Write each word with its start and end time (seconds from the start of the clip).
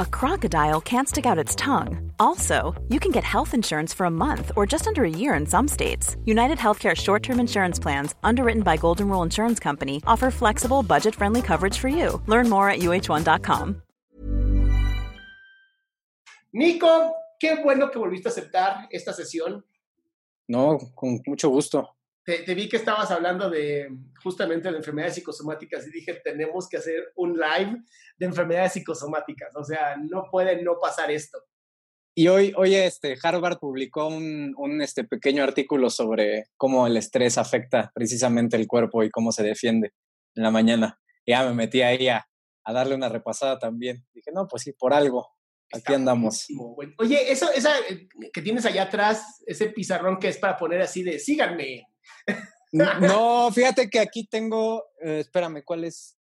a 0.00 0.06
crocodile 0.06 0.80
can't 0.80 1.08
stick 1.08 1.26
out 1.26 1.36
its 1.44 1.54
tongue. 1.54 2.10
Also, 2.18 2.74
you 2.88 2.98
can 2.98 3.12
get 3.12 3.22
health 3.22 3.52
insurance 3.54 3.94
for 3.94 4.06
a 4.06 4.10
month 4.10 4.50
or 4.56 4.64
just 4.66 4.86
under 4.86 5.04
a 5.04 5.10
year 5.10 5.34
in 5.34 5.46
some 5.46 5.68
states. 5.68 6.16
United 6.24 6.58
Healthcare 6.58 6.96
short 6.96 7.22
term 7.22 7.38
insurance 7.38 7.78
plans, 7.78 8.14
underwritten 8.22 8.62
by 8.62 8.78
Golden 8.78 9.08
Rule 9.08 9.22
Insurance 9.22 9.60
Company, 9.60 10.02
offer 10.06 10.30
flexible, 10.30 10.82
budget 10.82 11.14
friendly 11.14 11.42
coverage 11.42 11.78
for 11.78 11.88
you. 11.88 12.20
Learn 12.26 12.48
more 12.48 12.70
at 12.70 12.80
uh1.com. 12.80 13.82
Nico, 16.52 17.14
qué 17.38 17.62
bueno 17.62 17.90
que 17.90 17.98
volviste 17.98 18.28
a 18.28 18.32
aceptar 18.32 18.88
esta 18.90 19.12
sesión. 19.12 19.62
No, 20.48 20.78
con 20.94 21.20
mucho 21.26 21.48
gusto. 21.50 21.96
Te, 22.24 22.42
te, 22.42 22.54
vi 22.54 22.68
que 22.68 22.76
estabas 22.76 23.10
hablando 23.10 23.48
de 23.48 23.88
justamente 24.22 24.70
de 24.70 24.78
enfermedades 24.78 25.14
psicosomáticas 25.14 25.86
y 25.86 25.90
dije, 25.90 26.20
tenemos 26.24 26.68
que 26.68 26.76
hacer 26.76 27.12
un 27.16 27.38
live 27.38 27.82
de 28.20 28.26
enfermedades 28.26 28.74
psicosomáticas. 28.74 29.56
O 29.56 29.64
sea, 29.64 29.96
no 29.96 30.28
puede 30.30 30.62
no 30.62 30.78
pasar 30.78 31.10
esto. 31.10 31.38
Y 32.14 32.28
hoy, 32.28 32.52
hoy 32.56 32.74
este, 32.74 33.16
Harvard 33.22 33.58
publicó 33.58 34.08
un, 34.08 34.52
un 34.58 34.82
este, 34.82 35.04
pequeño 35.04 35.42
artículo 35.42 35.88
sobre 35.88 36.44
cómo 36.58 36.86
el 36.86 36.98
estrés 36.98 37.38
afecta 37.38 37.90
precisamente 37.94 38.56
el 38.56 38.66
cuerpo 38.66 39.02
y 39.02 39.10
cómo 39.10 39.32
se 39.32 39.42
defiende 39.42 39.94
en 40.34 40.42
la 40.42 40.50
mañana. 40.50 41.00
Ya 41.26 41.44
me 41.44 41.54
metí 41.54 41.80
ahí 41.80 42.08
a, 42.08 42.28
a 42.64 42.72
darle 42.72 42.94
una 42.94 43.08
repasada 43.08 43.58
también. 43.58 44.06
Dije, 44.12 44.30
no, 44.34 44.46
pues 44.46 44.64
sí, 44.64 44.72
por 44.72 44.92
algo. 44.92 45.26
Aquí 45.72 45.94
andamos. 45.94 46.46
Oye, 46.98 47.30
eso, 47.30 47.50
esa 47.52 47.72
que 48.32 48.42
tienes 48.42 48.66
allá 48.66 48.82
atrás, 48.82 49.42
ese 49.46 49.66
pizarrón 49.68 50.18
que 50.18 50.28
es 50.28 50.36
para 50.36 50.56
poner 50.56 50.82
así 50.82 51.02
de 51.04 51.18
síganme. 51.18 51.86
No, 52.72 53.50
fíjate 53.52 53.88
que 53.88 54.00
aquí 54.00 54.26
tengo, 54.26 54.84
eh, 55.00 55.20
espérame, 55.20 55.62
¿cuál 55.64 55.84
es? 55.84 56.19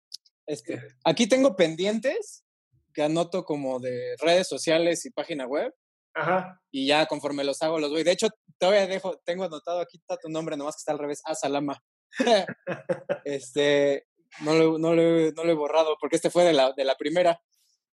Este. 0.47 0.81
Aquí 1.05 1.27
tengo 1.27 1.57
pendientes 1.57 2.45
que 2.93 3.03
anoto 3.03 3.45
como 3.45 3.81
de 3.81 4.17
redes 4.19 4.49
sociales 4.49 5.05
y 5.05 5.11
página 5.11 5.47
web. 5.47 5.75
Ajá. 6.15 6.61
Y 6.71 6.87
ya 6.87 7.07
conforme 7.07 7.45
los 7.45 7.61
hago, 7.63 7.81
los 7.81 7.91
voy. 7.91 8.05
De 8.05 8.13
hecho, 8.13 8.29
todavía 8.59 8.87
dejo, 8.87 9.19
tengo 9.25 9.45
anotado 9.45 9.81
aquí 9.81 9.99
está 9.99 10.17
tu 10.17 10.29
nombre, 10.29 10.57
nomás 10.57 10.77
que 10.77 10.81
está 10.81 10.93
al 10.93 10.99
revés, 10.99 11.21
Ah, 11.25 11.35
Salama. 11.35 11.83
este, 13.25 14.07
no 14.43 14.55
lo, 14.55 14.79
no, 14.79 14.95
lo, 14.95 15.33
no 15.33 15.45
lo 15.45 15.51
he 15.51 15.55
borrado 15.55 15.97
porque 16.01 16.17
este 16.17 16.31
fue 16.31 16.45
de 16.45 16.53
la, 16.53 16.73
de 16.73 16.85
la 16.85 16.95
primera. 16.95 17.41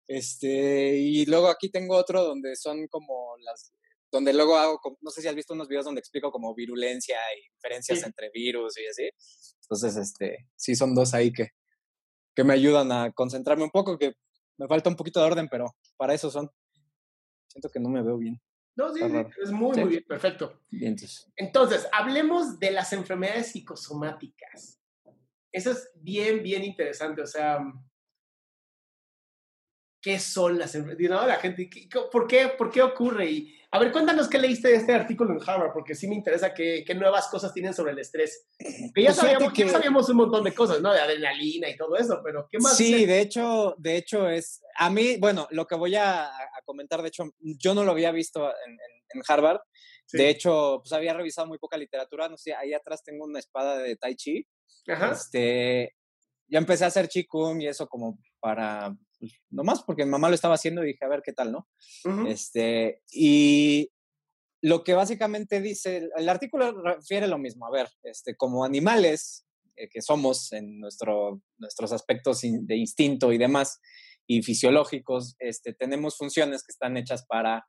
Este, 0.08 0.98
y 0.98 1.26
luego 1.26 1.48
aquí 1.48 1.70
tengo 1.70 1.96
otro 1.96 2.24
donde 2.24 2.56
son 2.56 2.88
como 2.88 3.36
las, 3.40 3.74
donde 4.12 4.34
luego 4.34 4.58
hago, 4.58 4.80
no 5.02 5.10
sé 5.10 5.22
si 5.22 5.28
has 5.28 5.36
visto 5.36 5.54
unos 5.54 5.68
videos 5.68 5.86
donde 5.86 6.00
explico 6.00 6.32
como 6.32 6.54
virulencia 6.54 7.18
y 7.38 7.54
diferencias 7.56 8.00
sí. 8.00 8.06
entre 8.06 8.30
virus 8.30 8.78
y 8.78 8.88
así. 8.88 9.10
Entonces, 9.62 9.96
este, 9.96 10.50
sí 10.56 10.76
son 10.76 10.94
dos 10.94 11.14
ahí 11.14 11.32
que, 11.32 11.52
que 12.36 12.44
me 12.44 12.54
ayudan 12.54 12.92
a 12.92 13.12
concentrarme 13.12 13.64
un 13.64 13.72
poco, 13.72 13.98
que 13.98 14.14
me 14.58 14.68
falta 14.68 14.90
un 14.90 14.96
poquito 14.96 15.20
de 15.20 15.26
orden, 15.26 15.48
pero 15.50 15.76
para 15.98 16.14
eso 16.14 16.30
son. 16.30 16.50
Siento 17.48 17.70
que 17.70 17.80
no 17.80 17.90
me 17.90 18.02
veo 18.02 18.18
bien. 18.18 18.42
No, 18.76 18.94
sí, 18.94 19.02
sí 19.02 19.18
es 19.44 19.52
muy, 19.52 19.76
sí. 19.76 19.82
muy 19.82 19.90
bien, 19.90 20.06
perfecto. 20.08 20.62
Bien, 20.70 20.94
entonces. 20.94 21.30
entonces, 21.36 21.88
hablemos 21.92 22.58
de 22.60 22.72
las 22.72 22.94
enfermedades 22.94 23.52
psicosomáticas. 23.52 24.80
Eso 25.52 25.72
es 25.72 25.92
bien, 25.96 26.42
bien 26.42 26.64
interesante. 26.64 27.22
O 27.22 27.28
sea, 27.28 27.60
¿qué 30.02 30.20
son 30.20 30.58
las 30.58 30.74
enfermedades? 30.76 31.10
¿No? 31.10 31.28
La 31.28 31.36
gente, 31.36 31.70
¿por 32.12 32.28
qué, 32.28 32.54
¿por 32.58 32.72
qué 32.72 32.82
ocurre? 32.82 33.30
Y, 33.30 33.61
a 33.74 33.80
ver, 33.80 33.92
cuéntanos 33.92 34.28
qué 34.28 34.38
leíste 34.38 34.68
de 34.68 34.76
este 34.76 34.94
artículo 34.94 35.32
en 35.32 35.40
Harvard, 35.50 35.72
porque 35.74 35.96
sí 35.96 36.08
me 36.08 36.16
interesa 36.16 36.54
qué, 36.54 36.84
qué 36.86 36.94
nuevas 36.94 37.30
cosas 37.30 37.54
tienen 37.54 37.74
sobre 37.74 37.94
el 37.94 38.00
estrés. 38.00 38.48
Que 38.94 39.02
ya, 39.02 39.10
pues 39.10 39.16
sabíamos, 39.16 39.54
que... 39.54 39.66
ya 39.66 39.72
sabíamos 39.72 40.10
un 40.10 40.18
montón 40.18 40.44
de 40.44 40.54
cosas, 40.54 40.82
¿no? 40.82 40.92
De 40.92 41.00
adrenalina 41.00 41.70
y 41.70 41.78
todo 41.78 41.96
eso, 41.96 42.20
pero 42.24 42.48
¿qué 42.52 42.60
más? 42.60 42.76
Sí, 42.76 43.06
de 43.06 43.22
hecho, 43.22 43.76
de 43.78 43.96
hecho 43.96 44.28
es, 44.28 44.62
a 44.78 44.90
mí, 44.90 45.16
bueno, 45.18 45.48
lo 45.52 45.66
que 45.66 45.76
voy 45.76 45.96
a, 45.96 46.26
a 46.26 46.62
comentar, 46.66 47.02
de 47.02 47.08
hecho, 47.08 47.32
yo 47.40 47.74
no 47.74 47.84
lo 47.84 47.92
había 47.92 48.12
visto 48.12 48.50
en, 48.50 48.72
en, 48.72 49.04
en 49.14 49.22
Harvard. 49.28 49.62
Sí. 50.06 50.18
De 50.18 50.30
hecho, 50.30 50.82
pues 50.84 50.92
había 50.92 51.14
revisado 51.14 51.48
muy 51.48 51.58
poca 51.58 51.78
literatura, 51.78 52.28
no 52.28 52.38
sé, 52.38 52.54
ahí 52.54 52.74
atrás 52.74 53.02
tengo 53.04 53.24
una 53.24 53.40
espada 53.40 53.78
de 53.78 53.96
Tai 53.96 54.16
Chi. 54.16 54.46
Ajá. 54.88 55.14
Este, 55.14 55.96
ya 56.50 56.60
empecé 56.60 56.84
a 56.84 56.88
hacer 56.88 57.08
Qigong 57.08 57.62
y 57.62 57.68
eso 57.68 57.88
como 57.88 58.20
para, 58.42 58.94
pues, 59.22 59.40
nomás 59.52 59.84
porque 59.84 60.04
mi 60.04 60.12
mamá 60.12 60.30
lo 60.30 60.36
estaba 60.36 60.56
haciendo 60.56 60.84
y 60.84 60.88
dije, 60.88 61.06
a 61.06 61.10
ver 61.10 61.22
qué 61.24 61.32
tal, 61.32 61.52
¿no? 61.52 61.70
Uh 62.06 62.10
-huh. 62.10 62.28
Este, 62.28 63.04
y 63.12 63.92
lo 64.64 64.84
que 64.84 64.96
básicamente 64.96 65.62
dice, 65.62 66.10
el 66.18 66.28
artículo 66.28 66.82
refiere 66.82 67.28
lo 67.28 67.38
mismo, 67.38 67.68
a 67.68 67.72
ver, 67.72 67.88
este, 68.04 68.36
como 68.36 68.66
animales 68.66 69.46
eh, 69.76 69.88
que 69.90 70.02
somos 70.02 70.52
en 70.54 70.80
nuestro, 70.80 71.42
nuestros 71.60 71.92
aspectos 71.92 72.42
de 72.42 72.76
instinto 72.76 73.32
y 73.32 73.38
demás, 73.38 73.80
y 74.28 74.42
fisiológicos, 74.42 75.36
este, 75.40 75.74
tenemos 75.74 76.18
funciones 76.18 76.64
que 76.64 76.72
están 76.72 76.98
hechas 76.98 77.26
para, 77.28 77.68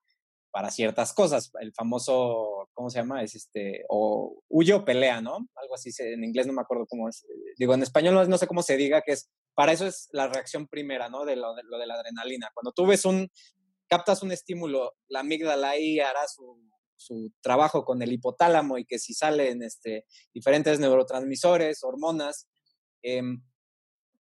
para 0.53 0.71
ciertas 0.71 1.13
cosas. 1.13 1.51
El 1.61 1.73
famoso, 1.73 2.69
¿cómo 2.73 2.89
se 2.91 2.99
llama? 2.99 3.23
Es 3.23 3.34
este, 3.34 3.84
o 3.89 4.43
huye 4.49 4.73
o 4.75 4.84
pelea, 4.84 5.21
¿no? 5.21 5.49
Algo 5.55 5.75
así, 5.75 5.91
en 5.99 6.25
inglés 6.25 6.47
no 6.47 6.53
me 6.53 6.63
acuerdo 6.63 6.87
cómo 6.87 7.09
es. 7.09 7.27
Digo, 7.59 7.75
en 7.75 7.83
español 7.83 8.15
no, 8.15 8.25
no 8.27 8.39
sé 8.39 8.47
cómo 8.47 8.63
se 8.63 8.77
diga, 8.77 9.03
que 9.03 9.13
es, 9.13 9.31
para 9.55 9.73
eso 9.73 9.87
es 9.87 10.09
la 10.13 10.29
reacción 10.29 10.67
primera, 10.67 11.09
¿no? 11.09 11.25
De 11.25 11.37
lo, 11.37 11.55
de 11.55 11.63
lo 11.65 11.79
de 11.79 11.87
la 11.87 11.95
adrenalina. 11.95 12.51
Cuando 12.55 12.73
tú 12.73 12.87
ves 12.87 13.05
un, 13.05 13.31
captas 13.89 14.23
un 14.23 14.33
estímulo, 14.33 14.95
la 15.09 15.21
amígdala 15.21 15.71
ahí 15.71 16.01
hará 16.01 16.27
su, 16.29 16.59
su 16.97 17.33
trabajo 17.41 17.85
con 17.85 18.01
el 18.03 18.13
hipotálamo 18.13 18.79
y 18.79 18.85
que 18.85 18.99
si 18.99 19.15
salen 19.15 19.63
este, 19.63 20.07
diferentes 20.33 20.79
neurotransmisores, 20.81 21.85
hormonas, 21.85 22.49
eh, 23.03 23.23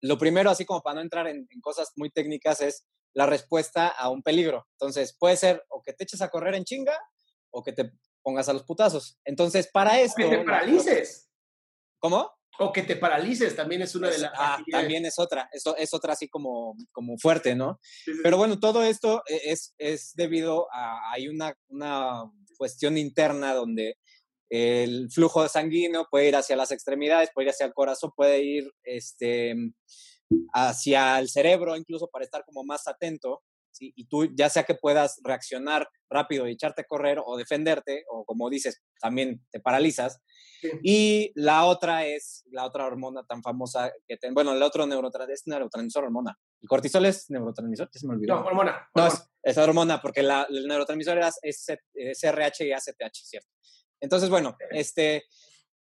lo 0.02 0.16
primero, 0.16 0.50
así 0.50 0.64
como 0.64 0.80
para 0.80 0.94
no 0.94 1.00
entrar 1.02 1.26
en, 1.26 1.46
en, 1.50 1.60
cosas 1.60 1.92
muy 1.96 2.10
técnicas, 2.10 2.62
es 2.62 2.86
la 3.12 3.26
respuesta 3.26 3.88
a 3.88 4.08
un 4.08 4.22
peligro. 4.22 4.66
Entonces, 4.72 5.14
puede 5.18 5.36
ser 5.36 5.62
o 5.68 5.82
que 5.82 5.92
te 5.92 6.04
eches 6.04 6.22
a 6.22 6.30
correr 6.30 6.54
en 6.54 6.64
chinga 6.64 6.98
o 7.50 7.62
que 7.62 7.72
te 7.72 7.92
pongas 8.22 8.48
a 8.48 8.52
los 8.52 8.62
putazos. 8.62 9.18
Entonces, 9.24 9.68
para 9.70 10.00
esto... 10.00 10.22
Que 10.22 10.38
te 10.38 10.44
paralices. 10.44 11.28
¿Cómo? 11.98 12.30
O 12.62 12.72
que 12.72 12.82
te 12.82 12.96
paralices, 12.96 13.56
también 13.56 13.82
es 13.82 13.94
una 13.94 14.08
es, 14.08 14.16
de 14.16 14.22
las... 14.22 14.32
Ah, 14.36 14.58
también 14.70 15.06
es 15.06 15.18
otra, 15.18 15.48
eso 15.52 15.74
es 15.76 15.94
otra 15.94 16.12
así 16.12 16.28
como, 16.28 16.76
como 16.92 17.16
fuerte, 17.18 17.54
¿no? 17.54 17.80
Sí, 17.82 18.12
sí. 18.12 18.20
Pero 18.22 18.36
bueno, 18.36 18.60
todo 18.60 18.82
esto 18.82 19.22
e, 19.26 19.52
es, 19.52 19.74
es 19.78 20.12
debido 20.14 20.68
a, 20.72 21.12
hay 21.12 21.28
una, 21.28 21.54
una 21.68 22.24
cuestión 22.58 22.98
interna 22.98 23.54
donde 23.54 23.96
el 24.50 25.10
flujo 25.10 25.48
sanguíneo 25.48 26.08
puede 26.10 26.28
ir 26.28 26.36
hacia 26.36 26.56
las 26.56 26.72
extremidades, 26.72 27.30
puede 27.32 27.46
ir 27.46 27.50
hacia 27.50 27.66
el 27.66 27.72
corazón, 27.72 28.10
puede 28.14 28.42
ir 28.42 28.70
este, 28.82 29.54
hacia 30.52 31.18
el 31.18 31.28
cerebro, 31.28 31.76
incluso 31.76 32.08
para 32.08 32.24
estar 32.24 32.44
como 32.44 32.64
más 32.64 32.86
atento, 32.88 33.42
¿sí? 33.80 33.92
y 33.96 34.04
tú 34.06 34.28
ya 34.34 34.48
sea 34.48 34.64
que 34.64 34.74
puedas 34.74 35.20
reaccionar 35.24 35.88
rápido 36.10 36.46
y 36.46 36.52
echarte 36.52 36.82
a 36.82 36.84
correr 36.84 37.18
o 37.24 37.36
defenderte, 37.36 38.04
o 38.10 38.24
como 38.24 38.50
dices, 38.50 38.82
también 39.00 39.42
te 39.50 39.60
paralizas. 39.60 40.20
Sí. 40.60 40.70
Y 40.82 41.32
la 41.34 41.64
otra 41.64 42.04
es 42.04 42.44
la 42.50 42.66
otra 42.66 42.84
hormona 42.84 43.24
tan 43.24 43.42
famosa 43.42 43.92
que 44.06 44.16
ten, 44.16 44.34
bueno, 44.34 44.52
el 44.52 44.62
otro 44.62 44.86
neurotransmisor 44.86 45.32
es 45.32 45.46
neurotransmisor 45.46 46.04
hormona. 46.04 46.38
¿El 46.60 46.68
cortisol 46.68 47.06
es 47.06 47.30
neurotransmisor? 47.30 47.88
Ya 47.92 48.00
se 48.00 48.06
me 48.06 48.14
olvidó. 48.14 48.34
No, 48.34 48.46
hormona. 48.46 48.88
No, 48.94 49.04
hormona. 49.04 49.24
Es, 49.42 49.56
es, 49.56 49.58
hormona, 49.58 50.02
porque 50.02 50.22
la, 50.22 50.46
el 50.50 50.66
neurotransmisor 50.66 51.16
era 51.16 51.30
SRH 51.30 52.66
y 52.66 52.72
ACTH, 52.72 53.14
¿cierto? 53.14 53.48
Entonces, 54.00 54.28
bueno, 54.28 54.56
este, 54.70 55.24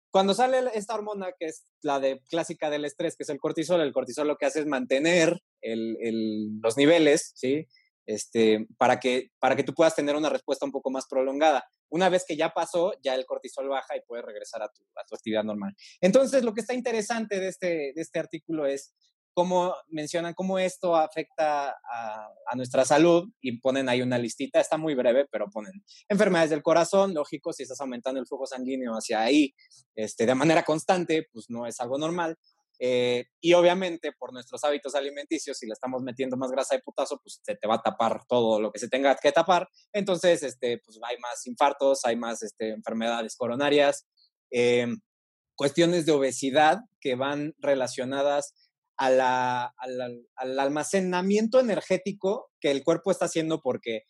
cuando 0.09 0.33
sale 0.33 0.63
esta 0.73 0.95
hormona, 0.95 1.33
que 1.37 1.47
es 1.47 1.65
la 1.81 1.99
de 1.99 2.21
clásica 2.29 2.69
del 2.69 2.85
estrés, 2.85 3.15
que 3.15 3.23
es 3.23 3.29
el 3.29 3.39
cortisol, 3.39 3.81
el 3.81 3.93
cortisol 3.93 4.27
lo 4.27 4.37
que 4.37 4.45
hace 4.45 4.59
es 4.59 4.65
mantener 4.65 5.39
el, 5.61 5.97
el, 5.99 6.59
los 6.61 6.77
niveles, 6.77 7.33
¿sí? 7.35 7.67
Este, 8.05 8.67
para, 8.77 8.99
que, 8.99 9.31
para 9.39 9.55
que 9.55 9.63
tú 9.63 9.73
puedas 9.73 9.95
tener 9.95 10.15
una 10.15 10.29
respuesta 10.29 10.65
un 10.65 10.71
poco 10.71 10.91
más 10.91 11.05
prolongada. 11.07 11.65
Una 11.89 12.09
vez 12.09 12.25
que 12.27 12.35
ya 12.35 12.49
pasó, 12.49 12.93
ya 13.01 13.15
el 13.15 13.25
cortisol 13.25 13.69
baja 13.69 13.95
y 13.95 14.01
puedes 14.01 14.25
regresar 14.25 14.61
a 14.61 14.67
tu, 14.67 14.83
a 14.95 15.05
tu 15.05 15.15
actividad 15.15 15.43
normal. 15.43 15.73
Entonces, 16.01 16.43
lo 16.43 16.53
que 16.53 16.61
está 16.61 16.73
interesante 16.73 17.39
de 17.39 17.47
este, 17.47 17.67
de 17.95 18.01
este 18.01 18.19
artículo 18.19 18.65
es 18.65 18.93
cómo 19.33 19.75
mencionan 19.89 20.33
cómo 20.33 20.59
esto 20.59 20.95
afecta 20.95 21.69
a, 21.69 22.29
nuestra 22.55 22.85
salud 22.85 23.29
y 23.41 23.59
ponen 23.59 23.89
ahí 23.89 24.01
una 24.03 24.19
listita, 24.19 24.59
está 24.59 24.77
muy 24.77 24.93
breve, 24.93 25.25
pero 25.31 25.49
ponen 25.49 25.83
enfermedades 26.07 26.51
del 26.51 26.61
corazón, 26.61 27.15
lógico, 27.15 27.51
si 27.51 27.63
estás 27.63 27.81
aumentando 27.81 28.19
el 28.19 28.27
flujo 28.27 28.45
sanguíneo 28.45 28.93
hacia 28.93 29.21
ahí 29.21 29.55
este, 29.95 30.27
de 30.27 30.35
manera 30.35 30.63
constante, 30.63 31.27
pues 31.33 31.49
no 31.49 31.65
es 31.65 31.79
algo 31.79 31.97
normal. 31.97 32.37
Eh, 32.79 33.25
y 33.41 33.53
obviamente 33.53 34.11
por 34.11 34.33
nuestros 34.33 34.63
hábitos 34.63 34.95
alimenticios, 34.95 35.57
si 35.57 35.67
le 35.67 35.73
estamos 35.73 36.01
metiendo 36.01 36.37
más 36.37 36.51
grasa 36.51 36.75
de 36.75 36.81
putazo, 36.81 37.19
pues 37.23 37.39
se 37.41 37.55
te 37.55 37.67
va 37.67 37.75
a 37.75 37.81
tapar 37.81 38.25
todo 38.27 38.59
lo 38.59 38.71
que 38.71 38.79
se 38.79 38.89
tenga 38.89 39.15
que 39.15 39.31
tapar. 39.31 39.69
Entonces, 39.93 40.43
este, 40.43 40.79
pues 40.83 40.99
hay 41.03 41.17
más 41.17 41.45
infartos, 41.47 42.05
hay 42.05 42.15
más 42.15 42.43
este, 42.43 42.69
enfermedades 42.69 43.35
coronarias, 43.37 44.05
eh, 44.51 44.87
cuestiones 45.55 46.05
de 46.05 46.11
obesidad 46.11 46.79
que 46.99 47.15
van 47.15 47.53
relacionadas 47.59 48.53
al 48.97 49.19
almacenamiento 50.37 51.59
energético 51.59 52.51
que 52.59 52.71
el 52.71 52.83
cuerpo 52.83 53.11
está 53.11 53.25
haciendo 53.25 53.61
porque 53.61 54.03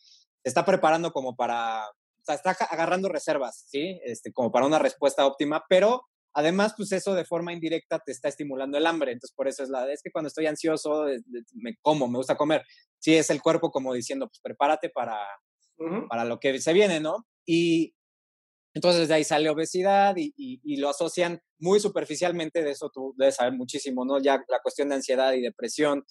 se 0.43 0.49
está 0.49 0.65
preparando 0.65 1.11
como 1.11 1.35
para, 1.35 1.87
o 1.89 2.25
sea, 2.25 2.35
está 2.35 2.51
agarrando 2.51 3.09
reservas, 3.09 3.65
¿sí? 3.67 3.99
Este, 4.03 4.31
como 4.31 4.51
para 4.51 4.65
una 4.65 4.79
respuesta 4.79 5.25
óptima, 5.25 5.63
pero 5.69 6.03
además, 6.33 6.73
pues 6.75 6.91
eso 6.91 7.13
de 7.13 7.25
forma 7.25 7.53
indirecta 7.53 7.99
te 7.99 8.11
está 8.11 8.29
estimulando 8.29 8.77
el 8.77 8.85
hambre, 8.85 9.11
entonces 9.11 9.35
por 9.35 9.47
eso 9.47 9.63
es 9.63 9.69
la, 9.69 9.91
es 9.91 10.01
que 10.01 10.11
cuando 10.11 10.27
estoy 10.27 10.47
ansioso, 10.47 11.05
me 11.53 11.75
como, 11.81 12.07
me 12.07 12.17
gusta 12.17 12.35
comer. 12.35 12.63
Sí, 12.99 13.15
es 13.15 13.29
el 13.29 13.41
cuerpo 13.41 13.71
como 13.71 13.93
diciendo, 13.93 14.27
pues 14.27 14.39
prepárate 14.41 14.89
para, 14.89 15.17
para 16.09 16.25
lo 16.25 16.39
que 16.39 16.59
se 16.59 16.73
viene, 16.73 16.99
¿no? 16.99 17.25
Y 17.45 17.93
entonces 18.75 19.07
de 19.07 19.13
ahí 19.13 19.23
sale 19.23 19.49
obesidad 19.49 20.15
y, 20.17 20.33
y, 20.35 20.77
lo 20.77 20.89
asocian 20.89 21.39
muy 21.59 21.79
superficialmente, 21.79 22.63
de 22.63 22.71
eso 22.71 22.89
tú 22.91 23.13
debes 23.17 23.35
saber 23.35 23.53
muchísimo, 23.53 24.03
¿no? 24.03 24.19
Ya 24.19 24.43
la 24.47 24.59
cuestión 24.61 24.89
de 24.89 24.95
ansiedad 24.95 25.33
y 25.33 25.41
depresión 25.41 26.03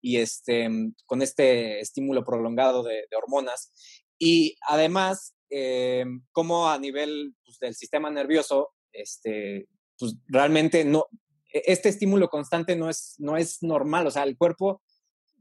y 0.00 0.16
este, 0.16 0.68
con 1.04 1.20
este 1.20 1.80
estímulo 1.80 2.24
prolongado 2.24 2.82
de, 2.82 3.04
hormonas. 3.16 3.70
Y 4.18 4.56
además, 4.66 5.34
eh, 5.50 6.06
como 6.32 6.70
a 6.70 6.78
nivel 6.78 7.34
pues, 7.44 7.58
del 7.58 7.74
sistema 7.74 8.10
nervioso, 8.10 8.70
este, 8.96 9.68
pues 9.98 10.16
realmente 10.26 10.84
no, 10.84 11.06
e, 11.52 11.62
este 11.66 11.88
estímulo 11.88 12.28
constante 12.28 12.76
no 12.76 12.88
es, 12.90 13.14
no 13.18 13.36
es 13.36 13.62
normal, 13.62 14.06
o 14.06 14.10
sea, 14.10 14.24
el 14.24 14.36
cuerpo 14.36 14.82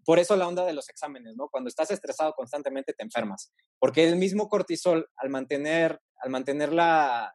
por 0.05 0.19
eso 0.19 0.35
la 0.35 0.47
onda 0.47 0.63
de 0.63 0.73
los 0.73 0.87
exámenes, 0.87 1.35
¿no? 1.35 1.49
Cuando 1.49 1.67
estás 1.67 1.89
estresado 1.89 2.33
constantemente 2.33 2.93
te 2.93 3.03
enfermas, 3.03 3.51
porque 3.79 4.07
el 4.07 4.15
mismo 4.15 4.47
cortisol, 4.47 5.09
al 5.17 5.29
mantener, 5.29 5.99
al 6.21 6.29
mantener 6.29 6.71
la, 6.71 7.33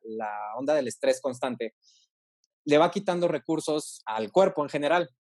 onda 0.56 0.74
del 0.74 0.86
estrés 0.86 1.20
constante, 1.20 1.74
le 2.64 2.78
va 2.78 2.92
quitando 2.92 3.26
recursos 3.26 4.02
al 4.06 4.30
cuerpo 4.30 4.62
en 4.62 4.68
general. 4.68 5.10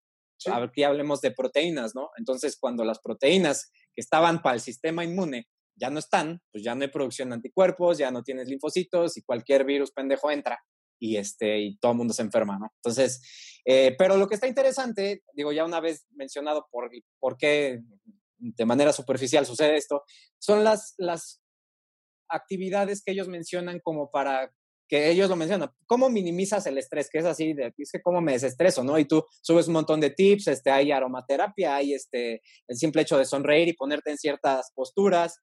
Aquí 0.46 0.84
hablemos 0.84 1.20
de 1.20 1.32
proteínas, 1.32 1.94
¿no? 1.94 2.10
Entonces, 2.16 2.56
cuando 2.58 2.84
las 2.84 3.00
proteínas 3.00 3.70
que 3.92 4.00
estaban 4.00 4.40
para 4.40 4.54
el 4.54 4.60
sistema 4.60 5.04
inmune 5.04 5.48
ya 5.74 5.90
no 5.90 5.98
están, 5.98 6.40
pues 6.52 6.62
ya 6.62 6.74
no 6.74 6.82
hay 6.82 6.88
producción 6.88 7.30
de 7.30 7.34
anticuerpos, 7.34 7.98
ya 7.98 8.10
no 8.10 8.22
tienes 8.22 8.48
linfocitos 8.48 9.16
y 9.16 9.22
cualquier 9.22 9.64
virus 9.64 9.90
pendejo 9.90 10.30
entra 10.30 10.60
y, 11.00 11.16
este, 11.16 11.58
y 11.58 11.78
todo 11.78 11.92
el 11.92 11.98
mundo 11.98 12.14
se 12.14 12.22
enferma, 12.22 12.58
¿no? 12.58 12.70
Entonces, 12.76 13.20
eh, 13.64 13.96
pero 13.98 14.16
lo 14.16 14.28
que 14.28 14.34
está 14.34 14.46
interesante, 14.46 15.22
digo, 15.32 15.50
ya 15.52 15.64
una 15.64 15.80
vez 15.80 16.06
mencionado 16.12 16.68
por, 16.70 16.90
por 17.18 17.36
qué 17.36 17.80
de 18.38 18.64
manera 18.64 18.92
superficial 18.92 19.46
sucede 19.46 19.76
esto, 19.76 20.04
son 20.38 20.62
las, 20.62 20.94
las 20.98 21.42
actividades 22.28 23.02
que 23.02 23.12
ellos 23.12 23.28
mencionan 23.28 23.80
como 23.80 24.10
para 24.10 24.52
que 24.88 25.08
ellos 25.08 25.30
lo 25.30 25.36
mencionan, 25.36 25.70
¿cómo 25.86 26.10
minimizas 26.10 26.66
el 26.66 26.76
estrés? 26.76 27.08
Que 27.10 27.18
es 27.18 27.24
así, 27.24 27.52
de, 27.54 27.72
es 27.78 27.92
que 27.92 28.02
cómo 28.02 28.20
me 28.20 28.32
desestreso, 28.32 28.82
¿no? 28.82 28.98
Y 28.98 29.04
tú 29.04 29.24
subes 29.40 29.68
un 29.68 29.74
montón 29.74 30.00
de 30.00 30.10
tips, 30.10 30.48
este, 30.48 30.70
hay 30.70 30.90
aromaterapia, 30.90 31.76
hay 31.76 31.94
este, 31.94 32.42
el 32.66 32.76
simple 32.76 33.02
hecho 33.02 33.16
de 33.16 33.24
sonreír 33.24 33.68
y 33.68 33.74
ponerte 33.74 34.10
en 34.10 34.18
ciertas 34.18 34.72
posturas. 34.74 35.38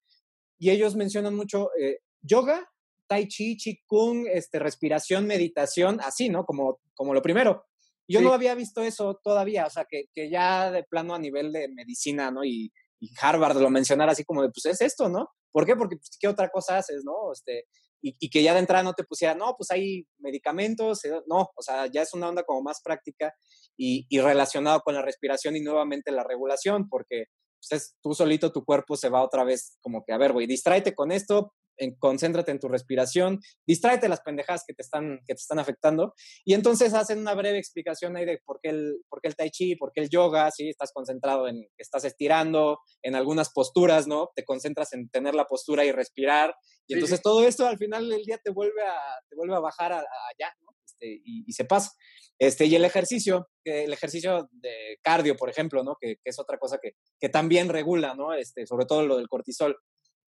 Y 0.59 0.69
ellos 0.69 0.97
mencionan 0.97 1.33
mucho 1.33 1.69
eh, 1.79 1.99
yoga 2.21 2.69
tai 3.07 3.27
chi, 3.27 3.57
kung, 3.85 4.27
este, 4.27 4.59
respiración, 4.59 5.25
meditación, 5.25 5.99
así, 6.01 6.29
¿no? 6.29 6.45
Como, 6.45 6.79
como 6.95 7.13
lo 7.13 7.21
primero. 7.21 7.65
Yo 8.09 8.21
no 8.21 8.31
había 8.31 8.55
visto 8.55 8.81
eso 8.83 9.19
todavía, 9.21 9.65
o 9.65 9.69
sea, 9.69 9.85
que, 9.85 10.05
que, 10.13 10.29
ya 10.29 10.71
de 10.71 10.83
plano 10.83 11.13
a 11.13 11.19
nivel 11.19 11.51
de 11.51 11.67
medicina, 11.67 12.31
¿no? 12.31 12.45
Y, 12.45 12.71
y, 13.01 13.09
Harvard 13.19 13.57
lo 13.57 13.69
mencionara 13.69 14.13
así 14.13 14.23
como 14.23 14.41
de, 14.41 14.49
pues 14.49 14.65
es 14.65 14.81
esto, 14.81 15.09
¿no? 15.09 15.27
¿Por 15.51 15.65
qué? 15.65 15.75
Porque, 15.75 15.97
pues, 15.97 16.11
¿qué 16.17 16.27
otra 16.27 16.47
cosa 16.49 16.77
haces, 16.77 17.03
no? 17.03 17.33
Este, 17.33 17.65
y, 18.01 18.15
y, 18.17 18.29
que 18.29 18.43
ya 18.43 18.53
de 18.53 18.59
entrada 18.59 18.83
no 18.83 18.93
te 18.93 19.03
pusiera, 19.03 19.35
no, 19.35 19.55
pues 19.57 19.71
hay 19.71 20.07
medicamentos, 20.19 21.03
eh, 21.03 21.11
no, 21.27 21.49
o 21.53 21.61
sea, 21.61 21.87
ya 21.87 22.03
es 22.03 22.13
una 22.13 22.29
onda 22.29 22.43
como 22.43 22.61
más 22.61 22.79
práctica 22.81 23.33
y, 23.75 24.05
y 24.07 24.21
relacionado 24.21 24.79
con 24.81 24.95
la 24.95 25.01
respiración 25.01 25.57
y 25.57 25.61
nuevamente 25.61 26.11
la 26.11 26.23
regulación, 26.23 26.87
porque 26.87 27.25
pues, 27.69 27.95
tú 28.01 28.13
solito, 28.13 28.51
tu 28.51 28.63
cuerpo 28.63 28.95
se 28.95 29.09
va 29.09 29.23
otra 29.23 29.43
vez 29.43 29.77
como 29.81 30.03
que, 30.05 30.13
a 30.13 30.17
ver, 30.17 30.31
güey, 30.31 30.47
distráete 30.47 30.95
con 30.95 31.11
esto, 31.11 31.53
concéntrate 31.99 32.51
en 32.51 32.59
tu 32.59 32.67
respiración, 32.67 33.39
distráete 33.65 34.09
las 34.09 34.21
pendejadas 34.21 34.63
que 34.65 34.73
te 34.73 34.81
están, 34.81 35.19
que 35.25 35.33
te 35.35 35.41
están 35.41 35.59
afectando. 35.59 36.13
Y 36.45 36.53
entonces 36.53 36.93
hacen 36.93 37.19
una 37.19 37.33
breve 37.33 37.57
explicación 37.57 38.15
ahí 38.15 38.25
de 38.25 38.39
por 38.45 38.59
qué 38.61 38.69
el, 38.69 38.97
por 39.09 39.21
qué 39.21 39.29
el 39.29 39.35
tai 39.35 39.49
chi, 39.49 39.75
por 39.75 39.91
qué 39.91 40.01
el 40.01 40.09
yoga, 40.09 40.49
¿sí? 40.51 40.69
Estás 40.69 40.91
concentrado 40.91 41.47
en 41.47 41.61
que 41.61 41.83
estás 41.83 42.03
estirando, 42.05 42.79
en 43.01 43.15
algunas 43.15 43.51
posturas, 43.51 44.07
¿no? 44.07 44.29
Te 44.35 44.43
concentras 44.43 44.93
en 44.93 45.09
tener 45.09 45.35
la 45.35 45.45
postura 45.45 45.85
y 45.85 45.91
respirar. 45.91 46.55
Y 46.87 46.93
entonces 46.93 47.21
todo 47.21 47.45
esto 47.45 47.67
al 47.67 47.77
final 47.77 48.09
del 48.09 48.23
día 48.23 48.37
te 48.37 48.51
vuelve 48.51 48.81
a, 48.81 48.97
te 49.29 49.35
vuelve 49.35 49.55
a 49.55 49.59
bajar 49.59 49.93
allá, 49.93 50.53
¿no? 50.61 50.77
Este, 50.85 51.21
y, 51.23 51.51
se 51.51 51.65
pasa. 51.65 51.91
Este, 52.39 52.65
y 52.65 52.75
el 52.75 52.85
ejercicio, 52.85 53.49
el 53.63 53.91
ejercicio 53.91 54.47
de 54.51 54.97
cardio, 55.01 55.35
por 55.35 55.49
ejemplo, 55.49 55.83
¿no? 55.83 55.97
Que, 55.99 56.15
que 56.15 56.29
es 56.29 56.39
otra 56.39 56.57
cosa 56.57 56.77
que, 56.81 56.91
que, 57.19 57.29
también 57.29 57.69
regula, 57.69 58.13
¿no? 58.15 58.33
Este, 58.33 58.65
sobre 58.65 58.85
todo 58.85 59.05
lo 59.05 59.17
del 59.17 59.27
cortisol. 59.27 59.77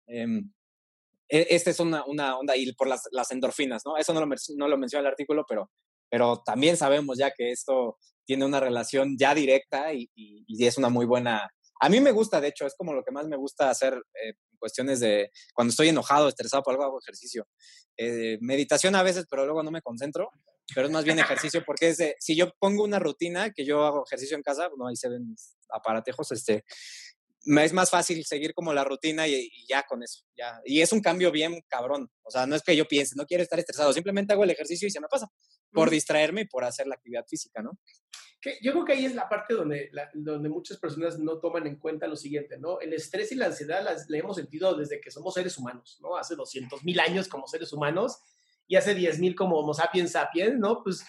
Um, 0.07 0.37
e, 0.37 0.41
esta 1.29 1.69
es 1.69 1.79
una, 1.79 2.03
una, 2.05 2.37
onda 2.37 2.57
y 2.57 2.71
por 2.73 2.87
las, 2.87 3.03
las 3.11 3.31
endorfinas, 3.31 3.83
¿no? 3.85 3.97
Eso 3.97 4.13
no 4.13 4.25
lo, 4.25 4.35
no 4.57 4.67
lo 4.67 4.77
menciona 4.77 5.01
el 5.01 5.11
artículo, 5.11 5.45
pero, 5.47 5.69
pero 6.09 6.41
también 6.43 6.75
sabemos 6.75 7.17
ya 7.17 7.31
que 7.31 7.51
esto 7.51 7.97
tiene 8.25 8.45
una 8.45 8.59
relación 8.59 9.15
ya 9.17 9.33
directa 9.33 9.93
y, 9.93 10.09
y, 10.15 10.65
es 10.65 10.77
una 10.77 10.89
muy 10.89 11.05
buena... 11.05 11.49
A 11.81 11.89
mí 11.89 11.99
me 12.01 12.11
gusta, 12.11 12.41
de 12.41 12.49
hecho, 12.49 12.65
es 12.65 12.75
como 12.75 12.93
lo 12.93 13.03
que 13.03 13.11
más 13.11 13.27
me 13.27 13.37
gusta 13.37 13.69
hacer 13.69 13.93
eh, 13.93 14.33
cuestiones 14.59 14.99
de 14.99 15.31
cuando 15.53 15.71
estoy 15.71 15.89
enojado, 15.89 16.27
estresado 16.27 16.61
por 16.61 16.73
algo, 16.73 16.83
hago 16.83 16.99
ejercicio. 17.01 17.47
Eh, 17.97 18.37
meditación 18.41 18.95
a 18.95 19.03
veces, 19.03 19.25
pero 19.29 19.45
luego 19.45 19.63
no 19.63 19.71
me 19.71 19.81
concentro, 19.81 20.29
pero 20.75 20.87
es 20.87 20.93
más 20.93 21.05
bien 21.05 21.19
ejercicio 21.19 21.63
porque 21.65 21.89
es 21.89 21.97
de, 21.97 22.15
si 22.19 22.35
yo 22.35 22.51
pongo 22.59 22.83
una 22.83 22.99
rutina, 22.99 23.51
que 23.51 23.65
yo 23.65 23.83
hago 23.85 24.03
ejercicio 24.05 24.37
en 24.37 24.43
casa, 24.43 24.69
no, 24.77 24.87
ahí 24.87 24.95
se 24.95 25.09
ven 25.09 25.35
aparatejos, 25.69 26.31
este, 26.31 26.63
me 27.45 27.63
es 27.63 27.73
más 27.73 27.89
fácil 27.89 28.25
seguir 28.25 28.53
como 28.53 28.73
la 28.73 28.83
rutina 28.83 29.27
y, 29.27 29.49
ya 29.67 29.83
con 29.83 30.03
eso, 30.03 30.23
ya. 30.35 30.59
Y 30.65 30.81
es 30.81 30.91
un 30.91 31.01
cambio 31.01 31.31
bien 31.31 31.61
cabrón. 31.67 32.11
O 32.23 32.31
sea, 32.31 32.45
no 32.45 32.55
es 32.55 32.61
que 32.61 32.75
yo 32.75 32.87
piense, 32.87 33.15
no 33.15 33.25
quiero 33.25 33.43
estar 33.43 33.59
estresado, 33.59 33.93
simplemente 33.93 34.33
hago 34.33 34.43
el 34.43 34.49
ejercicio 34.49 34.87
y 34.87 34.91
se 34.91 34.99
me 34.99 35.07
pasa, 35.07 35.27
por 35.71 35.89
distraerme 35.89 36.41
y 36.41 36.45
por 36.45 36.63
hacer 36.63 36.87
la 36.87 36.95
actividad 36.95 37.25
física, 37.27 37.61
¿no? 37.61 37.77
Que 38.41 38.57
yo 38.61 38.71
creo 38.71 38.85
que 38.85 38.93
ahí 38.93 39.05
es 39.05 39.15
la 39.15 39.27
parte 39.27 39.53
donde, 39.53 39.91
donde 40.13 40.49
muchas 40.49 40.77
personas 40.77 41.19
no 41.19 41.39
toman 41.39 41.67
en 41.67 41.77
cuenta 41.77 42.07
lo 42.07 42.15
siguiente, 42.15 42.57
¿no? 42.57 42.79
El 42.79 42.93
estrés 42.93 43.31
y 43.31 43.35
la 43.35 43.47
ansiedad 43.47 43.83
las, 43.83 44.09
le 44.09 44.19
hemos 44.19 44.37
sentido 44.37 44.75
desde 44.75 45.01
que 45.01 45.11
somos 45.11 45.33
seres 45.33 45.57
humanos, 45.57 45.97
¿no? 46.01 46.15
Hace 46.15 46.35
200 46.35 46.83
mil 46.83 46.99
años 46.99 47.27
como 47.27 47.47
seres 47.47 47.73
humanos 47.73 48.17
y 48.67 48.75
hace 48.75 48.95
10 48.95 49.19
mil 49.19 49.35
como 49.35 49.57
Homo 49.57 49.73
sapiens 49.73 50.11
sapiens, 50.11 50.57
¿no? 50.57 50.83
Pues 50.83 51.03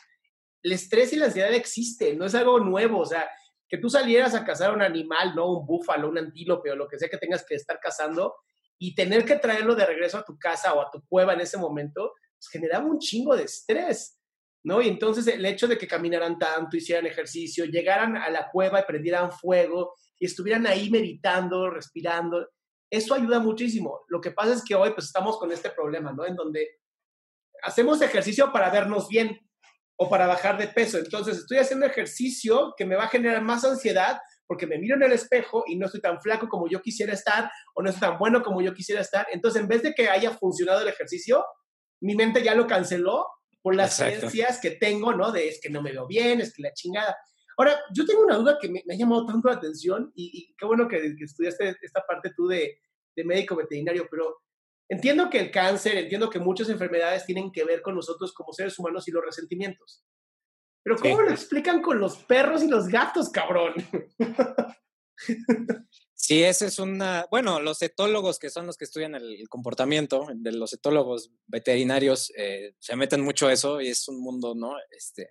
el 0.62 0.72
estrés 0.72 1.12
y 1.12 1.16
la 1.16 1.26
ansiedad 1.26 1.52
existen, 1.54 2.18
no 2.18 2.26
es 2.26 2.34
algo 2.34 2.58
nuevo, 2.58 2.98
o 2.98 3.06
sea, 3.06 3.28
que 3.70 3.78
tú 3.78 3.88
salieras 3.88 4.34
a 4.34 4.44
cazar 4.44 4.74
un 4.74 4.82
animal, 4.82 5.32
¿no? 5.36 5.58
Un 5.58 5.64
búfalo, 5.64 6.08
un 6.08 6.18
antílope 6.18 6.72
o 6.72 6.76
lo 6.76 6.88
que 6.88 6.98
sea 6.98 7.08
que 7.08 7.18
tengas 7.18 7.46
que 7.46 7.54
estar 7.54 7.78
cazando 7.80 8.34
y 8.78 8.96
tener 8.96 9.24
que 9.24 9.36
traerlo 9.36 9.76
de 9.76 9.86
regreso 9.86 10.18
a 10.18 10.24
tu 10.24 10.36
casa 10.36 10.74
o 10.74 10.80
a 10.80 10.90
tu 10.90 11.06
cueva 11.06 11.34
en 11.34 11.40
ese 11.40 11.56
momento, 11.56 12.14
pues 12.36 12.48
generaba 12.50 12.84
un 12.84 12.98
chingo 12.98 13.36
de 13.36 13.44
estrés, 13.44 14.18
¿no? 14.64 14.82
Y 14.82 14.88
entonces 14.88 15.24
el 15.28 15.46
hecho 15.46 15.68
de 15.68 15.78
que 15.78 15.86
caminaran 15.86 16.36
tanto, 16.36 16.76
hicieran 16.76 17.06
ejercicio, 17.06 17.64
llegaran 17.64 18.16
a 18.16 18.28
la 18.28 18.50
cueva 18.50 18.80
y 18.80 18.84
prendieran 18.84 19.30
fuego 19.30 19.94
y 20.18 20.26
estuvieran 20.26 20.66
ahí 20.66 20.90
meditando, 20.90 21.70
respirando, 21.70 22.48
eso 22.90 23.14
ayuda 23.14 23.38
muchísimo. 23.38 24.00
Lo 24.08 24.20
que 24.20 24.32
pasa 24.32 24.54
es 24.54 24.64
que 24.64 24.74
hoy 24.74 24.90
pues 24.94 25.06
estamos 25.06 25.38
con 25.38 25.52
este 25.52 25.70
problema, 25.70 26.12
¿no? 26.12 26.26
En 26.26 26.34
donde 26.34 26.80
hacemos 27.62 28.02
ejercicio 28.02 28.50
para 28.50 28.70
vernos 28.70 29.06
bien, 29.06 29.38
o 30.02 30.08
para 30.08 30.26
bajar 30.26 30.56
de 30.56 30.66
peso. 30.66 30.96
Entonces 30.96 31.36
estoy 31.36 31.58
haciendo 31.58 31.84
ejercicio 31.84 32.72
que 32.74 32.86
me 32.86 32.96
va 32.96 33.04
a 33.04 33.08
generar 33.08 33.42
más 33.42 33.66
ansiedad 33.66 34.18
porque 34.46 34.66
me 34.66 34.78
miro 34.78 34.96
en 34.96 35.02
el 35.02 35.12
espejo 35.12 35.62
y 35.66 35.76
no 35.76 35.86
estoy 35.86 36.00
tan 36.00 36.18
flaco 36.22 36.48
como 36.48 36.68
yo 36.70 36.80
quisiera 36.80 37.12
estar 37.12 37.50
o 37.74 37.82
no 37.82 37.90
estoy 37.90 38.08
tan 38.08 38.18
bueno 38.18 38.42
como 38.42 38.62
yo 38.62 38.72
quisiera 38.72 39.02
estar. 39.02 39.26
Entonces 39.30 39.60
en 39.60 39.68
vez 39.68 39.82
de 39.82 39.92
que 39.92 40.08
haya 40.08 40.30
funcionado 40.30 40.80
el 40.80 40.88
ejercicio, 40.88 41.44
mi 42.00 42.16
mente 42.16 42.42
ya 42.42 42.54
lo 42.54 42.66
canceló 42.66 43.26
por 43.60 43.76
las 43.76 43.98
creencias 43.98 44.58
que 44.58 44.70
tengo, 44.70 45.12
¿no? 45.12 45.32
De 45.32 45.48
es 45.48 45.60
que 45.62 45.68
no 45.68 45.82
me 45.82 45.92
veo 45.92 46.06
bien, 46.06 46.40
es 46.40 46.54
que 46.54 46.62
la 46.62 46.72
chingada. 46.72 47.14
Ahora, 47.58 47.78
yo 47.94 48.06
tengo 48.06 48.22
una 48.22 48.36
duda 48.36 48.56
que 48.58 48.70
me, 48.70 48.82
ha 48.90 48.96
llamado 48.96 49.26
tanto 49.26 49.48
la 49.48 49.56
atención 49.56 50.10
y, 50.14 50.54
qué 50.56 50.64
bueno 50.64 50.88
que, 50.88 50.96
que, 50.96 51.24
estudiaste 51.24 51.76
esta 51.82 52.02
parte 52.08 52.30
tú 52.34 52.46
de, 52.46 52.78
de 53.14 53.24
médico 53.24 53.54
veterinario, 53.54 54.08
pero 54.10 54.34
Entiendo 54.90 55.30
que 55.30 55.38
el 55.38 55.50
cáncer, 55.52 55.96
entiendo 55.96 56.28
que 56.28 56.40
muchas 56.40 56.68
enfermedades 56.68 57.24
tienen 57.24 57.52
que 57.52 57.64
ver 57.64 57.80
con 57.80 57.94
nosotros 57.94 58.32
como 58.32 58.52
seres 58.52 58.76
humanos 58.76 59.06
y 59.06 59.12
los 59.12 59.24
resentimientos. 59.24 60.04
Pero 60.82 60.96
¿cómo 60.96 61.22
lo 61.22 61.30
explican 61.30 61.80
con 61.80 62.00
los 62.00 62.16
perros 62.24 62.62
y 62.64 62.68
los 62.68 62.88
gatos, 62.88 63.30
cabrón? 63.30 63.74
Sí, 66.14 66.42
ese 66.44 66.66
es 66.66 66.78
una, 66.78 67.26
bueno, 67.30 67.60
los 67.60 67.80
etólogos 67.82 68.38
que 68.38 68.50
son 68.50 68.66
los 68.66 68.76
que 68.76 68.84
estudian 68.84 69.14
el, 69.14 69.48
comportamiento, 69.48 70.26
de 70.34 70.52
los 70.52 70.72
etólogos 70.72 71.32
veterinarios, 71.46 72.30
eh, 72.36 72.74
se 72.78 72.94
meten 72.94 73.22
mucho 73.22 73.48
a 73.48 73.52
eso 73.52 73.80
y 73.80 73.88
es 73.88 74.06
un 74.06 74.20
mundo, 74.20 74.54
¿no? 74.54 74.74
Este, 74.90 75.30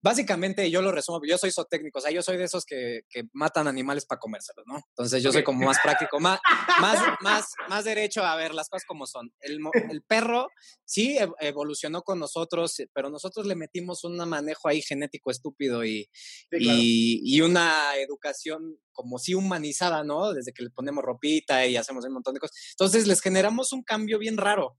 básicamente 0.00 0.70
yo 0.70 0.82
lo 0.82 0.92
resumo, 0.92 1.20
yo 1.26 1.38
soy 1.38 1.50
zootécnico, 1.50 1.98
o 1.98 2.02
sea, 2.02 2.10
yo 2.10 2.22
soy 2.22 2.36
de 2.36 2.44
esos 2.44 2.64
que, 2.64 3.02
que 3.08 3.24
matan 3.32 3.66
animales 3.66 4.06
para 4.06 4.18
comérselos, 4.18 4.64
¿no? 4.66 4.80
Entonces 4.90 5.22
yo 5.22 5.32
soy 5.32 5.42
como 5.42 5.66
más 5.66 5.78
práctico, 5.82 6.20
más, 6.20 6.40
más, 6.80 6.98
más, 7.20 7.46
más 7.68 7.84
derecho 7.84 8.24
a 8.24 8.36
ver 8.36 8.54
las 8.54 8.68
cosas 8.68 8.86
como 8.86 9.06
son. 9.06 9.32
El, 9.40 9.60
el 9.90 10.02
perro 10.02 10.48
sí 10.84 11.18
evolucionó 11.40 12.02
con 12.02 12.18
nosotros, 12.18 12.76
pero 12.92 13.10
nosotros 13.10 13.46
le 13.46 13.56
metimos 13.56 14.04
un 14.04 14.16
manejo 14.16 14.68
ahí 14.68 14.82
genético 14.82 15.30
estúpido 15.30 15.84
y, 15.84 16.08
y, 16.50 17.20
y, 17.24 17.40
una 17.40 17.96
educación 17.96 18.78
como 18.92 19.18
sí 19.18 19.34
humanizada, 19.34 20.04
¿no? 20.04 20.32
Desde 20.32 20.52
que 20.52 20.62
le 20.62 20.70
ponemos 20.70 21.04
ropita 21.04 21.66
y 21.66 21.76
hacemos 21.76 22.04
un 22.04 22.12
montón 22.12 22.34
de 22.34 22.40
cosas. 22.40 22.56
Entonces 22.72 23.06
les 23.06 23.20
generamos 23.20 23.72
un 23.72 23.82
cambio 23.82 24.18
bien 24.18 24.36
raro. 24.36 24.78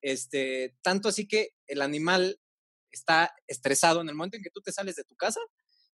Este, 0.00 0.76
tanto 0.82 1.08
así 1.08 1.26
que 1.26 1.50
el 1.66 1.82
animal 1.82 2.38
está 2.90 3.34
estresado 3.46 4.00
en 4.00 4.08
el 4.08 4.14
momento 4.14 4.36
en 4.36 4.42
que 4.42 4.50
tú 4.50 4.60
te 4.60 4.72
sales 4.72 4.96
de 4.96 5.04
tu 5.04 5.14
casa, 5.16 5.40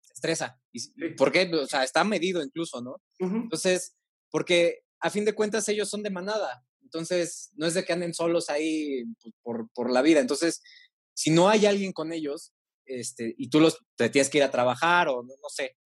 se 0.01 0.13
estresa. 0.13 0.59
¿Y 0.71 1.09
¿Por 1.15 1.31
qué? 1.31 1.49
O 1.53 1.67
sea, 1.67 1.83
está 1.83 2.03
medido 2.03 2.43
incluso, 2.43 2.81
¿no? 2.81 2.97
Entonces, 3.19 3.95
porque 4.29 4.79
a 4.99 5.09
fin 5.09 5.25
de 5.25 5.33
cuentas 5.33 5.67
ellos 5.69 5.89
son 5.89 6.03
de 6.03 6.09
manada. 6.09 6.63
Entonces, 6.81 7.51
no 7.55 7.67
es 7.67 7.73
de 7.73 7.85
que 7.85 7.93
anden 7.93 8.13
solos 8.13 8.49
ahí 8.49 9.03
pues, 9.21 9.33
por, 9.41 9.69
por 9.73 9.91
la 9.91 10.01
vida. 10.01 10.19
Entonces, 10.19 10.61
si 11.13 11.29
no 11.29 11.49
hay 11.49 11.65
alguien 11.65 11.93
con 11.93 12.11
ellos, 12.11 12.53
este, 12.85 13.33
y 13.37 13.49
tú 13.49 13.59
los, 13.59 13.79
te 13.95 14.09
tienes 14.09 14.29
que 14.29 14.39
ir 14.39 14.43
a 14.43 14.51
trabajar 14.51 15.07
o 15.07 15.23
no, 15.23 15.49
sé, 15.49 15.77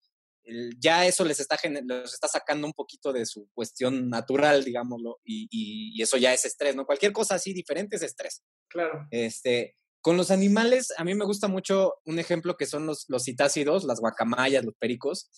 ya 0.80 1.06
eso 1.06 1.24
les 1.26 1.40
está, 1.40 1.58
los 1.84 2.14
está 2.14 2.28
sacando 2.28 2.68
un 2.68 2.74
poquito 2.74 3.12
de 3.14 3.26
su 3.26 3.50
cuestión 3.54 4.10
natural, 4.10 4.64
digámoslo, 4.64 5.20
y, 5.24 5.44
y, 5.52 5.98
y, 5.98 6.02
eso 6.02 6.18
ya 6.18 6.34
es 6.34 6.46
estrés, 6.46 6.76
¿no? 6.76 6.86
Cualquier 6.86 7.12
cosa 7.12 7.36
así 7.36 7.54
diferente 7.54 7.96
es 7.96 8.02
estrés. 8.02 8.44
Claro. 8.68 9.08
Este, 9.12 9.76
con 10.06 10.18
los 10.18 10.30
animales, 10.30 10.94
a 11.00 11.04
mí 11.04 11.16
me 11.16 11.26
gusta 11.26 11.48
mucho 11.48 11.96
un 12.06 12.20
ejemplo 12.20 12.58
que 12.58 12.68
son 12.68 12.86
los, 12.86 13.06
los 13.08 13.24
citácidos, 13.24 13.86
las 13.86 14.00
guacamayas, 14.00 14.64
los 14.64 14.76
pericos. 14.76 15.32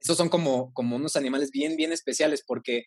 Esos 0.00 0.16
son 0.16 0.30
como, 0.30 0.72
como 0.72 0.96
unos 0.96 1.16
animales 1.16 1.50
bien, 1.50 1.76
bien 1.76 1.92
especiales 1.92 2.42
porque 2.42 2.86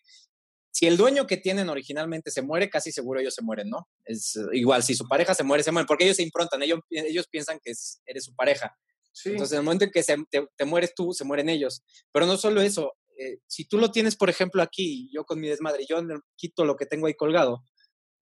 si 0.72 0.88
el 0.88 0.96
dueño 0.96 1.28
que 1.28 1.36
tienen 1.36 1.68
originalmente 1.68 2.32
se 2.32 2.42
muere, 2.42 2.68
casi 2.68 2.90
seguro 2.90 3.20
ellos 3.20 3.32
se 3.32 3.42
mueren, 3.42 3.70
¿no? 3.70 3.88
Es 4.04 4.36
igual, 4.54 4.82
si 4.82 4.96
su 4.96 5.06
pareja 5.06 5.34
se 5.34 5.44
muere, 5.44 5.62
se 5.62 5.70
mueren, 5.70 5.86
porque 5.86 6.02
ellos 6.02 6.16
se 6.16 6.24
improntan, 6.24 6.64
ellos, 6.64 6.80
ellos 6.90 7.28
piensan 7.28 7.60
que 7.62 7.70
es, 7.70 8.02
eres 8.06 8.24
su 8.24 8.34
pareja. 8.34 8.76
Entonces, 9.24 9.52
en 9.52 9.58
el 9.58 9.64
momento 9.64 9.84
en 9.84 9.92
que 9.92 10.02
se, 10.02 10.16
te, 10.28 10.64
mueres 10.64 10.96
tú, 10.96 11.12
se 11.12 11.22
mueren 11.22 11.48
ellos. 11.48 11.84
Pero 12.10 12.26
no 12.26 12.36
solo 12.36 12.60
eso, 12.60 12.92
eh, 13.16 13.38
si 13.46 13.66
tú 13.66 13.78
lo 13.78 13.92
tienes, 13.92 14.16
por 14.16 14.30
ejemplo, 14.30 14.60
aquí, 14.62 15.08
yo 15.14 15.24
con 15.24 15.38
mi 15.38 15.46
desmadre, 15.46 15.86
yo 15.88 16.02
quito 16.34 16.64
lo 16.64 16.74
que 16.74 16.86
tengo 16.86 17.06
ahí 17.06 17.14
colgado, 17.14 17.62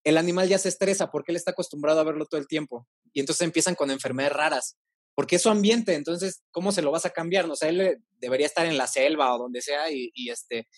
el 0.05 0.19
animal 0.19 0.49
ya 0.49 0.59
se 0.59 0.69
estresa 0.69 1.11
porque 1.11 1.33
él 1.33 1.37
está 1.37 1.53
acostumbrado 1.53 2.01
a 2.01 2.05
verlo 2.05 2.27
todo 2.27 2.41
el 2.41 2.49
tiempo. 2.49 2.89
Y 3.13 3.21
entonces 3.21 3.43
empiezan 3.43 3.75
con 3.75 3.91
enfermedades 3.91 4.37
raras, 4.37 4.77
porque 5.15 5.37
es 5.37 5.43
su 5.43 5.51
ambiente, 5.51 5.95
entonces, 5.95 6.43
¿cómo 6.51 6.73
se 6.73 6.83
lo 6.83 6.91
vas 6.91 7.05
a 7.05 7.11
cambiar? 7.11 7.47
No 7.47 7.53
o 7.53 7.57
sea, 7.57 7.69
él 7.69 7.99
debería 8.19 8.47
estar 8.47 8.67
en 8.67 8.79
la 8.79 8.87
selva 8.87 9.35
o 9.35 9.39
donde 9.39 9.61
sea 9.61 9.91
y, 9.91 10.11
este, 10.31 10.69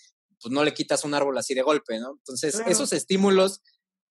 pues 0.41 0.53
no 0.53 0.65
le 0.65 0.75
quitas 0.75 1.05
un 1.05 1.15
árbol 1.15 1.39
así 1.39 1.55
de 1.55 1.63
golpe, 1.63 1.99
¿no? 1.99 2.13
Entonces, 2.19 2.61
esos 2.67 2.93
estímulos, 2.93 3.63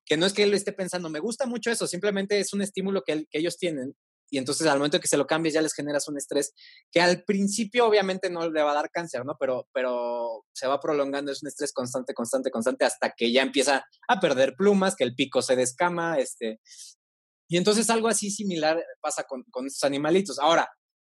que 0.06 0.18
no 0.18 0.26
es 0.26 0.34
que 0.34 0.44
él 0.44 0.54
esté 0.54 0.74
pensando, 0.74 1.10
me 1.10 1.20
gusta 1.20 1.46
mucho 1.46 1.72
eso, 1.72 1.88
simplemente 1.88 2.40
es 2.40 2.54
un 2.54 2.62
estímulo 2.62 3.04
que, 3.04 3.26
que 3.30 3.40
ellos 3.40 3.58
tienen 3.58 3.96
y 4.34 4.40
entonces 4.40 4.66
al 4.66 4.80
momento 4.80 5.00
que 5.00 5.08
se 5.08 5.16
lo 5.16 5.28
cambies 5.28 5.54
ya 5.54 5.62
les 5.62 5.76
generas 5.76 6.08
un 6.08 6.18
estrés 6.18 6.56
que 6.92 7.00
al 7.00 7.24
principio 7.24 7.86
obviamente 7.86 8.32
no 8.32 8.50
le 8.50 8.64
va 8.64 8.72
a 8.72 8.74
dar 8.74 8.90
cáncer, 8.90 9.24
¿no? 9.26 9.38
Pero, 9.40 9.68
pero 9.72 10.44
se 10.54 10.66
va 10.66 10.80
prolongando, 10.80 11.32
es 11.32 11.44
un 11.44 11.50
estrés 11.50 11.72
constante, 11.72 12.16
constante, 12.16 12.50
constante, 12.50 12.84
hasta 12.84 13.12
que 13.12 13.32
ya 13.32 13.44
empieza 13.44 13.86
a 14.08 14.20
perder 14.20 14.56
plumas, 14.58 14.96
que 14.96 15.04
el 15.04 15.14
pico 15.14 15.44
se 15.44 15.56
descama, 15.56 16.18
este... 16.18 16.60
Y 17.48 17.58
entonces 17.58 17.92
algo 17.92 18.08
así 18.08 18.32
similar 18.32 18.84
pasa 19.02 19.26
con, 19.26 19.44
con 19.52 19.68
estos 19.68 19.84
animalitos. 19.84 20.40
Ahora, 20.40 20.68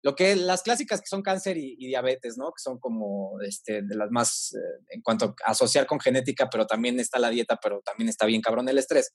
lo 0.04 0.16
que 0.16 0.36
las 0.36 0.62
clásicas 0.62 1.02
que 1.02 1.08
son 1.08 1.22
cáncer 1.22 1.58
y, 1.58 1.76
diabetes, 1.76 2.38
¿no? 2.38 2.48
Que 2.48 2.62
son 2.62 2.80
como 2.80 3.40
este, 3.42 3.82
de 3.82 3.96
las 3.96 4.10
más 4.12 4.54
eh, 4.54 4.84
en 4.90 5.02
cuanto 5.02 5.36
a 5.46 5.52
asociar 5.52 5.88
con 5.88 6.00
genética, 6.00 6.50
pero 6.50 6.68
también 6.68 7.00
está 7.00 7.20
la 7.20 7.30
dieta, 7.30 7.60
pero 7.62 7.82
también 7.82 8.10
está 8.10 8.26
bien 8.26 8.42
cabrón 8.42 8.70
el 8.70 8.78
estrés. 8.78 9.14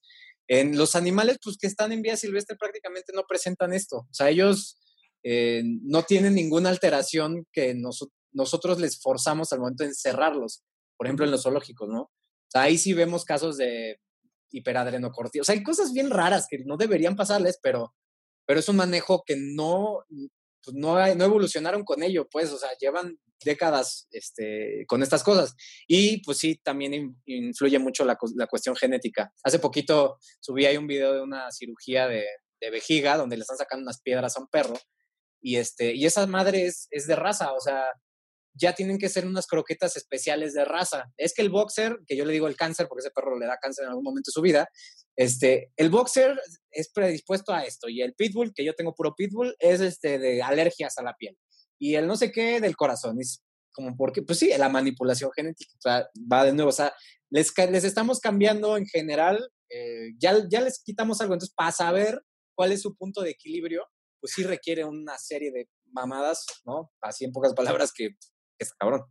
En 0.49 0.77
los 0.77 0.97
animales, 0.97 1.39
pues 1.43 1.57
que 1.57 1.67
están 1.67 1.93
en 1.93 2.03
vía 2.03 2.17
silvestre 2.17 2.57
prácticamente 2.57 3.13
no 3.15 3.25
presentan 3.29 3.73
esto. 3.73 3.99
O 3.99 4.15
sea, 4.15 4.29
ellos 4.29 4.79
eh, 5.23 5.63
no 5.65 6.03
tienen 6.03 6.35
ninguna 6.35 6.69
alteración 6.69 7.47
que 7.53 7.75
nosotros 8.33 8.81
les 8.81 9.01
forzamos 9.01 9.53
al 9.53 9.61
momento 9.61 9.85
de 9.85 9.91
encerrarlos. 9.91 10.63
Por 10.97 11.07
ejemplo, 11.07 11.25
en 11.25 11.31
los 11.31 11.43
zoológicos, 11.45 11.89
¿no? 11.89 12.03
O 12.03 12.51
sea, 12.51 12.63
ahí 12.63 12.77
sí 12.77 12.93
vemos 12.93 13.25
casos 13.25 13.57
de 13.57 13.99
hiperadrenocortico. 14.51 15.43
O 15.43 15.45
sea, 15.45 15.55
hay 15.55 15.63
cosas 15.63 15.93
bien 15.93 16.11
raras 16.11 16.47
que 16.51 16.59
no 16.59 16.77
deberían 16.77 17.17
pasarles, 17.17 17.59
pero, 17.63 17.95
pero 18.47 18.61
es 18.61 18.69
un 18.69 18.77
manejo 18.77 19.23
que 19.25 19.37
no, 19.37 20.05
pues 20.65 20.77
no, 20.77 20.95
no 21.15 21.25
evolucionaron 21.25 21.85
con 21.85 22.03
ello, 22.03 22.29
pues, 22.31 22.51
o 22.53 22.59
sea, 22.59 22.71
llevan 22.81 23.19
décadas 23.45 24.09
este, 24.11 24.85
con 24.87 25.03
estas 25.03 25.23
cosas. 25.23 25.55
Y 25.87 26.23
pues 26.25 26.39
sí, 26.39 26.61
también 26.63 27.17
influye 27.27 27.79
mucho 27.79 28.05
la, 28.05 28.17
la, 28.37 28.47
cuestión 28.47 28.77
genética. 28.77 29.33
Hace 29.43 29.59
poquito 29.59 30.19
subí 30.41 30.67
ahí 30.67 30.77
un 30.77 30.87
video 30.87 31.13
de 31.15 31.23
una 31.23 31.51
cirugía 31.51 32.07
de, 32.07 32.25
de, 32.61 32.71
vejiga 32.71 33.17
donde 33.17 33.37
le 33.37 33.43
están 33.43 33.59
sacando 33.59 33.83
unas 33.83 34.01
piedras 34.01 34.37
a 34.37 34.41
un 34.41 34.47
perro 34.47 34.79
y, 35.43 35.57
este, 35.57 35.95
y 35.95 36.07
esa 36.07 36.27
madre 36.27 36.67
es, 36.67 36.87
es 36.91 37.07
de 37.07 37.17
raza, 37.17 37.53
o 37.53 37.61
sea, 37.61 37.85
ya 38.55 38.75
tienen 38.75 38.99
que 38.99 39.09
ser 39.09 39.27
unas 39.27 39.47
croquetas 39.47 39.97
especiales 39.97 40.55
de 40.55 40.65
raza. 40.65 41.11
Es 41.17 41.35
que 41.35 41.43
el 41.43 41.51
boxer, 41.51 41.99
que 42.07 42.17
yo 42.17 42.25
le 42.25 42.33
digo 42.33 42.49
el 42.49 42.57
cáncer, 42.57 42.87
porque 42.89 43.01
ese 43.01 43.11
perro 43.11 43.39
le 43.39 43.47
da 43.47 43.59
cáncer 43.61 43.85
en 43.85 43.91
algún 43.91 44.05
momento 44.05 44.29
de 44.29 44.33
su 44.33 44.43
vida, 44.43 44.69
este, 45.17 45.73
el 45.77 45.91
boxer 45.91 46.41
es 46.71 46.91
predispuesto 46.93 47.53
a 47.53 47.65
esto 47.65 47.89
y 47.89 48.03
el 48.03 48.15
pitbull, 48.15 48.53
que 48.55 48.65
yo 48.65 48.75
tengo 48.75 48.95
puro 48.95 49.15
pitbull, 49.15 49.55
es 49.59 49.81
este, 49.81 50.19
de 50.19 50.43
alergias 50.43 50.99
a 50.99 51.03
la 51.03 51.15
piel. 51.15 51.37
Y 51.79 51.97
el 51.97 52.07
no 52.07 52.17
sé 52.17 52.31
qué 52.31 52.61
del 52.61 52.77
corazón, 52.77 53.21
es 53.21 53.43
como 53.73 53.97
porque, 53.97 54.23
pues 54.23 54.39
sí, 54.39 54.51
la 54.57 54.69
manipulación 54.69 55.31
genética, 55.35 55.73
o 55.79 55.81
sea, 55.81 56.09
va 56.31 56.45
de 56.45 56.53
nuevo, 56.53 56.69
o 56.69 56.73
sea, 56.73 56.93
les, 57.31 57.53
les 57.71 57.85
estamos 57.85 58.21
cambiando 58.21 58.77
en 58.77 58.87
general, 58.87 59.51
eh, 59.71 60.11
ya, 60.19 60.47
ya 60.51 60.61
les 60.61 60.83
quitamos 60.83 61.21
algo, 61.21 61.35
entonces 61.35 61.55
para 61.55 61.73
saber 61.73 62.23
cuál 62.55 62.73
es 62.73 62.83
su 62.83 62.95
punto 62.95 63.23
de 63.23 63.31
equilibrio, 63.31 63.87
pues 64.21 64.35
sí 64.35 64.45
requiere 64.45 64.85
una 64.85 65.19
serie 65.19 65.51
de 65.51 65.69
mamadas, 65.91 66.45
¿no? 66.65 66.93
Así 67.01 67.25
en 67.25 67.33
pocas 67.33 67.55
palabras 67.55 67.93
que 67.93 68.11
está 68.63 68.77
cabrón. 68.79 69.05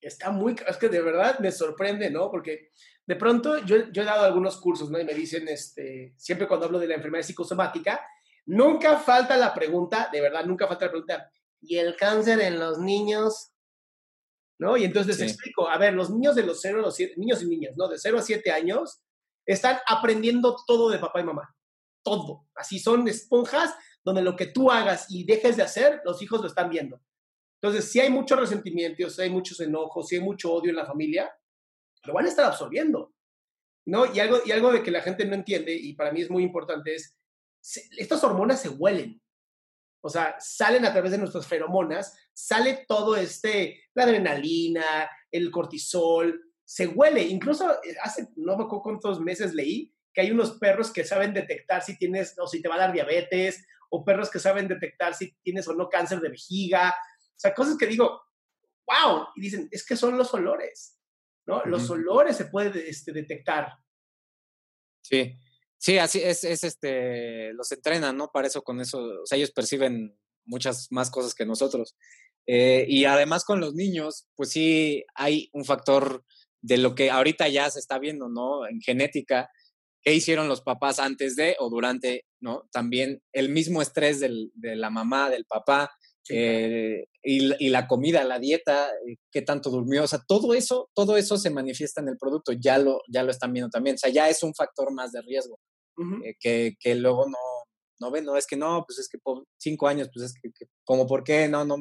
Está 0.00 0.30
muy, 0.30 0.56
es 0.66 0.76
que 0.76 0.88
de 0.88 1.02
verdad 1.02 1.38
me 1.40 1.52
sorprende, 1.52 2.10
¿no? 2.10 2.30
Porque 2.30 2.70
de 3.06 3.16
pronto 3.16 3.58
yo, 3.64 3.90
yo 3.90 4.02
he 4.02 4.06
dado 4.06 4.24
algunos 4.24 4.58
cursos, 4.58 4.90
¿no? 4.90 4.98
Y 4.98 5.04
me 5.04 5.14
dicen, 5.14 5.46
este, 5.48 6.14
siempre 6.16 6.48
cuando 6.48 6.66
hablo 6.66 6.78
de 6.78 6.86
la 6.86 6.94
enfermedad 6.94 7.24
psicosomática, 7.24 8.00
nunca 8.46 8.98
falta 8.98 9.36
la 9.36 9.52
pregunta, 9.52 10.08
de 10.12 10.20
verdad, 10.20 10.44
nunca 10.44 10.66
falta 10.66 10.86
la 10.86 10.90
pregunta, 10.90 11.30
¿y 11.60 11.76
el 11.76 11.96
cáncer 11.96 12.40
en 12.40 12.58
los 12.58 12.78
niños? 12.78 13.52
¿No? 14.58 14.76
Y 14.76 14.84
entonces 14.84 15.18
les 15.18 15.32
explico, 15.32 15.68
a 15.68 15.78
ver, 15.78 15.94
los 15.94 16.10
niños 16.10 16.34
de 16.34 16.42
los 16.42 16.60
0 16.60 16.78
a 16.78 16.82
los 16.82 16.94
7, 16.94 17.14
niños 17.16 17.42
y 17.42 17.46
niñas, 17.46 17.74
¿no? 17.76 17.88
De 17.88 17.98
0 17.98 18.18
a 18.18 18.22
7 18.22 18.50
años, 18.52 19.02
están 19.46 19.78
aprendiendo 19.86 20.56
todo 20.66 20.90
de 20.90 20.98
papá 20.98 21.20
y 21.20 21.24
mamá. 21.24 21.54
Todo. 22.02 22.46
Así 22.54 22.78
son 22.78 23.08
esponjas 23.08 23.74
donde 24.04 24.22
lo 24.22 24.36
que 24.36 24.46
tú 24.46 24.70
hagas 24.70 25.06
y 25.08 25.24
dejes 25.24 25.56
de 25.56 25.62
hacer, 25.62 26.00
los 26.04 26.22
hijos 26.22 26.40
lo 26.40 26.46
están 26.46 26.70
viendo. 26.70 27.00
Entonces, 27.62 27.90
si 27.90 28.00
hay 28.00 28.10
mucho 28.10 28.36
resentimiento, 28.36 29.08
si 29.10 29.22
hay 29.22 29.30
muchos 29.30 29.60
enojos, 29.60 30.08
si 30.08 30.16
hay 30.16 30.22
mucho 30.22 30.52
odio 30.52 30.70
en 30.70 30.76
la 30.76 30.86
familia, 30.86 31.30
lo 32.04 32.14
van 32.14 32.24
a 32.24 32.28
estar 32.28 32.46
absorbiendo. 32.46 33.12
¿no? 33.86 34.12
Y 34.14 34.20
algo, 34.20 34.38
y 34.44 34.52
algo 34.52 34.72
de 34.72 34.82
que 34.82 34.90
la 34.90 35.02
gente 35.02 35.24
no 35.24 35.34
entiende, 35.34 35.74
y 35.74 35.94
para 35.94 36.12
mí 36.12 36.22
es 36.22 36.30
muy 36.30 36.42
importante, 36.42 36.94
es, 36.94 37.18
estas 37.98 38.22
hormonas 38.24 38.62
se 38.62 38.68
huelen. 38.68 39.20
O 40.02 40.08
sea, 40.08 40.36
salen 40.38 40.86
a 40.86 40.92
través 40.92 41.12
de 41.12 41.18
nuestras 41.18 41.46
feromonas, 41.46 42.16
sale 42.32 42.84
todo 42.88 43.16
este, 43.16 43.82
la 43.94 44.04
adrenalina, 44.04 45.10
el 45.30 45.50
cortisol, 45.50 46.40
se 46.64 46.86
huele. 46.86 47.22
Incluso 47.22 47.70
eh, 47.70 47.96
hace, 48.02 48.28
no 48.36 48.56
me 48.56 48.64
acuerdo 48.64 48.82
cuántos 48.82 49.20
meses 49.20 49.52
leí, 49.52 49.92
que 50.14 50.22
hay 50.22 50.30
unos 50.30 50.52
perros 50.52 50.92
que 50.92 51.04
saben 51.04 51.34
detectar 51.34 51.82
si 51.82 51.98
tienes 51.98 52.34
o 52.38 52.46
si 52.46 52.62
te 52.62 52.68
va 52.68 52.76
a 52.76 52.78
dar 52.78 52.92
diabetes, 52.92 53.66
o 53.90 54.04
perros 54.04 54.30
que 54.30 54.38
saben 54.38 54.68
detectar 54.68 55.14
si 55.14 55.32
tienes 55.42 55.68
o 55.68 55.74
no 55.74 55.88
cáncer 55.88 56.20
de 56.20 56.30
vejiga, 56.30 56.94
sea, 57.40 57.54
cosas 57.54 57.76
que 57.76 57.86
digo, 57.86 58.20
wow, 58.86 59.26
y 59.36 59.40
dicen, 59.40 59.68
es 59.70 59.84
que 59.84 59.96
son 59.96 60.16
los 60.18 60.32
olores, 60.34 60.98
¿no? 61.46 61.64
Los 61.64 61.88
olores 61.90 62.36
se 62.36 62.46
pueden 62.46 62.72
este, 62.86 63.12
detectar. 63.12 63.72
Sí, 65.02 65.36
sí, 65.78 65.98
así 65.98 66.20
es, 66.22 66.44
es, 66.44 66.64
este, 66.64 67.52
los 67.54 67.70
entrenan, 67.72 68.16
¿no? 68.16 68.30
Para 68.30 68.48
eso, 68.48 68.62
con 68.62 68.80
eso, 68.80 68.98
o 68.98 69.26
sea, 69.26 69.36
ellos 69.36 69.52
perciben 69.52 70.18
muchas 70.44 70.88
más 70.90 71.10
cosas 71.10 71.34
que 71.34 71.46
nosotros. 71.46 71.96
Eh, 72.46 72.84
y 72.88 73.04
además 73.04 73.44
con 73.44 73.60
los 73.60 73.74
niños, 73.74 74.28
pues 74.34 74.50
sí 74.50 75.04
hay 75.14 75.48
un 75.52 75.64
factor 75.64 76.24
de 76.62 76.78
lo 76.78 76.94
que 76.94 77.10
ahorita 77.10 77.48
ya 77.48 77.70
se 77.70 77.78
está 77.78 77.98
viendo, 77.98 78.28
¿no? 78.28 78.66
En 78.66 78.80
genética, 78.80 79.48
qué 80.02 80.14
hicieron 80.14 80.48
los 80.48 80.62
papás 80.62 80.98
antes 80.98 81.36
de 81.36 81.56
o 81.58 81.70
durante, 81.70 82.26
¿no? 82.40 82.68
También 82.72 83.22
el 83.32 83.50
mismo 83.50 83.82
estrés 83.82 84.20
del, 84.20 84.50
de 84.54 84.76
la 84.76 84.90
mamá, 84.90 85.30
del 85.30 85.44
papá, 85.44 85.90
eh, 86.30 87.06
y, 87.22 87.68
la 87.68 87.86
comida, 87.86 88.24
la 88.24 88.38
dieta, 88.38 88.88
eh, 89.06 89.16
qué 89.30 89.42
tanto 89.42 89.70
durmió, 89.70 90.04
o 90.04 90.06
sea, 90.06 90.22
todo 90.26 90.54
eso, 90.54 90.90
todo 90.94 91.16
eso 91.16 91.36
se 91.36 91.50
manifiesta 91.50 92.00
en 92.00 92.08
el 92.08 92.18
producto, 92.18 92.52
ya 92.52 92.78
lo, 92.78 93.00
ya 93.08 93.22
lo 93.22 93.30
están 93.30 93.52
viendo 93.52 93.68
también, 93.68 93.96
o 93.96 93.98
sea, 93.98 94.10
ya 94.10 94.28
es 94.28 94.42
un 94.42 94.54
factor 94.54 94.92
más 94.92 95.12
de 95.12 95.22
riesgo, 95.22 95.58
eh, 96.24 96.34
que, 96.38 96.76
que, 96.78 96.94
luego 96.94 97.26
no, 97.26 97.38
no 98.00 98.10
ven, 98.10 98.24
no, 98.24 98.36
es 98.36 98.46
que 98.46 98.56
no, 98.56 98.84
pues 98.86 98.98
es 98.98 99.08
que 99.08 99.18
por 99.18 99.44
cinco 99.58 99.88
años, 99.88 100.08
pues 100.12 100.26
es 100.26 100.34
que, 100.40 100.66
como, 100.84 101.06
¿por 101.06 101.24
qué? 101.24 101.48
No, 101.48 101.64
no, 101.64 101.76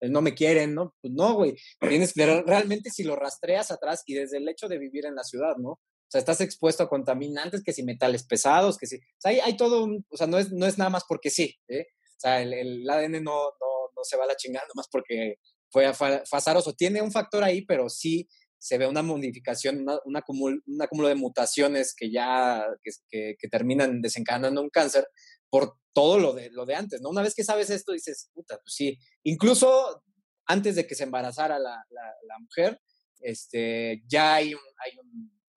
no 0.00 0.22
me 0.22 0.34
quieren, 0.34 0.74
¿no? 0.74 0.94
Pues 1.00 1.12
no, 1.12 1.34
güey, 1.34 1.56
tienes 1.80 2.14
realmente 2.14 2.90
si 2.90 3.02
lo 3.02 3.16
rastreas 3.16 3.70
atrás 3.70 4.02
y 4.06 4.14
desde 4.14 4.36
el 4.36 4.48
hecho 4.48 4.68
de 4.68 4.78
vivir 4.78 5.06
en 5.06 5.16
la 5.16 5.24
ciudad, 5.24 5.56
¿no? 5.56 5.70
O 5.70 6.10
sea, 6.10 6.20
estás 6.20 6.40
expuesto 6.40 6.82
a 6.82 6.88
contaminantes, 6.88 7.62
que 7.62 7.72
si 7.72 7.82
metales 7.82 8.24
pesados, 8.24 8.78
que 8.78 8.86
si, 8.86 8.96
o 8.96 9.00
sea, 9.18 9.32
hay, 9.32 9.40
hay 9.40 9.56
todo, 9.56 9.88
o 10.08 10.16
sea, 10.16 10.26
no 10.26 10.38
es, 10.38 10.52
no 10.52 10.66
es 10.66 10.78
nada 10.78 10.88
más 10.88 11.04
porque 11.06 11.30
sí, 11.30 11.54
¿eh? 11.68 11.86
O 12.18 12.20
sea, 12.20 12.40
el, 12.42 12.52
el 12.52 12.90
ADN 12.90 13.22
no, 13.22 13.44
no, 13.60 13.77
no, 13.98 14.04
se 14.04 14.16
va 14.16 14.24
a 14.24 14.28
la 14.28 14.36
chingada 14.36 14.66
más 14.74 14.86
porque 14.90 15.36
fue, 15.70 15.86
azaroso. 15.86 16.72
Tiene 16.74 17.02
un 17.02 17.12
factor 17.12 17.42
ahí, 17.42 17.64
pero 17.64 17.88
sí 17.88 18.28
se 18.58 18.78
ve 18.78 18.86
una 18.86 19.02
modificación, 19.02 19.80
una, 19.80 19.98
un 20.04 20.16
acúmulo 20.16 21.08
de 21.08 21.14
mutaciones 21.14 21.94
que 21.96 22.10
ya 22.10 22.64
que, 23.10 23.36
terminan 23.50 24.00
desencadenando 24.00 24.62
un 24.62 24.70
cáncer 24.70 25.06
por 25.48 25.74
todo 25.92 26.18
lo 26.18 26.32
de, 26.32 26.50
lo 26.50 26.66
de 26.66 26.74
antes, 26.74 27.00
¿no? 27.00 27.10
Una 27.10 27.22
vez 27.22 27.34
que 27.34 27.44
sabes 27.44 27.70
esto, 27.70 27.92
dices, 27.92 28.30
puta, 28.34 28.58
pues 28.58 28.74
sí. 28.74 28.98
Incluso 29.24 30.02
antes 30.46 30.76
de 30.76 30.86
que 30.86 30.94
se 30.94 31.04
embarazara 31.04 31.58
la, 31.58 31.84
la, 31.90 32.38
mujer, 32.40 32.80
este, 33.20 34.02
ya 34.06 34.36
hay, 34.36 34.52
hay 34.52 34.92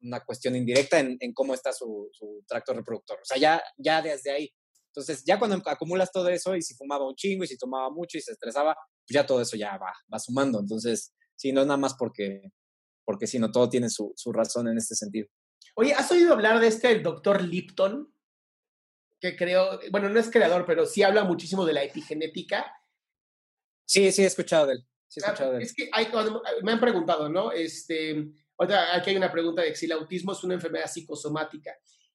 una 0.01 0.19
cuestión 0.21 0.55
indirecta 0.55 0.99
en, 0.99 1.17
en 1.19 1.33
cómo 1.33 1.53
está 1.53 1.73
su, 1.73 2.09
su, 2.11 2.43
tracto 2.47 2.73
reproductor. 2.73 3.19
O 3.21 3.25
sea, 3.25 3.37
ya, 3.37 3.61
ya 3.77 4.01
desde 4.01 4.31
ahí 4.31 4.53
entonces, 4.93 5.23
ya 5.25 5.39
cuando 5.39 5.61
acumulas 5.65 6.11
todo 6.11 6.27
eso 6.27 6.53
y 6.53 6.61
si 6.61 6.75
fumaba 6.75 7.07
un 7.07 7.15
chingo 7.15 7.45
y 7.45 7.47
si 7.47 7.57
tomaba 7.57 7.89
mucho 7.89 8.17
y 8.17 8.21
se 8.21 8.33
estresaba, 8.33 8.75
pues 8.75 9.15
ya 9.15 9.25
todo 9.25 9.41
eso 9.41 9.55
ya 9.55 9.77
va, 9.77 9.93
va 10.13 10.19
sumando. 10.19 10.59
Entonces, 10.59 11.13
sí, 11.35 11.53
no 11.53 11.61
es 11.61 11.67
nada 11.67 11.77
más 11.77 11.93
porque, 11.93 12.51
porque 13.05 13.25
sino 13.25 13.51
todo 13.51 13.69
tiene 13.69 13.89
su, 13.89 14.11
su 14.17 14.33
razón 14.33 14.67
en 14.67 14.77
este 14.77 14.95
sentido. 14.95 15.29
Oye, 15.75 15.93
¿has 15.93 16.11
oído 16.11 16.33
hablar 16.33 16.59
de 16.59 16.67
este, 16.67 16.91
el 16.91 17.03
doctor 17.03 17.41
Lipton? 17.41 18.13
Que 19.21 19.37
creo, 19.37 19.79
bueno, 19.91 20.09
no 20.09 20.19
es 20.19 20.29
creador, 20.29 20.65
pero 20.65 20.85
sí 20.85 21.03
habla 21.03 21.23
muchísimo 21.23 21.65
de 21.65 21.73
la 21.73 21.83
epigenética. 21.83 22.69
Sí, 23.85 24.11
sí, 24.11 24.23
he 24.23 24.25
escuchado 24.25 24.67
de 24.67 24.73
él. 24.73 24.87
Sí 25.07 25.21
he 25.21 25.23
ah, 25.23 25.27
escuchado 25.27 25.51
de 25.51 25.57
él. 25.59 25.63
Es 25.63 25.73
que 25.73 25.89
hay, 25.93 26.07
me 26.63 26.73
han 26.73 26.81
preguntado, 26.81 27.29
¿no? 27.29 27.53
Este, 27.53 28.27
aquí 28.57 29.11
hay 29.11 29.15
una 29.15 29.31
pregunta 29.31 29.61
de 29.61 29.73
si 29.73 29.85
el 29.85 29.93
autismo 29.93 30.33
es 30.33 30.43
una 30.43 30.55
enfermedad 30.55 30.87
psicosomática. 30.87 31.71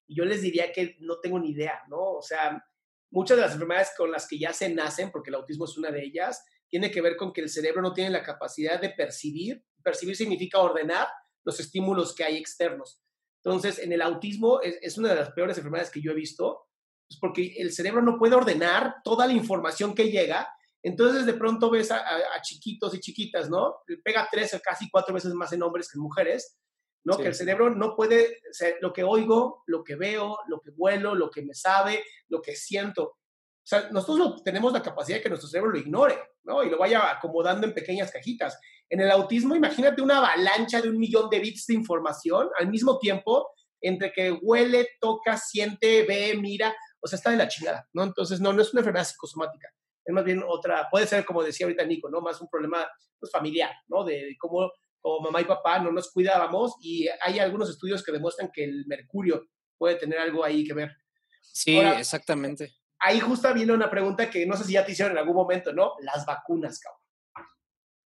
Yo 0.09 0.25
les 0.25 0.43
diría 0.43 0.73
que 0.73 0.97
no 1.01 1.19
tengo 1.21 1.39
ni 1.39 1.51
idea, 1.51 1.83
¿no? 1.89 2.13
O 2.13 2.23
sea, 2.23 2.63
muchas 3.11 3.37
de 3.37 3.43
las 3.43 3.53
enfermedades 3.53 3.93
con 3.97 4.11
las 4.11 4.27
que 4.27 4.39
ya 4.39 4.53
se 4.53 4.69
nacen, 4.69 5.11
porque 5.11 5.31
el 5.31 5.37
autismo 5.37 5.65
es 5.65 5.77
una 5.77 5.91
de 5.91 6.05
ellas, 6.05 6.45
tiene 6.69 6.91
que 6.91 7.01
ver 7.01 7.17
con 7.17 7.33
que 7.33 7.41
el 7.41 7.49
cerebro 7.49 7.83
no 7.83 7.93
tiene 7.93 8.11
la 8.11 8.23
capacidad 8.23 8.81
de 8.81 8.91
percibir. 8.91 9.65
Percibir 9.83 10.17
significa 10.17 10.59
ordenar 10.59 11.09
los 11.45 11.61
estímulos 11.61 12.15
que 12.15 12.25
hay 12.25 12.37
externos. 12.37 13.01
Entonces, 13.45 13.79
en 13.79 13.93
el 13.93 14.03
autismo 14.03 14.61
es, 14.61 14.99
una 14.99 15.11
de 15.11 15.15
las 15.15 15.31
peores 15.31 15.57
enfermedades 15.57 15.91
que 15.91 16.03
yo 16.03 16.11
he 16.11 16.15
visto, 16.15 16.67
pues 17.09 17.21
porque 17.21 17.55
el 17.59 17.73
cerebro 17.73 18.03
no 18.03 18.19
puede 18.19 18.35
ordenar 18.35 18.97
toda 19.05 19.27
la 19.27 19.33
información 19.33 19.95
que 19.95 20.11
llega. 20.11 20.49
Entonces, 20.83 21.25
de 21.25 21.35
pronto 21.35 21.71
ves 21.71 21.93
a, 21.93 21.99
a 21.99 22.43
chiquitos 22.43 22.93
y 22.95 23.01
chiquitas, 23.01 23.49
¿no? 23.49 23.77
Pega 24.03 24.29
tres 24.31 24.53
o 24.55 24.61
casi 24.61 24.91
cuatro 24.91 25.15
veces 25.15 25.33
más 25.35 25.53
en 25.53 25.63
hombres 25.63 25.89
que 25.89 25.97
en 25.97 26.03
mujeres, 26.03 26.59
¿no? 27.07 27.17
Que 27.17 27.29
el 27.29 27.35
cerebro 27.35 27.71
no 27.71 27.95
puede, 27.95 28.41
ser 28.51 28.79
lo 28.81 28.93
que 28.93 29.05
oigo, 29.05 29.63
lo 29.67 29.85
que 29.85 29.95
veo, 29.95 30.39
lo 30.49 30.61
que 30.61 30.73
vuelo, 30.73 31.15
lo 31.15 31.31
que 31.31 31.41
me 31.43 31.55
sabe, 31.55 32.05
lo 32.29 32.43
que 32.43 32.57
siento. 32.57 33.05
O 33.05 33.69
sea, 33.69 33.89
nosotros 33.93 34.43
tenemos 34.43 34.73
la 34.73 34.83
capacidad 34.83 35.19
de 35.19 35.23
que 35.23 35.29
nuestro 35.29 35.49
cerebro 35.49 35.71
lo 35.71 35.79
ignore, 35.79 36.19
¿no? 36.43 36.65
Y 36.65 36.69
lo 36.71 36.79
vaya 36.79 37.13
acomodando 37.13 37.65
en 37.65 37.75
pequeñas 37.75 38.11
cajitas. 38.11 38.59
En 38.89 39.01
el 39.01 39.11
autismo, 39.13 39.55
imagínate 39.55 40.03
una 40.03 40.19
avalancha 40.19 40.83
de 40.83 40.89
un 40.89 40.99
millón 40.99 41.31
de 41.31 41.39
bits 41.39 41.67
de 41.69 41.75
información 41.75 42.49
al 42.59 42.69
mismo 42.69 42.99
tiempo, 42.99 43.51
entre 43.81 44.13
que 44.13 44.33
huele, 44.33 44.89
toca, 45.01 45.37
siente, 45.37 46.03
ve, 46.03 46.37
mira, 46.37 46.75
o 47.01 47.07
sea, 47.07 47.19
está 47.19 47.31
de 47.31 47.37
la 47.37 47.47
chingada, 47.47 47.89
¿no? 47.93 48.03
Entonces, 48.03 48.41
no, 48.41 48.53
no 48.53 48.63
es 48.63 48.73
una 48.73 48.81
enfermedad 48.81 49.07
psicosomática, 49.07 49.69
es 50.05 50.13
más 50.13 50.25
bien 50.25 50.43
otra, 50.45 50.89
puede 50.91 51.07
ser, 51.07 51.25
como 51.25 51.45
decía 51.45 51.67
ahorita 51.67 51.85
Nico, 51.85 52.11
¿no? 52.11 52.21
Más 52.21 52.41
un 52.41 52.49
problema 52.49 52.85
pues, 53.21 53.31
familiar, 53.31 53.71
¿no? 53.87 54.03
de 54.03 54.35
cómo 54.41 54.73
o 55.09 55.21
mamá 55.21 55.41
y 55.41 55.45
papá 55.45 55.79
no 55.79 55.93
nos 55.93 56.11
cuidábamos 56.11 56.75
y 56.81 57.07
hay 57.21 57.39
algunos 57.39 57.71
estudios 57.71 58.03
que 58.03 58.11
demuestran 58.11 58.51
que 58.53 58.65
el 58.65 58.85
mercurio 58.89 59.49
puede 59.79 59.95
tener 59.95 60.19
algo 60.19 60.45
ahí 60.45 60.65
que 60.65 60.75
ver. 60.75 60.97
Sí, 61.41 61.79
exactamente. 61.79 62.75
Ahí 62.99 63.21
justo 63.21 63.55
viene 63.55 63.73
una 63.73 63.89
pregunta 63.89 64.29
que 64.29 64.45
no 64.47 64.57
sé 64.57 64.65
si 64.65 64.73
ya 64.73 64.85
te 64.85 64.91
hicieron 64.91 65.13
en 65.13 65.19
algún 65.19 65.37
momento, 65.37 65.73
¿no? 65.73 65.93
Las 66.01 66.27
vacunas, 66.27 66.81
cabrón. 66.81 67.01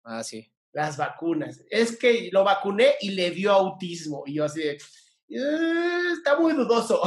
Ah, 0.04 0.22
sí. 0.22 0.52
Las 0.72 0.98
vacunas. 0.98 1.64
Es 1.70 1.96
que 1.96 2.28
lo 2.32 2.44
vacuné 2.44 2.94
y 3.00 3.12
le 3.12 3.30
dio 3.30 3.50
autismo. 3.52 4.24
Y 4.26 4.34
yo 4.34 4.44
así, 4.44 4.60
eh, 4.60 4.76
está 6.12 6.38
muy 6.38 6.52
dudoso. 6.52 7.00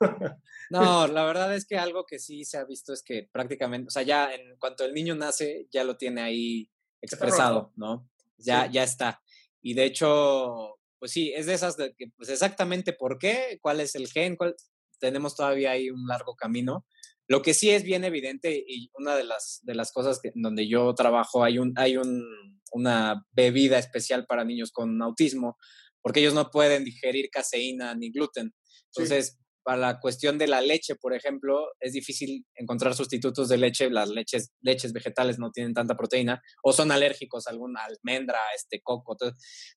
No, 0.70 1.06
la 1.06 1.24
verdad 1.24 1.54
es 1.54 1.66
que 1.66 1.76
algo 1.76 2.06
que 2.06 2.18
sí 2.18 2.44
se 2.46 2.56
ha 2.56 2.64
visto 2.64 2.94
es 2.94 3.02
que 3.02 3.28
prácticamente, 3.30 3.88
o 3.88 3.90
sea, 3.90 4.02
ya 4.02 4.34
en 4.34 4.56
cuanto 4.56 4.84
el 4.84 4.94
niño 4.94 5.14
nace, 5.14 5.68
ya 5.70 5.84
lo 5.84 5.98
tiene 5.98 6.22
ahí 6.22 6.70
expresado, 7.02 7.70
¿no? 7.76 8.08
Ya, 8.38 8.66
ya 8.66 8.82
está. 8.82 9.22
Y 9.64 9.72
de 9.72 9.86
hecho, 9.86 10.76
pues 10.98 11.10
sí, 11.10 11.32
es 11.34 11.46
de 11.46 11.54
esas 11.54 11.78
de 11.78 11.94
que, 11.96 12.08
pues 12.16 12.28
exactamente 12.28 12.92
por 12.92 13.18
qué, 13.18 13.58
cuál 13.62 13.80
es 13.80 13.94
el 13.94 14.08
gen, 14.08 14.36
cuál, 14.36 14.54
tenemos 15.00 15.34
todavía 15.34 15.70
ahí 15.70 15.90
un 15.90 16.06
largo 16.06 16.36
camino. 16.36 16.84
Lo 17.26 17.40
que 17.40 17.54
sí 17.54 17.70
es 17.70 17.82
bien 17.82 18.04
evidente 18.04 18.62
y 18.66 18.90
una 18.92 19.16
de 19.16 19.24
las, 19.24 19.60
de 19.62 19.74
las 19.74 19.90
cosas 19.90 20.20
que, 20.22 20.32
donde 20.34 20.68
yo 20.68 20.94
trabajo, 20.94 21.42
hay, 21.42 21.58
un, 21.58 21.72
hay 21.76 21.96
un, 21.96 22.60
una 22.72 23.24
bebida 23.32 23.78
especial 23.78 24.26
para 24.26 24.44
niños 24.44 24.70
con 24.70 25.00
autismo, 25.00 25.56
porque 26.02 26.20
ellos 26.20 26.34
no 26.34 26.50
pueden 26.50 26.84
digerir 26.84 27.30
caseína 27.30 27.94
ni 27.94 28.10
gluten. 28.10 28.52
Entonces, 28.94 29.38
para 29.64 29.78
la 29.78 29.98
cuestión 29.98 30.36
de 30.36 30.46
la 30.46 30.60
leche, 30.60 30.94
por 30.94 31.14
ejemplo, 31.14 31.68
es 31.80 31.94
difícil 31.94 32.46
encontrar 32.54 32.94
sustitutos 32.94 33.48
de 33.48 33.56
leche. 33.56 33.90
Las 33.90 34.10
leches, 34.10 34.52
leches 34.60 34.92
vegetales 34.92 35.38
no 35.38 35.50
tienen 35.50 35.72
tanta 35.72 35.96
proteína 35.96 36.40
o 36.62 36.72
son 36.72 36.92
alérgicos 36.92 37.46
a 37.46 37.50
alguna 37.50 37.80
almendra, 37.82 38.38
este 38.54 38.82
coco. 38.82 39.16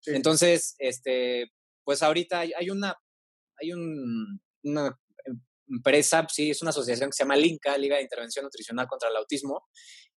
Entonces, 0.05 0.75
este, 0.77 1.51
pues 1.85 2.03
ahorita 2.03 2.41
hay, 2.41 2.69
una, 2.69 2.95
hay 3.61 3.71
una 3.71 4.99
empresa, 5.69 6.27
sí, 6.29 6.51
es 6.51 6.61
una 6.61 6.71
asociación 6.71 7.09
que 7.09 7.15
se 7.15 7.23
llama 7.23 7.37
LINCA, 7.37 7.77
Liga 7.77 7.95
de 7.95 8.03
Intervención 8.03 8.43
Nutricional 8.43 8.87
contra 8.87 9.09
el 9.09 9.15
Autismo, 9.15 9.67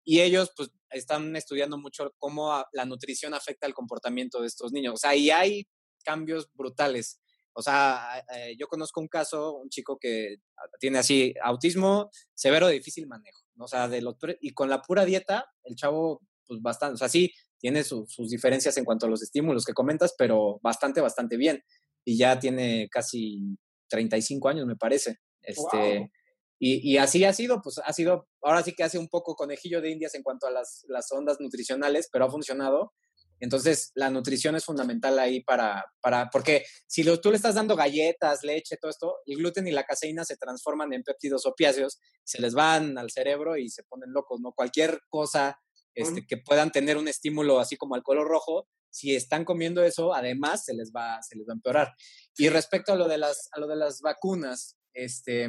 y 0.04 0.20
ellos 0.20 0.50
pues 0.56 0.70
están 0.90 1.36
estudiando 1.36 1.78
mucho 1.78 2.12
cómo 2.18 2.64
la 2.72 2.84
nutrición 2.86 3.34
afecta 3.34 3.68
el 3.68 3.74
comportamiento 3.74 4.40
de 4.40 4.48
estos 4.48 4.72
niños. 4.72 4.94
O 4.94 4.96
sea, 4.96 5.14
y 5.14 5.30
hay 5.30 5.68
cambios 6.04 6.48
brutales. 6.54 7.20
O 7.60 7.62
sea, 7.62 8.24
eh, 8.34 8.56
yo 8.58 8.66
conozco 8.68 9.00
un 9.00 9.08
caso, 9.08 9.56
un 9.56 9.68
chico 9.68 9.98
que 9.98 10.36
tiene 10.78 10.98
así 10.98 11.34
autismo 11.42 12.10
severo 12.34 12.66
de 12.66 12.74
difícil 12.74 13.06
manejo, 13.06 13.42
¿no? 13.54 13.66
o 13.66 13.68
sea, 13.68 13.86
de 13.86 14.00
los, 14.00 14.16
y 14.40 14.52
con 14.54 14.70
la 14.70 14.80
pura 14.80 15.04
dieta, 15.04 15.44
el 15.64 15.76
chavo, 15.76 16.22
pues 16.46 16.62
bastante, 16.62 16.94
o 16.94 16.96
sea, 16.96 17.10
sí, 17.10 17.30
tiene 17.58 17.84
sus 17.84 18.30
diferencias 18.30 18.78
en 18.78 18.86
cuanto 18.86 19.04
a 19.04 19.10
los 19.10 19.22
estímulos 19.22 19.66
que 19.66 19.74
comentas, 19.74 20.14
pero 20.16 20.58
bastante, 20.62 21.02
bastante 21.02 21.36
bien. 21.36 21.62
Y 22.06 22.16
ya 22.16 22.38
tiene 22.38 22.88
casi 22.90 23.58
35 23.88 24.48
años, 24.48 24.66
me 24.66 24.76
parece. 24.76 25.18
Este, 25.42 26.10
y, 26.58 26.90
y, 26.90 26.96
así 26.96 27.24
ha 27.24 27.34
sido, 27.34 27.60
pues 27.60 27.78
ha 27.84 27.92
sido, 27.92 28.28
ahora 28.40 28.62
sí 28.62 28.72
que 28.72 28.82
hace 28.82 28.98
un 28.98 29.08
poco 29.08 29.34
conejillo 29.34 29.82
de 29.82 29.90
indias 29.90 30.14
en 30.14 30.22
cuanto 30.22 30.46
a 30.46 30.50
las, 30.50 30.86
las 30.88 31.12
ondas 31.12 31.36
nutricionales, 31.38 32.08
pero 32.10 32.24
ha 32.24 32.30
funcionado 32.30 32.94
entonces, 33.40 33.90
la 33.94 34.10
nutrición 34.10 34.54
es 34.54 34.64
fundamental 34.66 35.18
ahí 35.18 35.42
para, 35.42 35.84
para 36.02 36.28
porque 36.30 36.64
si 36.86 37.02
tú 37.18 37.30
le 37.30 37.36
estás 37.36 37.54
dando 37.54 37.74
galletas, 37.74 38.44
leche, 38.44 38.76
todo 38.76 38.90
esto, 38.90 39.16
el 39.26 39.38
gluten 39.38 39.66
y 39.66 39.72
la 39.72 39.84
caseína 39.84 40.24
se 40.24 40.36
transforman 40.36 40.92
en 40.92 41.02
péptidos 41.02 41.46
opiáceos, 41.46 41.98
se 42.22 42.40
les 42.40 42.54
van 42.54 42.98
al 42.98 43.10
cerebro 43.10 43.56
y 43.56 43.70
se 43.70 43.82
ponen 43.84 44.12
locos, 44.12 44.40
¿no? 44.40 44.52
Cualquier 44.52 45.00
cosa 45.08 45.58
este, 45.94 46.26
que 46.26 46.36
puedan 46.36 46.70
tener 46.70 46.98
un 46.98 47.08
estímulo 47.08 47.58
así 47.58 47.76
como 47.76 47.94
al 47.94 48.02
color 48.02 48.28
rojo, 48.28 48.68
si 48.90 49.14
están 49.16 49.44
comiendo 49.44 49.82
eso, 49.82 50.14
además 50.14 50.64
se 50.64 50.74
les 50.74 50.92
va, 50.92 51.22
se 51.22 51.36
les 51.36 51.46
va 51.48 51.52
a 51.52 51.56
empeorar. 51.56 51.94
Y 52.36 52.48
respecto 52.50 52.92
a 52.92 52.96
lo 52.96 53.08
de 53.08 53.18
las, 53.18 53.48
a 53.52 53.60
lo 53.60 53.66
de 53.66 53.76
las 53.76 54.00
vacunas, 54.00 54.76
este, 54.92 55.48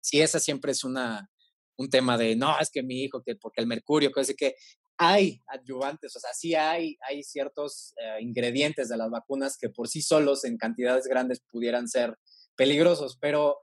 si 0.00 0.22
esa 0.22 0.40
siempre 0.40 0.72
es 0.72 0.84
una, 0.84 1.30
un 1.76 1.90
tema 1.90 2.16
de, 2.16 2.36
no, 2.36 2.58
es 2.58 2.70
que 2.70 2.82
mi 2.82 3.02
hijo, 3.02 3.22
que 3.22 3.36
porque 3.36 3.60
el 3.60 3.66
mercurio, 3.66 4.10
que 4.10 4.34
que 4.34 4.54
hay 5.02 5.40
adyuvantes, 5.46 6.14
o 6.14 6.20
sea, 6.20 6.34
sí 6.34 6.54
hay, 6.54 6.98
hay 7.08 7.22
ciertos 7.22 7.94
eh, 7.96 8.20
ingredientes 8.20 8.90
de 8.90 8.98
las 8.98 9.08
vacunas 9.08 9.56
que 9.56 9.70
por 9.70 9.88
sí 9.88 10.02
solos 10.02 10.44
en 10.44 10.58
cantidades 10.58 11.06
grandes 11.06 11.40
pudieran 11.40 11.88
ser 11.88 12.18
peligrosos, 12.54 13.16
pero 13.18 13.62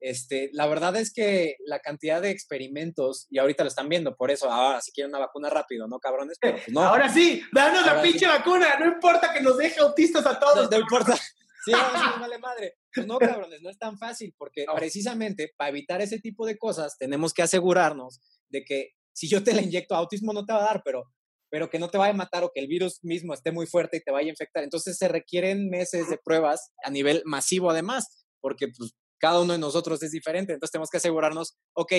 este, 0.00 0.50
la 0.52 0.66
verdad 0.66 0.96
es 0.96 1.12
que 1.14 1.58
la 1.64 1.78
cantidad 1.78 2.20
de 2.20 2.30
experimentos, 2.30 3.28
y 3.30 3.38
ahorita 3.38 3.62
lo 3.62 3.68
están 3.68 3.88
viendo, 3.88 4.16
por 4.16 4.32
eso 4.32 4.50
ahora 4.50 4.80
si 4.80 4.90
quieren 4.90 5.12
una 5.12 5.20
vacuna 5.20 5.48
rápido, 5.48 5.86
¿no, 5.86 6.00
cabrones? 6.00 6.38
Pero, 6.40 6.56
pues, 6.56 6.68
no. 6.70 6.80
Ahora 6.82 7.08
sí, 7.08 7.40
danos 7.52 7.86
la 7.86 8.02
pinche 8.02 8.26
vacuna, 8.26 8.76
no 8.80 8.86
importa 8.86 9.32
que 9.32 9.42
nos 9.42 9.56
deje 9.56 9.78
autistas 9.78 10.26
a 10.26 10.40
todos. 10.40 10.68
No, 10.68 10.76
importa. 10.76 11.16
Sí, 11.64 11.70
no, 11.70 11.78
vale 12.20 12.38
madre. 12.38 12.78
Pues 12.92 13.06
no, 13.06 13.18
cabrones, 13.18 13.62
no 13.62 13.70
es 13.70 13.78
tan 13.78 13.96
fácil, 13.96 14.34
porque 14.36 14.66
precisamente 14.74 15.54
para 15.56 15.70
evitar 15.70 16.02
ese 16.02 16.18
tipo 16.18 16.44
de 16.44 16.58
cosas 16.58 16.98
tenemos 16.98 17.32
que 17.32 17.42
asegurarnos 17.42 18.20
de 18.48 18.64
que 18.64 18.90
si 19.14 19.28
yo 19.28 19.42
te 19.42 19.54
la 19.54 19.62
inyecto, 19.62 19.94
autismo 19.94 20.32
no 20.32 20.44
te 20.44 20.52
va 20.52 20.60
a 20.60 20.66
dar, 20.66 20.82
pero, 20.84 21.04
pero 21.50 21.70
que 21.70 21.78
no 21.78 21.88
te 21.88 21.98
vaya 21.98 22.12
a 22.12 22.16
matar 22.16 22.44
o 22.44 22.50
que 22.52 22.60
el 22.60 22.66
virus 22.66 22.98
mismo 23.02 23.32
esté 23.32 23.52
muy 23.52 23.66
fuerte 23.66 23.96
y 23.96 24.00
te 24.00 24.10
vaya 24.10 24.26
a 24.26 24.30
infectar. 24.30 24.64
Entonces 24.64 24.98
se 24.98 25.08
requieren 25.08 25.70
meses 25.70 26.10
de 26.10 26.18
pruebas 26.18 26.72
a 26.84 26.90
nivel 26.90 27.22
masivo 27.24 27.70
además, 27.70 28.26
porque 28.40 28.68
pues 28.68 28.92
cada 29.18 29.40
uno 29.40 29.54
de 29.54 29.58
nosotros 29.58 30.02
es 30.02 30.10
diferente. 30.10 30.52
Entonces 30.52 30.72
tenemos 30.72 30.90
que 30.90 30.98
asegurarnos, 30.98 31.56
ok, 31.74 31.92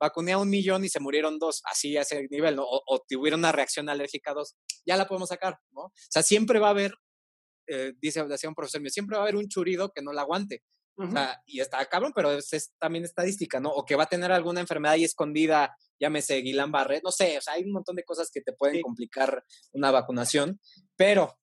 vacuné 0.00 0.32
a 0.32 0.38
un 0.38 0.48
millón 0.48 0.84
y 0.84 0.88
se 0.88 1.00
murieron 1.00 1.38
dos, 1.38 1.60
así 1.70 1.96
a 1.96 2.02
ese 2.02 2.26
nivel, 2.30 2.56
¿no? 2.56 2.64
O, 2.66 3.04
tuvieron 3.06 3.40
una 3.40 3.52
reacción 3.52 3.88
alérgica 3.88 4.30
a 4.30 4.34
dos, 4.34 4.56
ya 4.86 4.96
la 4.96 5.06
podemos 5.06 5.28
sacar, 5.28 5.58
¿no? 5.72 5.82
O 5.82 5.92
sea, 6.08 6.22
siempre 6.22 6.58
va 6.58 6.68
a 6.68 6.70
haber, 6.70 6.94
eh, 7.68 7.92
dice, 8.00 8.24
decía 8.24 8.48
un 8.48 8.54
profesor 8.54 8.80
mío, 8.80 8.90
siempre 8.90 9.16
va 9.16 9.22
a 9.22 9.24
haber 9.24 9.36
un 9.36 9.48
churido 9.48 9.90
que 9.94 10.00
no 10.00 10.12
la 10.12 10.22
aguante. 10.22 10.62
O 11.00 11.10
sea, 11.10 11.40
y 11.46 11.60
está 11.60 11.84
cabrón, 11.86 12.12
pero 12.14 12.32
es, 12.32 12.72
también 12.78 13.04
estadística, 13.04 13.60
¿no? 13.60 13.70
O 13.70 13.84
que 13.84 13.96
va 13.96 14.04
a 14.04 14.08
tener 14.08 14.30
alguna 14.32 14.60
enfermedad 14.60 14.94
ahí 14.94 15.04
escondida, 15.04 15.74
llámese 15.98 16.36
Guillain 16.36 16.70
Barré, 16.70 17.00
no 17.02 17.10
sé, 17.10 17.38
o 17.38 17.40
sea, 17.40 17.54
hay 17.54 17.64
un 17.64 17.72
montón 17.72 17.96
de 17.96 18.04
cosas 18.04 18.30
que 18.32 18.40
te 18.40 18.52
pueden 18.52 18.82
complicar 18.82 19.44
una 19.72 19.90
vacunación, 19.90 20.60
pero 20.96 21.38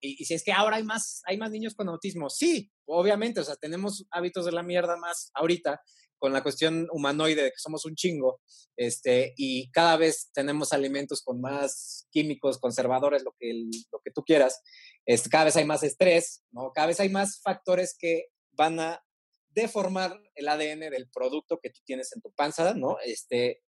y, 0.00 0.24
si 0.24 0.34
es 0.34 0.42
que 0.42 0.52
ahora 0.52 0.76
hay 0.76 0.84
más, 0.84 1.22
hay 1.26 1.38
más 1.38 1.50
niños 1.50 1.74
con 1.74 1.88
autismo, 1.88 2.28
sí, 2.28 2.70
obviamente, 2.86 3.40
o 3.40 3.44
sea, 3.44 3.56
tenemos 3.56 4.04
hábitos 4.10 4.44
de 4.44 4.52
la 4.52 4.62
mierda 4.62 4.96
más 4.96 5.30
ahorita, 5.34 5.80
con 6.18 6.32
la 6.32 6.42
cuestión 6.42 6.86
humanoide 6.92 7.42
de 7.42 7.50
que 7.50 7.58
somos 7.58 7.84
un 7.84 7.96
chingo, 7.96 8.40
este, 8.76 9.32
y 9.36 9.70
cada 9.72 9.96
vez 9.96 10.30
tenemos 10.32 10.72
alimentos 10.72 11.20
con 11.22 11.40
más 11.40 12.06
químicos, 12.10 12.58
conservadores, 12.58 13.24
lo 13.24 13.34
que, 13.38 13.52
lo 13.90 14.00
que 14.04 14.12
tú 14.12 14.22
quieras, 14.22 14.60
este, 15.04 15.30
cada 15.30 15.44
vez 15.44 15.56
hay 15.56 15.64
más 15.64 15.82
estrés, 15.82 16.44
¿no? 16.52 16.70
Cada 16.72 16.88
vez 16.88 17.00
hay 17.00 17.08
más 17.08 17.40
factores 17.42 17.96
que 17.98 18.26
van 18.52 18.80
a 18.80 19.04
deformar 19.50 20.18
el 20.34 20.48
ADN 20.48 20.90
del 20.90 21.08
producto 21.10 21.58
que 21.60 21.70
tú 21.70 21.80
tienes 21.84 22.12
en 22.14 22.22
tu 22.22 22.32
panza, 22.32 22.74
¿no? 22.74 22.98
Este, 23.04 23.62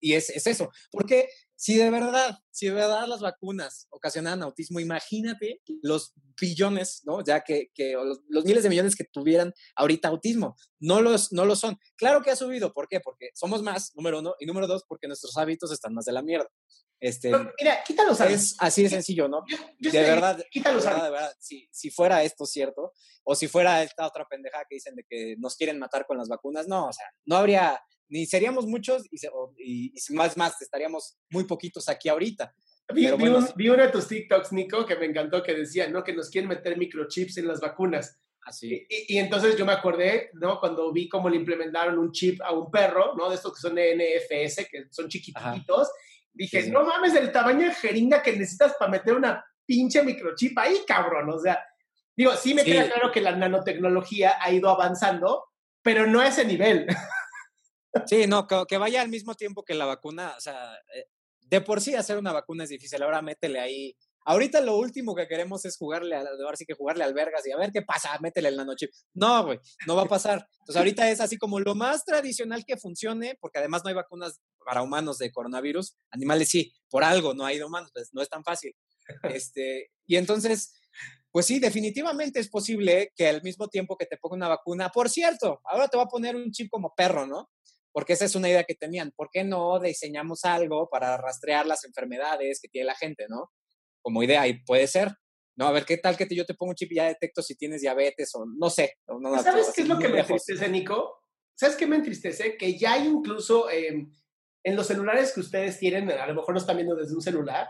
y 0.00 0.14
es, 0.14 0.30
es 0.30 0.46
eso, 0.46 0.70
porque 0.90 1.28
si 1.60 1.76
de 1.76 1.90
verdad, 1.90 2.38
si 2.50 2.68
de 2.68 2.72
verdad 2.72 3.06
las 3.06 3.20
vacunas 3.20 3.86
ocasionan 3.90 4.42
autismo, 4.42 4.80
imagínate 4.80 5.60
los 5.82 6.14
billones, 6.40 7.02
¿no? 7.04 7.22
Ya 7.22 7.42
que, 7.42 7.66
que 7.74 7.92
los, 8.28 8.44
miles 8.46 8.62
de 8.62 8.70
millones 8.70 8.96
que 8.96 9.04
tuvieran 9.04 9.52
ahorita 9.76 10.08
autismo. 10.08 10.56
No 10.78 11.02
los, 11.02 11.32
no 11.32 11.44
lo 11.44 11.54
son. 11.54 11.76
Claro 11.96 12.22
que 12.22 12.30
ha 12.30 12.36
subido. 12.36 12.72
¿Por 12.72 12.88
qué? 12.88 13.00
Porque 13.00 13.28
somos 13.34 13.62
más, 13.62 13.92
número 13.94 14.20
uno. 14.20 14.36
Y 14.40 14.46
número 14.46 14.66
dos, 14.66 14.84
porque 14.88 15.06
nuestros 15.06 15.36
hábitos 15.36 15.70
están 15.70 15.92
más 15.92 16.06
de 16.06 16.12
la 16.12 16.22
mierda. 16.22 16.48
Este, 16.98 17.30
mira, 17.30 17.82
quítalos 17.86 18.20
Es 18.20 18.56
así 18.58 18.82
de 18.82 18.88
sencillo, 18.88 19.28
¿no? 19.28 19.44
de, 19.78 19.90
verdad, 20.02 20.42
quítalos 20.50 20.84
de 20.84 20.90
verdad, 20.90 21.34
si, 21.38 21.68
si 21.70 21.90
fuera 21.90 22.22
esto 22.22 22.44
cierto, 22.44 22.92
o 23.24 23.34
si 23.34 23.48
fuera 23.48 23.82
esta 23.82 24.06
otra 24.06 24.26
pendejada 24.28 24.64
que 24.68 24.76
dicen 24.76 24.94
de 24.94 25.04
que 25.08 25.34
nos 25.38 25.56
quieren 25.56 25.78
matar 25.78 26.06
con 26.06 26.18
las 26.18 26.28
vacunas, 26.28 26.68
no, 26.68 26.88
o 26.88 26.92
sea, 26.92 27.06
no 27.24 27.36
habría 27.36 27.80
ni 28.10 28.26
seríamos 28.26 28.66
muchos 28.66 29.04
y, 29.10 29.92
y, 29.94 30.14
más, 30.14 30.36
más, 30.36 30.60
estaríamos 30.60 31.16
muy 31.30 31.44
poquitos 31.44 31.88
aquí 31.88 32.08
ahorita. 32.08 32.54
Vi, 32.92 33.08
vi, 33.56 33.68
uno 33.68 33.82
de 33.82 33.88
tus 33.88 34.08
TikToks, 34.08 34.52
Nico, 34.52 34.84
que 34.84 34.96
me 34.96 35.06
encantó, 35.06 35.42
que 35.42 35.54
decía, 35.54 35.88
¿no? 35.88 36.02
Que 36.02 36.12
nos 36.12 36.28
quieren 36.28 36.48
meter 36.48 36.76
microchips 36.76 37.38
en 37.38 37.46
las 37.46 37.60
vacunas. 37.60 38.18
Así. 38.44 38.86
Y, 38.88 39.14
y, 39.14 39.18
entonces 39.18 39.56
yo 39.56 39.64
me 39.64 39.72
acordé, 39.72 40.30
¿no? 40.34 40.58
Cuando 40.58 40.92
vi 40.92 41.08
cómo 41.08 41.28
le 41.28 41.36
implementaron 41.36 41.98
un 41.98 42.10
chip 42.10 42.40
a 42.42 42.52
un 42.52 42.70
perro, 42.70 43.14
¿no? 43.16 43.28
De 43.28 43.36
estos 43.36 43.54
que 43.54 43.60
son 43.60 43.74
NFS, 43.74 44.66
que 44.68 44.86
son 44.90 45.08
chiquititos. 45.08 45.88
Dije, 46.32 46.68
no 46.70 46.84
mames, 46.84 47.14
el 47.14 47.30
tamaño 47.30 47.68
de 47.68 47.74
jeringa 47.74 48.22
que 48.22 48.32
necesitas 48.32 48.74
para 48.78 48.90
meter 48.90 49.14
una 49.14 49.44
pinche 49.64 50.02
microchip 50.02 50.58
ahí, 50.58 50.80
cabrón. 50.86 51.30
O 51.30 51.38
sea, 51.38 51.62
digo, 52.16 52.34
sí 52.34 52.54
me 52.54 52.64
queda 52.64 52.90
claro 52.90 53.12
que 53.12 53.20
la 53.20 53.36
nanotecnología 53.36 54.34
ha 54.40 54.50
ido 54.50 54.68
avanzando, 54.68 55.44
pero 55.82 56.06
no 56.06 56.20
a 56.20 56.28
ese 56.28 56.44
nivel. 56.44 56.86
Sí, 58.06 58.26
no, 58.26 58.46
que, 58.46 58.78
vaya 58.78 59.02
al 59.02 59.08
mismo 59.08 59.34
tiempo 59.34 59.64
que 59.64 59.74
la 59.74 59.86
vacuna, 59.86 60.34
o 60.36 60.40
sea, 60.40 60.74
eh, 60.94 61.06
de 61.40 61.60
por 61.60 61.80
sí 61.80 61.94
hacer 61.94 62.18
una 62.18 62.32
vacuna 62.32 62.64
es 62.64 62.70
difícil, 62.70 63.02
ahora 63.02 63.22
métele 63.22 63.58
ahí. 63.60 63.96
Ahorita 64.24 64.60
lo 64.60 64.76
último 64.76 65.14
que 65.14 65.26
queremos 65.26 65.64
es 65.64 65.76
jugarle, 65.76 66.14
a, 66.14 66.20
ahora 66.20 66.56
sí 66.56 66.66
que 66.66 66.74
jugarle 66.74 67.04
al 67.04 67.14
vergas 67.14 67.46
y 67.46 67.52
a 67.52 67.56
ver 67.56 67.72
qué 67.72 67.82
pasa, 67.82 68.16
métele 68.20 68.48
el 68.48 68.56
nanochip. 68.56 68.90
No, 69.14 69.44
güey, 69.44 69.58
no 69.86 69.96
va 69.96 70.02
a 70.02 70.08
pasar. 70.08 70.46
Entonces 70.60 70.76
ahorita 70.76 71.10
es 71.10 71.20
así 71.20 71.36
como 71.38 71.58
lo 71.58 71.74
más 71.74 72.04
tradicional 72.04 72.64
que 72.64 72.76
funcione, 72.76 73.36
porque 73.40 73.58
además 73.58 73.82
no 73.82 73.88
hay 73.88 73.94
vacunas 73.94 74.40
para 74.64 74.82
humanos 74.82 75.18
de 75.18 75.32
coronavirus, 75.32 75.96
animales 76.10 76.50
sí, 76.50 76.72
por 76.88 77.02
algo 77.02 77.34
no 77.34 77.44
hay 77.44 77.58
de 77.58 77.64
humanos, 77.64 77.90
pues 77.92 78.10
no 78.12 78.22
es 78.22 78.28
tan 78.28 78.44
fácil. 78.44 78.74
Este, 79.24 79.90
y 80.06 80.16
entonces, 80.16 80.74
pues 81.32 81.46
sí, 81.46 81.58
definitivamente 81.58 82.40
es 82.40 82.48
posible 82.48 83.12
que 83.16 83.28
al 83.28 83.42
mismo 83.42 83.68
tiempo 83.68 83.96
que 83.96 84.06
te 84.06 84.16
ponga 84.18 84.36
una 84.36 84.48
vacuna, 84.48 84.90
por 84.90 85.08
cierto, 85.08 85.60
ahora 85.64 85.88
te 85.88 85.96
va 85.96 86.04
a 86.04 86.08
poner 86.08 86.36
un 86.36 86.50
chip 86.50 86.68
como 86.70 86.94
perro, 86.94 87.26
¿no? 87.26 87.50
Porque 87.92 88.12
esa 88.12 88.24
es 88.24 88.34
una 88.34 88.48
idea 88.48 88.64
que 88.64 88.74
tenían. 88.74 89.12
¿Por 89.16 89.30
qué 89.30 89.44
no 89.44 89.78
diseñamos 89.80 90.44
algo 90.44 90.88
para 90.88 91.16
rastrear 91.16 91.66
las 91.66 91.84
enfermedades 91.84 92.60
que 92.60 92.68
tiene 92.68 92.86
la 92.86 92.94
gente, 92.94 93.26
¿no? 93.28 93.50
Como 94.02 94.22
idea, 94.22 94.46
y 94.46 94.62
puede 94.64 94.86
ser. 94.86 95.12
No, 95.56 95.66
a 95.66 95.72
ver, 95.72 95.84
¿qué 95.84 95.98
tal 95.98 96.16
que 96.16 96.26
yo 96.34 96.46
te 96.46 96.54
pongo 96.54 96.70
un 96.70 96.76
chip 96.76 96.92
y 96.92 96.96
ya 96.96 97.06
detecto 97.06 97.42
si 97.42 97.56
tienes 97.56 97.82
diabetes 97.82 98.34
o 98.34 98.46
no 98.46 98.70
sé? 98.70 98.94
¿Sabes 99.42 99.72
qué 99.74 99.82
es 99.82 99.88
lo 99.88 99.98
que 99.98 100.08
me 100.08 100.20
entristece, 100.20 100.68
Nico? 100.68 101.22
¿Sabes 101.54 101.76
qué 101.76 101.86
me 101.86 101.96
entristece? 101.96 102.56
Que 102.56 102.78
ya 102.78 102.94
hay 102.94 103.06
incluso 103.06 103.68
em, 103.68 104.10
en 104.62 104.76
los 104.76 104.86
celulares 104.86 105.32
que 105.32 105.40
ustedes 105.40 105.78
tienen, 105.78 106.10
a 106.10 106.26
lo 106.26 106.34
mejor 106.34 106.54
no 106.54 106.60
están 106.60 106.76
viendo 106.76 106.96
desde 106.96 107.14
un 107.14 107.20
celular, 107.20 107.68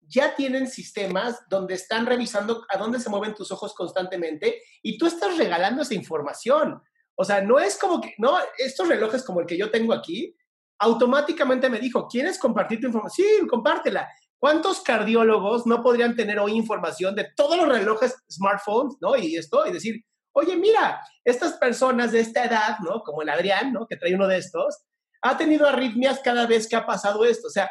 ya 0.00 0.34
tienen 0.34 0.66
sistemas 0.66 1.40
donde 1.48 1.74
están 1.74 2.06
revisando 2.06 2.64
a 2.68 2.78
dónde 2.78 2.98
se 2.98 3.10
mueven 3.10 3.34
tus 3.34 3.52
ojos 3.52 3.74
constantemente 3.74 4.62
y 4.82 4.98
tú 4.98 5.06
estás 5.06 5.36
regalando 5.38 5.82
esa 5.82 5.94
información. 5.94 6.82
O 7.20 7.24
sea, 7.24 7.42
no 7.42 7.58
es 7.58 7.76
como 7.76 8.00
que, 8.00 8.14
no, 8.16 8.38
estos 8.56 8.88
relojes 8.88 9.22
como 9.22 9.40
el 9.40 9.46
que 9.46 9.58
yo 9.58 9.70
tengo 9.70 9.92
aquí, 9.92 10.34
automáticamente 10.78 11.68
me 11.68 11.78
dijo, 11.78 12.08
¿quieres 12.08 12.38
compartir 12.38 12.80
tu 12.80 12.86
información? 12.86 13.26
Sí, 13.28 13.46
compártela. 13.46 14.08
¿Cuántos 14.38 14.80
cardiólogos 14.80 15.66
no 15.66 15.82
podrían 15.82 16.16
tener 16.16 16.38
hoy 16.38 16.52
información 16.52 17.14
de 17.14 17.28
todos 17.36 17.58
los 17.58 17.68
relojes 17.68 18.16
smartphones, 18.32 18.96
¿no? 19.02 19.18
Y 19.18 19.36
esto, 19.36 19.66
y 19.66 19.72
decir, 19.72 20.02
oye, 20.32 20.56
mira, 20.56 20.98
estas 21.22 21.58
personas 21.58 22.12
de 22.12 22.20
esta 22.20 22.46
edad, 22.46 22.78
¿no? 22.82 23.02
Como 23.02 23.20
el 23.20 23.28
Adrián, 23.28 23.74
¿no? 23.74 23.86
Que 23.86 23.98
trae 23.98 24.14
uno 24.14 24.26
de 24.26 24.38
estos, 24.38 24.78
ha 25.20 25.36
tenido 25.36 25.68
arritmias 25.68 26.20
cada 26.24 26.46
vez 26.46 26.66
que 26.66 26.76
ha 26.76 26.86
pasado 26.86 27.26
esto. 27.26 27.48
O 27.48 27.50
sea, 27.50 27.70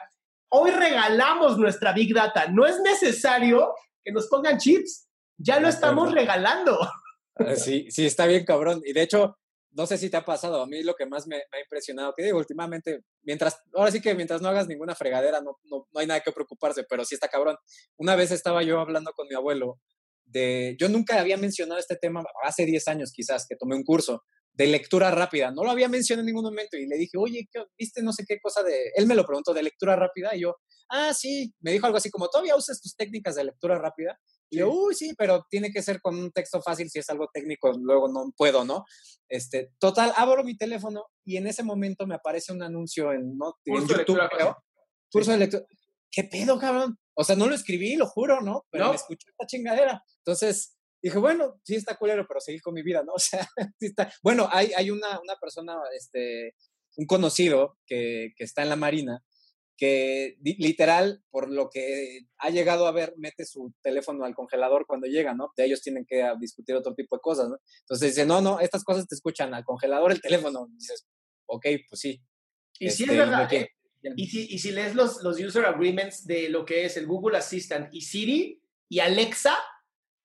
hoy 0.52 0.70
regalamos 0.70 1.58
nuestra 1.58 1.92
Big 1.92 2.14
Data. 2.14 2.46
No 2.52 2.68
es 2.68 2.80
necesario 2.82 3.74
que 4.04 4.12
nos 4.12 4.28
pongan 4.28 4.60
chips. 4.60 5.10
Ya 5.40 5.60
lo 5.60 5.70
estamos 5.70 6.12
regalando. 6.12 6.78
Ah, 7.40 7.56
sí, 7.56 7.90
sí, 7.90 8.06
está 8.06 8.28
bien 8.28 8.46
cabrón. 8.46 8.82
Y 8.86 8.94
de 8.94 9.02
hecho, 9.02 9.39
no 9.72 9.86
sé 9.86 9.98
si 9.98 10.10
te 10.10 10.18
ha 10.18 10.26
pasado, 10.26 10.62
a 10.62 10.68
mí 10.68 10.84
lo 10.84 10.96
que 10.96 11.06
más 11.06 11.28
me, 11.28 11.38
ha 11.38 11.60
impresionado, 11.64 12.14
que 12.16 12.24
digo, 12.24 12.38
últimamente, 12.38 13.02
mientras, 13.24 13.62
ahora 13.74 13.92
sí 13.92 14.02
que 14.02 14.16
mientras 14.16 14.42
no 14.42 14.50
hagas 14.50 14.68
ninguna 14.68 14.96
fregadera, 14.96 15.42
no, 15.42 15.58
no, 15.66 15.88
no, 15.92 16.00
hay 16.00 16.08
nada 16.08 16.22
que 16.22 16.32
preocuparse, 16.32 16.84
pero 16.90 17.06
sí 17.06 17.16
está 17.16 17.28
cabrón. 17.28 17.56
Una 17.98 18.16
vez 18.16 18.32
estaba 18.32 18.64
yo 18.64 18.80
hablando 18.80 19.12
con 19.14 19.28
mi 19.28 19.36
abuelo 19.36 19.80
de, 20.26 20.76
yo 20.80 20.90
nunca 20.90 21.20
había 21.20 21.38
mencionado 21.38 21.80
este 21.80 21.96
tema, 21.96 22.24
hace 22.44 22.66
10 22.66 22.88
años 22.88 23.12
quizás, 23.12 23.46
que 23.48 23.56
tomé 23.56 23.76
un 23.76 23.84
curso 23.84 24.24
de 24.60 24.68
lectura 24.68 25.10
rápida, 25.10 25.52
no 25.52 25.64
lo 25.64 25.72
había 25.72 25.88
mencionado 25.88 26.20
en 26.20 26.26
ningún 26.26 26.44
momento 26.44 26.76
y 26.76 26.86
le 26.86 26.98
dije, 26.98 27.18
oye, 27.18 27.48
¿viste 27.78 28.04
no 28.04 28.12
sé 28.12 28.26
qué 28.28 28.42
cosa 28.42 28.62
de, 28.62 28.92
él 28.94 29.08
me 29.08 29.16
lo 29.16 29.26
preguntó 29.26 29.54
de 29.54 29.64
lectura 29.64 29.96
rápida 29.96 30.36
y 30.36 30.42
yo, 30.42 30.58
ah, 30.90 31.14
sí, 31.14 31.54
me 31.62 31.72
dijo 31.72 31.86
algo 31.86 31.98
así 31.98 32.12
como, 32.12 32.28
¿todavía 32.28 32.58
usas 32.58 32.82
tus 32.82 32.94
técnicas 32.94 33.36
de 33.36 33.46
lectura 33.46 33.78
rápida? 33.78 34.20
Y 34.50 34.58
yo, 34.58 34.70
uy, 34.70 34.96
sí, 34.96 35.14
pero 35.18 35.46
tiene 35.50 35.72
que 35.72 35.82
ser 35.82 36.02
con 36.02 36.20
un 36.20 36.34
texto 36.34 36.62
fácil, 36.62 36.90
si 36.90 37.00
es 37.00 37.10
algo 37.10 37.30
técnico, 37.34 37.72
luego 37.72 38.10
no 38.10 38.34
puedo, 38.36 38.66
¿no? 38.66 38.84
Este, 39.30 39.72
total, 39.80 40.12
abro 40.18 40.44
mi 40.44 40.58
teléfono 40.58 41.06
y 41.24 41.38
en 41.38 41.48
ese 41.48 41.64
momento 41.64 42.06
me 42.06 42.16
aparece 42.16 42.52
un 42.52 42.62
anuncio 42.62 43.14
en, 43.14 43.38
¿no? 43.38 43.56
en 43.64 43.88
YouTube, 43.88 44.20
creo. 44.30 44.58
Curso 45.10 45.32
de 45.32 45.38
lectura. 45.38 45.64
¿Qué 46.12 46.26
pedo, 46.26 46.60
cabrón? 46.60 46.98
O 47.14 47.24
sea, 47.24 47.38
no 47.38 47.48
lo 47.48 47.56
escribí, 47.56 47.96
lo 47.96 48.08
juro, 48.08 48.42
¿no? 48.42 48.66
Pero 48.70 48.90
me 48.90 48.96
escuché 48.96 49.30
esta 49.30 49.48
chingadera. 49.48 50.04
Entonces, 50.18 50.79
dije, 51.02 51.18
bueno, 51.18 51.60
sí 51.64 51.76
está 51.76 51.96
culero, 51.96 52.26
pero 52.28 52.40
seguí 52.40 52.60
con 52.60 52.74
mi 52.74 52.82
vida, 52.82 53.04
¿no? 53.04 53.14
O 53.16 53.20
sea, 53.20 53.48
sí 53.80 53.88
está. 53.88 54.12
Bueno, 54.24 54.50
hay, 54.52 54.72
hay 54.76 54.92
una, 54.92 55.20
una 55.20 55.36
persona, 55.36 55.78
este, 55.96 56.56
un 56.98 57.06
conocido 57.06 57.78
que, 57.86 58.34
que 58.36 58.44
está 58.44 58.64
en 58.64 58.70
la 58.70 58.76
Marina, 58.76 59.24
que 59.80 60.36
literal, 60.42 61.24
por 61.32 61.50
lo 61.50 61.70
que 61.70 62.26
ha 62.38 62.50
llegado 62.50 62.86
a 62.86 62.92
ver, 62.92 63.14
mete 63.18 63.46
su 63.46 63.74
teléfono 63.82 64.26
al 64.26 64.36
congelador 64.36 64.86
cuando 64.86 65.08
llega, 65.08 65.34
¿no? 65.34 65.54
De 65.56 65.64
ellos 65.64 65.82
tienen 65.82 66.06
que 66.06 66.22
discutir 66.38 66.76
otro 66.76 66.94
tipo 66.94 67.16
de 67.16 67.22
cosas, 67.22 67.48
¿no? 67.48 67.58
Entonces 67.82 68.10
dice, 68.14 68.26
no, 68.26 68.42
no, 68.42 68.60
estas 68.60 68.84
cosas 68.84 69.08
te 69.08 69.16
escuchan 69.16 69.54
al 69.54 69.64
congelador, 69.64 70.12
el 70.12 70.22
teléfono. 70.22 70.68
dices, 70.74 71.08
ok, 71.46 71.66
pues 71.90 72.02
sí. 72.02 72.22
Y 72.78 72.90
si 72.90 73.04
es 73.04 73.10
este, 73.10 73.18
verdad, 73.18 73.54
eh, 73.54 73.70
y, 74.18 74.28
si, 74.28 74.48
y 74.50 74.60
si 74.60 74.72
lees 74.72 74.96
los, 74.96 75.24
los 75.24 75.40
user 75.40 75.66
agreements 75.66 76.26
de 76.26 76.50
lo 76.50 76.66
que 76.66 76.84
es 76.84 76.98
el 76.98 77.08
Google 77.08 77.38
Assistant 77.38 77.94
y 77.94 78.02
Siri 78.02 78.62
y 78.90 79.00
Alexa, 79.00 79.58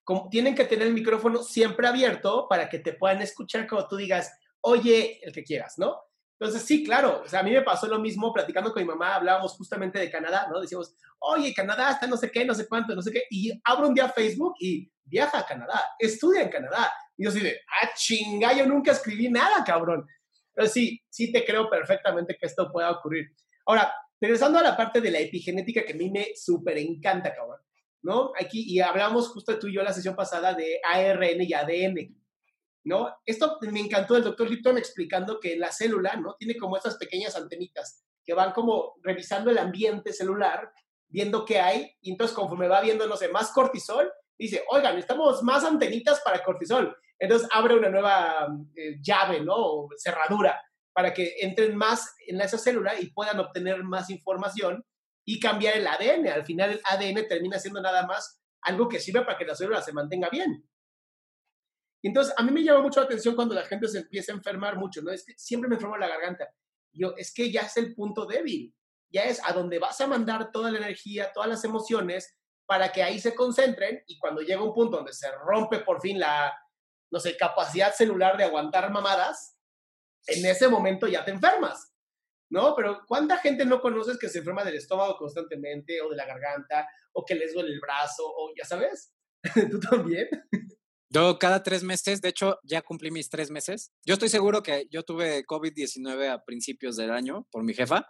como, 0.04 0.28
tienen 0.28 0.54
que 0.54 0.64
tener 0.64 0.86
el 0.86 0.94
micrófono 0.94 1.42
siempre 1.42 1.88
abierto 1.88 2.46
para 2.48 2.68
que 2.68 2.78
te 2.78 2.92
puedan 2.92 3.22
escuchar 3.22 3.66
cuando 3.68 3.88
tú 3.88 3.96
digas, 3.96 4.32
oye, 4.60 5.18
el 5.22 5.32
que 5.32 5.42
quieras, 5.42 5.74
¿no? 5.78 6.00
Entonces, 6.38 6.62
sí, 6.62 6.84
claro, 6.84 7.22
o 7.24 7.28
sea, 7.28 7.40
a 7.40 7.42
mí 7.42 7.52
me 7.52 7.62
pasó 7.62 7.86
lo 7.86 7.98
mismo 7.98 8.32
platicando 8.32 8.72
con 8.72 8.82
mi 8.82 8.88
mamá, 8.88 9.14
hablábamos 9.14 9.52
justamente 9.52 9.98
de 9.98 10.10
Canadá, 10.10 10.48
¿no? 10.50 10.60
Decíamos, 10.60 10.94
oye, 11.20 11.54
Canadá 11.54 11.92
está 11.92 12.06
no 12.06 12.16
sé 12.16 12.30
qué, 12.30 12.44
no 12.44 12.54
sé 12.54 12.66
cuánto, 12.68 12.94
no 12.94 13.02
sé 13.02 13.12
qué, 13.12 13.24
y 13.30 13.52
abro 13.64 13.88
un 13.88 13.94
día 13.94 14.08
Facebook 14.08 14.54
y 14.58 14.90
viaja 15.04 15.38
a 15.38 15.46
Canadá, 15.46 15.90
estudia 15.98 16.42
en 16.42 16.50
Canadá, 16.50 16.92
Y 17.16 17.24
yo 17.24 17.30
así 17.30 17.40
de, 17.40 17.60
ah, 17.68 17.90
chinga, 17.94 18.52
yo 18.52 18.66
nunca 18.66 18.92
escribí 18.92 19.28
nada, 19.30 19.62
cabrón. 19.64 20.06
Pero 20.52 20.68
sí, 20.68 21.00
sí 21.08 21.32
te 21.32 21.44
creo 21.44 21.68
perfectamente 21.70 22.36
que 22.38 22.46
esto 22.46 22.70
pueda 22.70 22.90
ocurrir. 22.90 23.32
Ahora, 23.66 23.92
regresando 24.20 24.58
a 24.58 24.62
la 24.62 24.76
parte 24.76 25.00
de 25.00 25.10
la 25.10 25.18
epigenética 25.18 25.84
que 25.84 25.92
a 25.92 25.96
mí 25.96 26.10
me 26.10 26.34
súper 26.34 26.78
encanta, 26.78 27.34
cabrón, 27.34 27.60
¿no? 28.04 28.32
Aquí, 28.38 28.62
y 28.66 28.80
hablamos 28.80 29.28
justo 29.28 29.58
tú 29.58 29.66
y 29.66 29.74
yo 29.74 29.82
la 29.82 29.92
sesión 29.92 30.14
pasada 30.14 30.52
de 30.52 30.78
ARN 30.84 31.42
y 31.42 31.54
ADN, 31.54 32.14
¿no? 32.84 33.16
Esto 33.24 33.58
me 33.62 33.80
encantó 33.80 34.14
del 34.14 34.24
doctor 34.24 34.48
Lipton 34.48 34.76
explicando 34.76 35.40
que 35.40 35.56
la 35.56 35.72
célula, 35.72 36.14
¿no? 36.16 36.36
Tiene 36.38 36.56
como 36.56 36.76
estas 36.76 36.96
pequeñas 36.96 37.34
antenitas 37.34 38.04
que 38.22 38.34
van 38.34 38.52
como 38.52 38.94
revisando 39.02 39.50
el 39.50 39.56
ambiente 39.56 40.12
celular, 40.12 40.70
viendo 41.08 41.46
qué 41.46 41.60
hay, 41.60 41.96
y 42.02 42.12
entonces 42.12 42.36
conforme 42.36 42.68
va 42.68 42.82
viendo, 42.82 43.06
no 43.06 43.16
sé, 43.16 43.28
más 43.28 43.52
cortisol, 43.52 44.12
dice, 44.38 44.62
oigan, 44.70 44.94
necesitamos 44.94 45.42
más 45.42 45.64
antenitas 45.64 46.20
para 46.20 46.44
cortisol. 46.44 46.94
Entonces 47.18 47.48
abre 47.52 47.74
una 47.74 47.88
nueva 47.88 48.48
eh, 48.76 48.98
llave, 49.00 49.40
¿no? 49.40 49.54
O 49.56 49.88
cerradura 49.96 50.60
para 50.92 51.14
que 51.14 51.36
entren 51.40 51.74
más 51.74 52.14
en 52.26 52.40
esa 52.40 52.58
célula 52.58 53.00
y 53.00 53.06
puedan 53.12 53.40
obtener 53.40 53.82
más 53.82 54.10
información 54.10 54.84
y 55.24 55.40
cambiar 55.40 55.76
el 55.76 55.86
ADN. 55.86 56.28
Al 56.28 56.44
final 56.44 56.70
el 56.72 56.80
ADN 56.84 57.26
termina 57.28 57.58
siendo 57.58 57.80
nada 57.80 58.06
más 58.06 58.40
algo 58.62 58.88
que 58.88 59.00
sirve 59.00 59.24
para 59.24 59.38
que 59.38 59.44
la 59.44 59.54
célula 59.54 59.82
se 59.82 59.92
mantenga 59.92 60.28
bien. 60.30 60.68
Entonces, 62.02 62.34
a 62.36 62.42
mí 62.42 62.50
me 62.52 62.62
llama 62.62 62.82
mucho 62.82 63.00
la 63.00 63.06
atención 63.06 63.34
cuando 63.34 63.54
la 63.54 63.64
gente 63.64 63.88
se 63.88 63.98
empieza 63.98 64.32
a 64.32 64.36
enfermar 64.36 64.76
mucho, 64.76 65.00
¿no? 65.00 65.10
Es 65.10 65.24
que 65.24 65.32
siempre 65.38 65.68
me 65.68 65.76
enfermo 65.76 65.96
la 65.96 66.08
garganta. 66.08 66.48
Yo, 66.92 67.14
es 67.16 67.32
que 67.32 67.50
ya 67.50 67.62
es 67.62 67.76
el 67.78 67.94
punto 67.94 68.26
débil. 68.26 68.74
Ya 69.10 69.22
es 69.24 69.40
a 69.44 69.52
donde 69.52 69.78
vas 69.78 70.00
a 70.00 70.06
mandar 70.06 70.50
toda 70.52 70.70
la 70.70 70.78
energía, 70.78 71.32
todas 71.32 71.48
las 71.48 71.64
emociones, 71.64 72.36
para 72.66 72.92
que 72.92 73.02
ahí 73.02 73.18
se 73.18 73.34
concentren 73.34 74.02
y 74.06 74.18
cuando 74.18 74.42
llega 74.42 74.62
un 74.62 74.74
punto 74.74 74.96
donde 74.98 75.12
se 75.12 75.30
rompe 75.32 75.80
por 75.80 76.00
fin 76.00 76.18
la, 76.18 76.52
no 77.10 77.20
sé, 77.20 77.36
capacidad 77.36 77.94
celular 77.94 78.36
de 78.36 78.44
aguantar 78.44 78.90
mamadas, 78.90 79.56
en 80.26 80.44
ese 80.44 80.68
momento 80.68 81.06
ya 81.06 81.24
te 81.24 81.30
enfermas. 81.30 81.93
¿No? 82.54 82.74
Pero 82.76 83.02
¿cuánta 83.06 83.38
gente 83.38 83.66
no 83.66 83.80
conoces 83.80 84.16
que 84.16 84.28
se 84.28 84.38
enferma 84.38 84.64
del 84.64 84.76
estómago 84.76 85.16
constantemente 85.18 86.00
o 86.00 86.08
de 86.08 86.16
la 86.16 86.24
garganta 86.24 86.88
o 87.12 87.24
que 87.24 87.34
les 87.34 87.52
duele 87.52 87.70
el 87.70 87.80
brazo 87.80 88.22
o 88.24 88.52
ya 88.56 88.64
sabes? 88.64 89.12
¿Tú 89.70 89.80
también? 89.80 90.28
Yo 91.10 91.38
cada 91.38 91.62
tres 91.62 91.82
meses, 91.82 92.20
de 92.22 92.28
hecho 92.28 92.58
ya 92.62 92.82
cumplí 92.82 93.10
mis 93.10 93.28
tres 93.28 93.50
meses. 93.50 93.92
Yo 94.06 94.14
estoy 94.14 94.28
seguro 94.28 94.62
que 94.62 94.86
yo 94.90 95.02
tuve 95.02 95.44
COVID-19 95.44 96.30
a 96.30 96.44
principios 96.44 96.96
del 96.96 97.10
año 97.10 97.46
por 97.50 97.64
mi 97.64 97.74
jefa. 97.74 98.06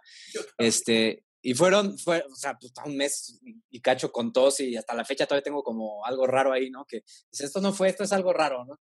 Este, 0.57 1.25
y 1.41 1.53
fueron, 1.53 1.97
fue, 1.97 2.23
o 2.31 2.35
sea, 2.35 2.57
pues, 2.59 2.71
un 2.85 2.97
mes 2.97 3.39
y 3.69 3.81
cacho 3.81 4.11
con 4.11 4.31
tos 4.31 4.59
y 4.59 4.75
hasta 4.77 4.95
la 4.95 5.05
fecha 5.05 5.25
todavía 5.25 5.43
tengo 5.43 5.63
como 5.63 6.05
algo 6.05 6.25
raro 6.25 6.53
ahí, 6.53 6.69
¿no? 6.69 6.85
Que 6.85 7.03
dice, 7.31 7.45
esto 7.45 7.61
no 7.61 7.73
fue, 7.73 7.89
esto 7.89 8.03
es 8.03 8.13
algo 8.13 8.31
raro, 8.31 8.63
¿no? 8.65 8.79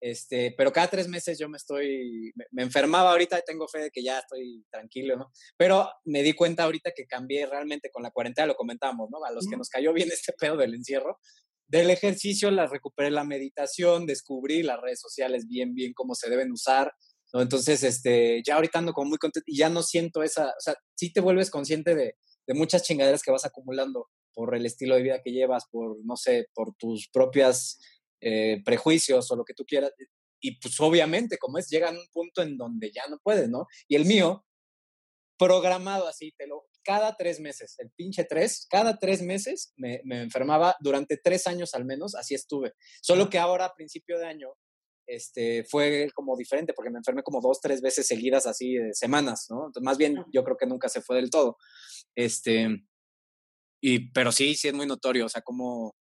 Este, 0.00 0.54
pero 0.56 0.72
cada 0.72 0.88
tres 0.88 1.08
meses 1.08 1.38
yo 1.38 1.48
me 1.48 1.58
estoy, 1.58 2.32
me, 2.52 2.62
enfermaba 2.62 3.10
ahorita 3.10 3.38
y 3.38 3.42
tengo 3.46 3.68
fe 3.68 3.80
de 3.80 3.90
que 3.90 4.02
ya 4.02 4.18
estoy 4.18 4.64
tranquilo, 4.70 5.16
¿no? 5.16 5.30
Pero 5.58 5.90
me 6.04 6.22
di 6.22 6.32
cuenta 6.32 6.64
ahorita 6.64 6.92
que 6.96 7.06
cambié 7.06 7.46
realmente 7.46 7.90
con 7.90 8.02
la 8.02 8.10
cuarentena, 8.10 8.46
lo 8.46 8.54
comentábamos, 8.54 9.10
¿no? 9.10 9.22
A 9.24 9.30
los 9.30 9.46
que 9.46 9.58
nos 9.58 9.68
cayó 9.68 9.92
bien 9.92 10.08
este 10.10 10.32
pedo 10.32 10.56
del 10.56 10.74
encierro, 10.74 11.18
del 11.66 11.90
ejercicio, 11.90 12.50
la 12.50 12.66
recuperé 12.66 13.10
la 13.10 13.24
meditación, 13.24 14.06
descubrí 14.06 14.62
las 14.62 14.80
redes 14.80 15.00
sociales 15.00 15.46
bien, 15.46 15.74
bien 15.74 15.92
cómo 15.92 16.14
se 16.14 16.30
deben 16.30 16.50
usar, 16.50 16.92
¿no? 17.34 17.42
Entonces, 17.42 17.82
este, 17.82 18.42
ya 18.44 18.56
ahorita 18.56 18.78
ando 18.78 18.94
como 18.94 19.10
muy 19.10 19.18
contento 19.18 19.44
y 19.46 19.58
ya 19.58 19.68
no 19.68 19.82
siento 19.82 20.22
esa, 20.22 20.46
o 20.46 20.60
sea, 20.60 20.74
sí 20.94 21.12
te 21.12 21.20
vuelves 21.20 21.50
consciente 21.50 21.94
de, 21.94 22.16
de 22.46 22.54
muchas 22.54 22.82
chingaderas 22.84 23.22
que 23.22 23.30
vas 23.30 23.44
acumulando 23.44 24.08
por 24.32 24.56
el 24.56 24.64
estilo 24.64 24.94
de 24.94 25.02
vida 25.02 25.20
que 25.22 25.32
llevas, 25.32 25.64
por, 25.70 25.98
no 26.04 26.16
sé, 26.16 26.48
por 26.54 26.74
tus 26.76 27.08
propias 27.12 27.78
eh, 28.20 28.62
prejuicios 28.64 29.30
o 29.30 29.36
lo 29.36 29.44
que 29.44 29.54
tú 29.54 29.64
quieras. 29.64 29.92
Y 30.40 30.58
pues 30.60 30.78
obviamente, 30.80 31.38
como 31.38 31.58
es, 31.58 31.68
llegan 31.68 31.96
a 31.96 32.00
un 32.00 32.08
punto 32.12 32.42
en 32.42 32.56
donde 32.56 32.90
ya 32.92 33.02
no 33.08 33.18
puedes, 33.22 33.48
¿no? 33.48 33.66
Y 33.88 33.96
el 33.96 34.04
mío, 34.04 34.44
programado 35.38 36.06
así, 36.06 36.32
te 36.36 36.46
lo, 36.46 36.66
cada 36.82 37.16
tres 37.16 37.40
meses, 37.40 37.74
el 37.78 37.90
pinche 37.90 38.24
tres, 38.24 38.66
cada 38.70 38.98
tres 38.98 39.22
meses 39.22 39.72
me, 39.76 40.00
me, 40.04 40.22
enfermaba 40.22 40.76
durante 40.80 41.16
tres 41.16 41.46
años 41.46 41.74
al 41.74 41.84
menos, 41.84 42.14
así 42.14 42.34
estuve. 42.34 42.72
Solo 43.02 43.28
que 43.28 43.38
ahora 43.38 43.66
a 43.66 43.74
principio 43.74 44.18
de 44.18 44.26
año 44.26 44.48
este, 45.10 45.64
fue 45.64 46.08
como 46.14 46.36
diferente 46.36 46.72
porque 46.72 46.90
me 46.90 46.98
enfermé 46.98 47.22
como 47.22 47.40
dos, 47.40 47.60
tres 47.60 47.80
veces 47.80 48.06
seguidas 48.06 48.46
así 48.46 48.74
de 48.74 48.94
semanas, 48.94 49.46
¿no? 49.50 49.66
Entonces, 49.66 49.82
más 49.82 49.98
bien 49.98 50.24
yo 50.32 50.44
creo 50.44 50.56
que 50.56 50.66
nunca 50.66 50.88
se 50.88 51.02
fue 51.02 51.16
del 51.16 51.30
todo. 51.30 51.56
Este, 52.14 52.68
y, 53.82 54.12
pero 54.12 54.30
sí, 54.30 54.54
sí 54.54 54.68
es 54.68 54.74
muy 54.74 54.86
notorio, 54.86 55.26
o 55.26 55.28
sea, 55.28 55.42
como 55.42 55.96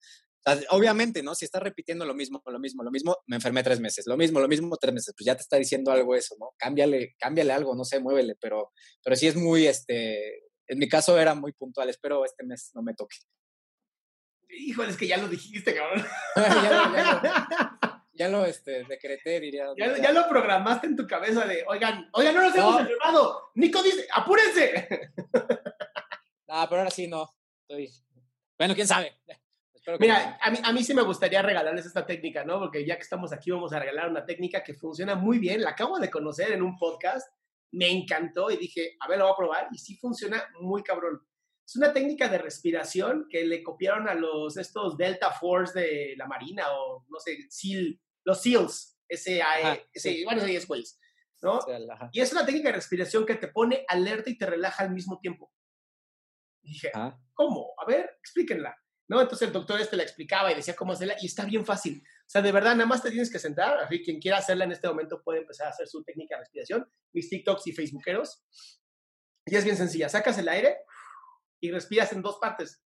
obviamente, 0.71 1.23
¿no? 1.23 1.35
Si 1.35 1.45
estás 1.45 1.63
repitiendo 1.63 2.05
lo 2.05 2.15
mismo, 2.15 2.43
lo 2.47 2.59
mismo, 2.59 2.83
lo 2.83 2.91
mismo, 2.91 3.17
me 3.27 3.37
enfermé 3.37 3.63
tres 3.63 3.81
meses, 3.81 4.07
lo 4.07 4.17
mismo, 4.17 4.41
lo 4.41 4.49
mismo, 4.49 4.77
tres 4.77 4.95
meses, 4.95 5.15
pues 5.17 5.27
ya 5.27 5.35
te 5.35 5.43
está 5.43 5.57
diciendo 5.57 5.91
algo 5.91 6.15
eso, 6.15 6.37
¿no? 6.39 6.51
Cámbiale, 6.57 7.15
cámbiale 7.19 7.53
algo, 7.53 7.75
no 7.75 7.85
sé, 7.85 8.01
muévele, 8.01 8.37
pero, 8.41 8.73
pero 9.03 9.17
sí 9.17 9.27
es 9.27 9.37
muy, 9.37 9.67
este, 9.67 10.43
en 10.69 10.79
mi 10.79 10.89
caso 10.89 11.19
era 11.19 11.35
muy 11.35 11.53
puntual, 11.53 11.89
espero 11.89 12.25
este 12.25 12.45
mes 12.45 12.71
no 12.75 12.83
me 12.83 12.95
toque. 12.95 13.17
Híjole, 14.51 14.91
es 14.91 14.97
que 14.97 15.07
ya 15.07 15.19
lo 15.19 15.29
dijiste, 15.29 15.75
cabrón. 15.75 16.05
ya, 18.13 18.29
lo, 18.29 18.45
este, 18.45 18.85
decreté, 18.85 19.41
diría. 19.41 19.67
Ya, 19.77 20.13
lo 20.13 20.29
programaste 20.29 20.87
en 20.87 20.97
tu 20.97 21.07
cabeza 21.07 21.45
de, 21.45 21.65
oigan, 21.67 22.09
oigan, 22.13 22.35
no 22.35 22.43
nos 22.43 22.57
hemos 22.57 22.81
enfermado. 22.81 23.51
Nico 23.55 23.83
dice, 23.83 24.07
apúrense. 24.13 24.89
Ah, 26.51 26.67
pero 26.67 26.81
ahora 26.81 26.91
sí 26.91 27.07
no. 27.07 27.29
Estoy... 27.61 27.93
Bueno, 28.57 28.75
quién 28.75 28.89
sabe. 28.89 29.15
Mira, 29.99 30.39
a 30.41 30.51
mí, 30.51 30.59
a 30.63 30.73
mí 30.73 30.85
sí 30.85 30.95
me 30.95 31.03
gustaría 31.03 31.43
regalarles 31.43 31.87
esta 31.87 32.07
técnica, 32.07 32.45
¿no? 32.45 32.59
Porque 32.59 32.85
ya 32.87 32.97
que 32.97 33.03
estamos 33.03 33.33
aquí 33.33 33.51
vamos 33.51 33.73
a 33.73 33.81
regalar 33.81 34.09
una 34.09 34.25
técnica 34.25 34.63
que 34.63 34.75
funciona 34.75 35.15
muy 35.15 35.39
bien. 35.39 35.63
La 35.63 35.71
acabo 35.71 35.99
de 35.99 36.11
conocer 36.11 36.53
en 36.53 36.63
un 36.63 36.77
podcast, 36.77 37.29
me 37.73 37.91
encantó 37.91 38.51
y 38.51 38.57
dije, 38.57 38.97
a 39.01 39.09
ver, 39.09 39.19
lo 39.19 39.25
voy 39.25 39.33
a 39.33 39.37
probar 39.37 39.69
y 39.73 39.79
sí 39.79 39.97
funciona 39.97 40.43
muy 40.61 40.83
cabrón. 40.83 41.21
Es 41.67 41.77
una 41.77 41.93
técnica 41.93 42.29
de 42.29 42.39
respiración 42.39 43.27
que 43.29 43.45
le 43.45 43.63
copiaron 43.63 44.09
a 44.09 44.15
los 44.15 44.57
estos 44.57 44.97
Delta 44.97 45.33
Force 45.33 45.79
de 45.79 46.15
la 46.17 46.27
Marina 46.27 46.65
o 46.73 47.05
no 47.09 47.19
sé, 47.19 47.37
SEAL, 47.51 48.01
los 48.25 48.41
SEALs, 48.41 48.99
ese, 49.07 49.43
ese 49.93 50.25
bueno, 50.25 50.43
ese 50.43 50.57
es 50.57 50.99
¿no? 51.43 51.61
y 52.13 52.21
es 52.21 52.33
una 52.33 52.45
técnica 52.45 52.71
de 52.71 52.77
respiración 52.77 53.27
que 53.27 53.37
te 53.37 53.49
pone 53.49 53.85
alerta 53.87 54.31
y 54.31 54.39
te 54.39 54.47
relaja 54.47 54.83
al 54.83 54.93
mismo 54.93 55.19
tiempo. 55.21 55.53
Y 56.63 56.73
dije, 56.73 56.91
¿cómo? 57.35 57.75
A 57.79 57.85
ver, 57.87 58.17
explíquenla. 58.19 58.77
¿No? 59.09 59.21
Entonces 59.21 59.49
el 59.49 59.53
doctor 59.53 59.81
este 59.81 59.97
le 59.97 60.03
explicaba 60.03 60.53
y 60.53 60.55
decía 60.55 60.77
cómo 60.77 60.93
hacerla 60.93 61.17
y 61.21 61.27
está 61.27 61.45
bien 61.45 61.65
fácil. 61.65 62.03
O 62.05 62.31
sea, 62.31 62.43
de 62.43 62.53
verdad, 62.53 62.75
nada 62.75 62.87
más 62.87 63.03
te 63.03 63.11
tienes 63.11 63.33
que 63.33 63.39
sentar. 63.39 63.79
Así, 63.79 64.03
quien 64.03 64.21
quiera 64.21 64.39
hacerla 64.39 64.65
en 64.65 64.73
este 64.73 64.87
momento 64.87 65.23
puede 65.23 65.41
empezar 65.41 65.67
a 65.67 65.71
hacer 65.71 65.89
su 65.89 66.05
técnica 66.05 66.37
de 66.37 66.41
respiración. 66.41 66.91
Mis 67.13 67.29
TikToks 67.31 67.67
y 67.67 67.73
Facebookeros. 67.73 68.45
Y 69.47 69.57
es 69.57 69.65
bien 69.65 69.77
sencilla. 69.77 70.11
Sacas 70.11 70.37
el 70.39 70.49
aire 70.49 70.77
y 71.61 71.71
respiras 71.71 72.13
en 72.13 72.21
dos 72.21 72.39
partes. 72.39 72.83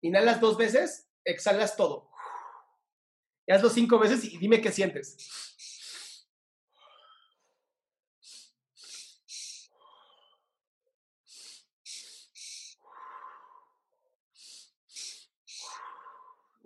Inhalas 0.00 0.40
dos 0.40 0.56
veces, 0.56 1.08
exhalas 1.24 1.76
todo. 1.76 2.08
Y 3.46 3.52
hazlo 3.52 3.70
cinco 3.70 3.98
veces 3.98 4.24
y 4.24 4.38
dime 4.38 4.60
qué 4.60 4.70
sientes. 4.70 5.16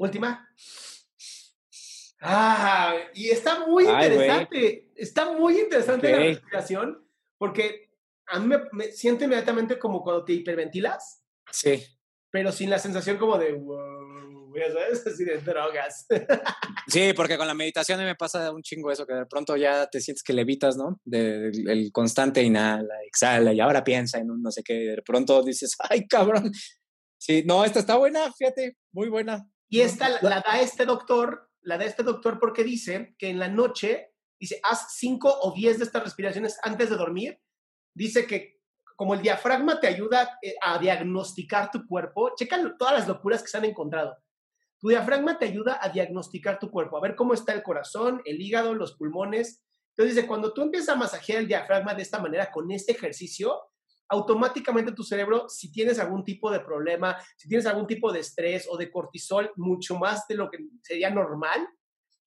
Última. 0.02 0.48
Ah, 2.20 2.96
y 3.14 3.30
está 3.30 3.64
muy 3.66 3.84
interesante. 3.84 4.90
Está 4.96 5.30
muy 5.30 5.60
interesante 5.60 6.10
la 6.10 6.18
respiración 6.18 7.08
porque 7.38 7.90
a 8.26 8.40
mí 8.40 8.52
me, 8.72 8.90
siento 8.90 9.24
inmediatamente 9.24 9.78
como 9.78 10.02
cuando 10.02 10.24
te 10.24 10.32
hiperventilas. 10.32 11.22
Sí. 11.52 11.84
Pero 12.32 12.50
sin 12.50 12.68
la 12.68 12.80
sensación 12.80 13.16
como 13.16 13.38
de 13.38 13.52
wow, 13.52 14.52
¿sabes? 14.72 15.06
Así 15.06 15.24
de 15.24 15.38
drogas. 15.38 16.06
Sí, 16.88 17.12
porque 17.14 17.38
con 17.38 17.46
la 17.46 17.54
meditación 17.54 18.00
me 18.00 18.16
pasa 18.16 18.50
un 18.50 18.62
chingo 18.62 18.90
eso, 18.90 19.06
que 19.06 19.14
de 19.14 19.26
pronto 19.26 19.56
ya 19.56 19.86
te 19.86 20.00
sientes 20.00 20.24
que 20.24 20.32
levitas, 20.32 20.76
¿no? 20.76 21.00
Del 21.04 21.68
el 21.68 21.92
constante 21.92 22.42
inhala, 22.42 22.94
exhala 23.06 23.52
y 23.52 23.60
ahora 23.60 23.84
piensa 23.84 24.18
en 24.18 24.32
un 24.32 24.42
no 24.42 24.50
sé 24.50 24.64
qué. 24.64 24.74
De 24.74 25.02
pronto 25.02 25.44
dices, 25.44 25.76
ay, 25.78 26.08
cabrón. 26.08 26.50
Sí, 27.18 27.44
no, 27.46 27.64
esta 27.64 27.78
está 27.78 27.96
buena, 27.98 28.32
fíjate, 28.32 28.76
muy 28.90 29.08
buena. 29.08 29.48
Y 29.72 29.80
esta 29.80 30.10
la, 30.20 30.42
da 30.46 30.60
este 30.60 30.84
doctor, 30.84 31.48
la 31.62 31.78
da 31.78 31.86
este 31.86 32.02
doctor 32.02 32.38
porque 32.38 32.62
dice 32.62 33.14
que 33.16 33.30
en 33.30 33.38
la 33.38 33.48
noche, 33.48 34.12
dice, 34.38 34.60
haz 34.62 34.98
cinco 34.98 35.34
o 35.34 35.54
diez 35.54 35.78
de 35.78 35.84
estas 35.84 36.04
respiraciones 36.04 36.58
antes 36.62 36.90
de 36.90 36.96
dormir. 36.96 37.40
Dice 37.94 38.26
que 38.26 38.60
como 38.96 39.14
el 39.14 39.22
diafragma 39.22 39.80
te 39.80 39.86
ayuda 39.86 40.38
eh, 40.42 40.56
a 40.60 40.78
diagnosticar 40.78 41.70
tu 41.70 41.86
cuerpo, 41.86 42.34
checa 42.36 42.58
todas 42.78 42.92
las 42.92 43.08
locuras 43.08 43.40
que 43.40 43.48
se 43.48 43.56
han 43.56 43.64
encontrado. 43.64 44.14
Tu 44.78 44.90
diafragma 44.90 45.38
te 45.38 45.46
ayuda 45.46 45.78
a 45.80 45.88
diagnosticar 45.88 46.58
tu 46.58 46.70
cuerpo, 46.70 46.98
a 46.98 47.00
ver 47.00 47.16
cómo 47.16 47.32
está 47.32 47.54
el 47.54 47.62
corazón, 47.62 48.20
el 48.26 48.42
hígado, 48.42 48.74
los 48.74 48.98
pulmones. 48.98 49.64
Entonces 49.96 50.16
dice, 50.16 50.28
cuando 50.28 50.52
tú 50.52 50.60
empiezas 50.60 50.90
a 50.90 50.98
masajear 50.98 51.38
el 51.38 51.48
diafragma 51.48 51.94
de 51.94 52.02
esta 52.02 52.20
manera 52.20 52.50
con 52.50 52.70
este 52.70 52.92
ejercicio, 52.92 53.58
automáticamente 54.08 54.92
tu 54.92 55.02
cerebro, 55.02 55.48
si 55.48 55.72
tienes 55.72 55.98
algún 55.98 56.24
tipo 56.24 56.50
de 56.50 56.60
problema, 56.60 57.16
si 57.36 57.48
tienes 57.48 57.66
algún 57.66 57.86
tipo 57.86 58.12
de 58.12 58.20
estrés 58.20 58.66
o 58.70 58.76
de 58.76 58.90
cortisol, 58.90 59.50
mucho 59.56 59.96
más 59.96 60.26
de 60.28 60.34
lo 60.34 60.50
que 60.50 60.58
sería 60.82 61.10
normal, 61.10 61.66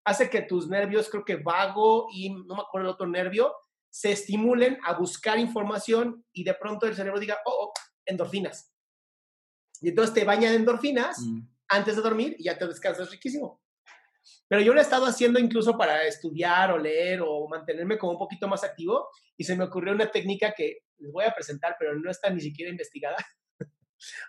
hace 0.04 0.30
que 0.30 0.42
tus 0.42 0.68
nervios, 0.68 1.10
creo 1.10 1.26
que 1.26 1.36
vago 1.38 2.08
y 2.12 2.30
no 2.30 2.56
me 2.56 2.62
acuerdo 2.62 2.90
el 2.90 2.94
otro 2.94 3.08
nervio, 3.08 3.54
se 3.90 4.12
estimulen 4.12 4.78
a 4.86 4.94
buscar 4.94 5.40
información 5.40 6.26
y 6.34 6.44
de 6.44 6.54
pronto 6.54 6.86
el 6.86 6.96
cerebro 6.96 7.20
diga, 7.20 7.38
oh, 7.46 7.68
oh 7.68 7.74
endorfinas. 8.06 8.72
Y 9.82 9.90
entonces 9.90 10.14
te 10.14 10.24
baña 10.24 10.50
de 10.50 10.58
endorfinas 10.58 11.20
mm. 11.20 11.40
antes 11.70 11.96
de 11.96 12.02
dormir 12.02 12.36
y 12.38 12.44
ya 12.46 12.58
te 12.58 12.68
descansas 12.68 13.10
riquísimo. 13.10 13.62
Pero 14.48 14.62
yo 14.62 14.74
lo 14.74 14.80
he 14.80 14.84
estado 14.84 15.06
haciendo 15.06 15.40
incluso 15.40 15.78
para 15.78 16.04
estudiar 16.04 16.72
o 16.72 16.78
leer 16.78 17.22
o 17.22 17.48
mantenerme 17.48 17.98
como 17.98 18.14
un 18.14 18.18
poquito 18.20 18.48
más 18.48 18.64
activo 18.64 19.08
y 19.38 19.44
se 19.44 19.56
me 19.56 19.64
ocurrió 19.64 19.94
una 19.94 20.12
técnica 20.12 20.54
que 20.56 20.80
les 20.98 21.12
voy 21.12 21.26
a 21.26 21.34
presentar, 21.34 21.76
pero 21.80 21.96
no 21.96 22.10
está 22.10 22.30
ni 22.30 22.42
siquiera 22.42 22.72
investigada. 22.72 23.18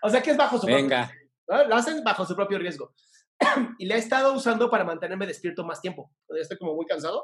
o 0.01 0.09
sea 0.09 0.21
que 0.21 0.31
es 0.31 0.37
bajo 0.37 0.57
su 0.57 0.67
Venga. 0.67 1.11
Lo 1.47 1.75
hacen 1.75 2.03
bajo 2.03 2.25
su 2.25 2.35
propio 2.35 2.59
riesgo. 2.59 2.93
y 3.79 3.85
la 3.85 3.95
he 3.95 3.99
estado 3.99 4.33
usando 4.33 4.69
para 4.69 4.83
mantenerme 4.83 5.27
despierto 5.27 5.63
más 5.63 5.81
tiempo. 5.81 6.11
Estoy 6.29 6.57
como 6.57 6.75
muy 6.75 6.85
cansado, 6.85 7.23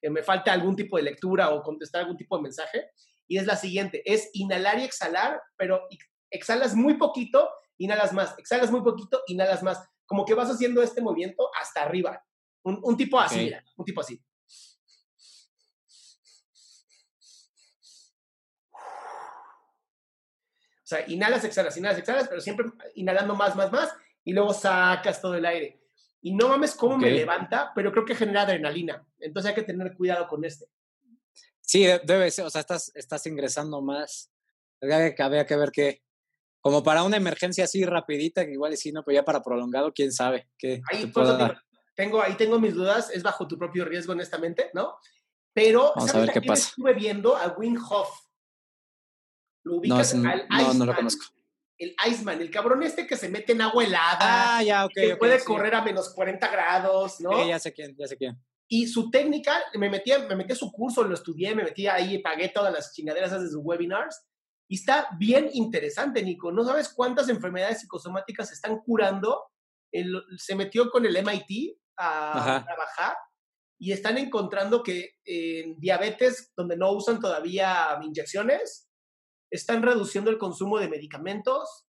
que 0.00 0.10
me 0.10 0.22
falta 0.22 0.52
algún 0.52 0.76
tipo 0.76 0.96
de 0.96 1.02
lectura 1.02 1.50
o 1.50 1.62
contestar 1.62 2.02
algún 2.02 2.16
tipo 2.16 2.36
de 2.36 2.42
mensaje. 2.42 2.90
Y 3.26 3.38
es 3.38 3.46
la 3.46 3.56
siguiente, 3.56 4.02
es 4.04 4.30
inhalar 4.34 4.78
y 4.78 4.84
exhalar, 4.84 5.40
pero 5.56 5.86
exhalas 6.30 6.74
muy 6.74 6.94
poquito, 6.94 7.50
inhalas 7.78 8.12
más, 8.12 8.34
exhalas 8.38 8.70
muy 8.70 8.82
poquito, 8.82 9.22
inhalas 9.26 9.62
más. 9.62 9.82
Como 10.06 10.24
que 10.24 10.34
vas 10.34 10.50
haciendo 10.50 10.82
este 10.82 11.00
movimiento 11.00 11.48
hasta 11.60 11.82
arriba. 11.82 12.22
Un, 12.62 12.96
tipo 12.96 13.18
así, 13.18 13.52
un 13.76 13.84
tipo 13.84 14.00
así. 14.00 14.22
O 20.84 20.86
sea, 20.86 21.02
inhalas, 21.08 21.42
exhalas, 21.44 21.74
inhalas, 21.78 21.98
exhalas, 21.98 22.28
pero 22.28 22.42
siempre 22.42 22.66
inhalando 22.94 23.34
más, 23.34 23.56
más, 23.56 23.72
más, 23.72 23.90
y 24.22 24.34
luego 24.34 24.52
sacas 24.52 25.20
todo 25.20 25.34
el 25.34 25.46
aire. 25.46 25.80
Y 26.20 26.34
no 26.34 26.48
mames 26.48 26.74
cómo 26.74 26.98
me 26.98 27.10
levanta, 27.10 27.72
pero 27.74 27.90
creo 27.90 28.04
que 28.04 28.14
genera 28.14 28.42
adrenalina. 28.42 29.06
Entonces 29.18 29.48
hay 29.48 29.54
que 29.54 29.62
tener 29.62 29.94
cuidado 29.96 30.28
con 30.28 30.44
este. 30.44 30.66
Sí, 31.62 31.86
debe 32.04 32.30
ser, 32.30 32.44
o 32.44 32.50
sea, 32.50 32.60
estás, 32.60 32.92
estás 32.94 33.26
ingresando 33.26 33.80
más. 33.80 34.30
Había 34.82 35.46
que 35.46 35.56
ver 35.56 35.70
qué. 35.72 36.02
Como 36.60 36.82
para 36.82 37.02
una 37.02 37.16
emergencia 37.16 37.64
así 37.64 37.84
rapidita, 37.84 38.44
que 38.44 38.52
igual 38.52 38.74
y 38.74 38.76
sí, 38.76 38.92
no, 38.92 39.02
pero 39.02 39.16
ya 39.16 39.24
para 39.24 39.42
prolongado, 39.42 39.92
quién 39.92 40.12
sabe 40.12 40.48
qué. 40.58 40.82
Ahí, 40.90 41.10
tengo, 41.94 42.22
ahí 42.22 42.34
tengo 42.34 42.58
mis 42.58 42.74
dudas, 42.74 43.10
es 43.10 43.22
bajo 43.22 43.46
tu 43.46 43.58
propio 43.58 43.84
riesgo, 43.84 44.12
honestamente, 44.12 44.70
¿no? 44.74 44.96
Pero, 45.52 45.92
Vamos 45.94 46.14
a 46.14 46.20
ver 46.20 46.32
qué 46.32 46.42
pasa. 46.42 46.70
Estuve 46.70 46.94
viendo 46.94 47.36
a 47.36 47.48
Wim 47.58 47.76
Hof. 47.76 48.08
Lo 49.64 49.76
ubicas 49.76 50.14
no, 50.14 50.30
al 50.30 50.46
no, 50.48 50.74
no 50.74 50.86
lo 50.86 50.94
conozco 50.94 51.24
el 51.78 51.94
Iceman, 52.06 52.40
el 52.40 52.50
cabrón 52.50 52.82
este 52.82 53.06
que 53.06 53.16
se 53.16 53.28
mete 53.28 53.52
en 53.52 53.62
agua 53.62 53.84
helada. 53.84 54.56
Ah, 54.58 54.62
ya, 54.62 54.84
ok. 54.84 54.92
Que 54.94 55.16
puede 55.16 55.42
correr 55.42 55.74
a 55.74 55.82
menos 55.82 56.12
40 56.14 56.48
grados, 56.48 57.20
¿no? 57.20 57.46
ya 57.46 57.58
sé 57.58 57.72
quién, 57.72 57.96
ya 57.96 58.06
sé 58.06 58.16
quién. 58.16 58.40
Y 58.68 58.86
su 58.86 59.10
técnica, 59.10 59.60
me 59.74 59.90
metí, 59.90 60.10
me 60.28 60.36
metí 60.36 60.52
a 60.52 60.56
su 60.56 60.72
curso, 60.72 61.04
lo 61.04 61.14
estudié, 61.14 61.54
me 61.54 61.64
metí 61.64 61.86
ahí, 61.86 62.18
pagué 62.18 62.48
todas 62.48 62.72
las 62.72 62.92
chingaderas 62.94 63.32
de 63.32 63.48
sus 63.48 63.60
webinars. 63.62 64.24
Y 64.68 64.76
está 64.76 65.08
bien 65.18 65.50
interesante, 65.52 66.22
Nico. 66.22 66.50
No 66.50 66.64
sabes 66.64 66.88
cuántas 66.88 67.28
enfermedades 67.28 67.80
psicosomáticas 67.80 68.48
se 68.48 68.54
están 68.54 68.78
curando. 68.80 69.42
se 70.38 70.54
metió 70.54 70.90
con 70.90 71.04
el 71.04 71.22
MIT 71.22 71.76
a 71.98 72.64
trabajar 72.64 73.16
y 73.78 73.92
están 73.92 74.16
encontrando 74.16 74.82
que 74.82 75.10
en 75.24 75.78
diabetes, 75.78 76.52
donde 76.56 76.76
no 76.76 76.92
usan 76.92 77.20
todavía 77.20 77.98
inyecciones, 78.02 78.88
están 79.56 79.82
reduciendo 79.82 80.30
el 80.30 80.38
consumo 80.38 80.78
de 80.78 80.88
medicamentos. 80.88 81.86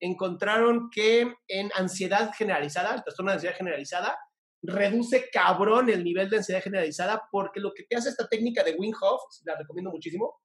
Encontraron 0.00 0.90
que 0.90 1.34
en 1.48 1.70
ansiedad 1.74 2.32
generalizada, 2.36 2.94
el 2.94 3.02
trastorno 3.02 3.30
de 3.30 3.36
ansiedad 3.36 3.56
generalizada, 3.56 4.18
reduce 4.62 5.28
cabrón 5.30 5.90
el 5.90 6.02
nivel 6.02 6.30
de 6.30 6.38
ansiedad 6.38 6.62
generalizada 6.62 7.22
porque 7.30 7.60
lo 7.60 7.74
que 7.74 7.84
te 7.84 7.96
hace 7.96 8.08
esta 8.08 8.26
técnica 8.26 8.64
de 8.64 8.74
Wim 8.74 8.94
Hof, 9.00 9.20
la 9.44 9.56
recomiendo 9.56 9.90
muchísimo, 9.90 10.40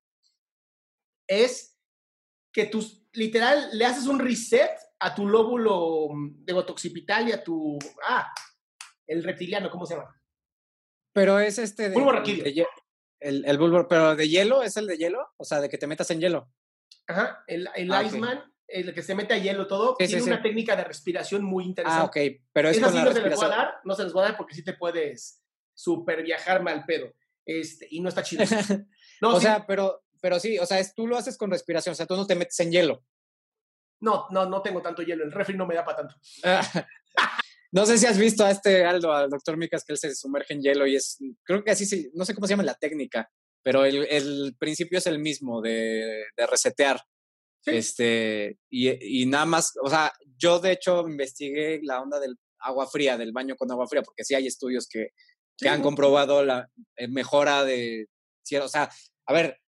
es 1.28 1.78
que 2.52 2.66
tus, 2.66 3.08
literal, 3.14 3.70
le 3.74 3.86
haces 3.86 4.08
un 4.08 4.20
reset 4.20 4.72
a 5.00 5.16
tu 5.16 5.28
lóbulo 5.28 6.10
de 6.40 6.54
occipital 6.54 7.30
y 7.30 7.32
a 7.32 7.44
tu, 7.44 7.78
ah, 8.08 8.30
el 9.08 9.24
reptiliano, 9.24 9.70
¿cómo 9.70 9.86
se 9.86 9.96
llama? 9.96 10.14
Pero 11.14 11.40
es 11.40 11.58
este 11.58 11.90
de. 11.90 11.96
El, 13.20 13.46
el 13.46 13.58
bulbo, 13.58 13.88
pero 13.88 14.16
de 14.16 14.28
hielo, 14.28 14.64
¿es 14.64 14.78
el 14.78 14.88
de 14.88 14.98
hielo? 14.98 15.28
O 15.38 15.46
sea, 15.46 15.62
de 15.62 15.70
que 15.70 15.78
te 15.78 15.88
metas 15.88 16.10
en 16.12 16.20
hielo. 16.20 16.52
Ajá, 17.08 17.44
el, 17.48 17.70
el 17.76 17.92
ah, 17.92 18.04
Iceman 18.04 18.44
el 18.70 18.94
que 18.94 19.02
se 19.02 19.16
mete 19.16 19.34
a 19.34 19.38
hielo 19.38 19.68
todo, 19.68 19.96
tiene 19.96 20.22
una 20.22 20.42
técnica 20.42 20.76
de 20.76 20.84
respiración 20.84 21.44
muy 21.44 21.66
interesante. 21.66 22.02
Ah, 22.02 22.06
ok, 22.06 22.42
pero 22.54 22.70
es 22.70 22.80
con 22.80 22.94
no 22.94 23.12
se 23.12 23.22
les 23.22 23.40
va 23.40 23.46
a 23.46 23.50
dar, 23.50 23.74
no 23.84 23.96
se 23.96 24.04
les 24.04 24.16
va 24.16 24.22
a 24.22 24.24
dar 24.26 24.38
porque 24.38 24.56
sí 24.56 24.64
te 24.64 24.74
puedes 24.74 25.44
super 25.74 26.24
viajar 26.24 26.62
mal 26.62 26.86
pedo, 26.86 27.14
este, 27.46 27.88
y 27.90 28.00
no 28.00 28.10
está 28.10 28.24
chido. 28.24 28.44
No, 29.22 29.36
o 29.36 29.40
sea, 29.42 29.68
pero, 29.68 30.06
pero 30.22 30.40
sí, 30.40 30.58
o 30.60 30.66
sea, 30.66 30.80
es, 30.80 30.96
tú 30.96 31.06
lo 31.06 31.18
haces 31.18 31.38
con 31.38 31.52
respiración, 31.52 31.92
o 31.92 31.96
sea, 31.96 32.06
tú 32.06 32.16
no 32.16 32.26
te 32.26 32.36
metes 32.36 32.58
en 32.62 32.72
hielo. 32.72 33.04
No, 34.00 34.28
no, 34.30 34.46
no 34.46 34.62
tengo 34.62 34.82
tanto 34.82 35.02
hielo, 35.02 35.26
el 35.26 35.32
refri 35.34 35.58
no 35.58 35.68
me 35.68 35.76
da 35.76 35.84
para 35.84 35.98
tanto. 35.98 36.16
no 37.72 37.86
sé 37.86 37.98
si 37.98 38.06
has 38.06 38.18
visto 38.18 38.44
a 38.44 38.52
este 38.52 38.84
Aldo, 38.84 39.14
al 39.14 39.30
doctor 39.30 39.58
Micas, 39.58 39.84
que 39.84 39.94
él 39.94 40.00
se 40.00 40.16
sumerge 40.16 40.54
en 40.54 40.62
hielo 40.62 40.88
y 40.88 40.96
es, 40.96 41.18
creo 41.44 41.64
que 41.64 41.72
así 41.72 41.86
sí, 41.86 42.10
no 42.14 42.26
sé 42.26 42.34
cómo 42.34 42.48
se 42.48 42.54
llama 42.54 42.64
la 42.64 42.76
técnica, 42.76 43.30
pero 43.64 43.86
el, 43.86 44.08
el 44.10 44.56
principio 44.58 44.98
es 44.98 45.08
el 45.08 45.20
mismo 45.20 45.62
de, 45.62 46.26
de 46.36 46.48
resetear. 46.48 47.02
Este, 47.66 48.58
y, 48.70 49.22
y, 49.22 49.26
nada 49.26 49.46
más, 49.46 49.74
o 49.84 49.90
sea, 49.90 50.12
yo 50.38 50.60
de 50.60 50.72
hecho 50.72 51.08
investigué 51.08 51.80
la 51.84 52.02
onda 52.02 52.20
del 52.20 52.38
agua 52.60 52.88
fría, 52.88 53.18
del 53.18 53.34
baño 53.34 53.56
con 53.56 53.70
agua 53.70 53.88
fría, 53.88 54.02
porque 54.02 54.24
sí 54.24 54.34
hay 54.34 54.48
estudios 54.48 54.88
que, 54.90 55.10
que 55.58 55.70
han 55.70 55.82
comprobado 55.82 56.44
la 56.44 56.70
eh, 56.96 57.08
mejora 57.08 57.64
de, 57.64 58.08
o 58.62 58.68
sea, 58.68 58.90
a 59.26 59.34
ver, 59.34 59.60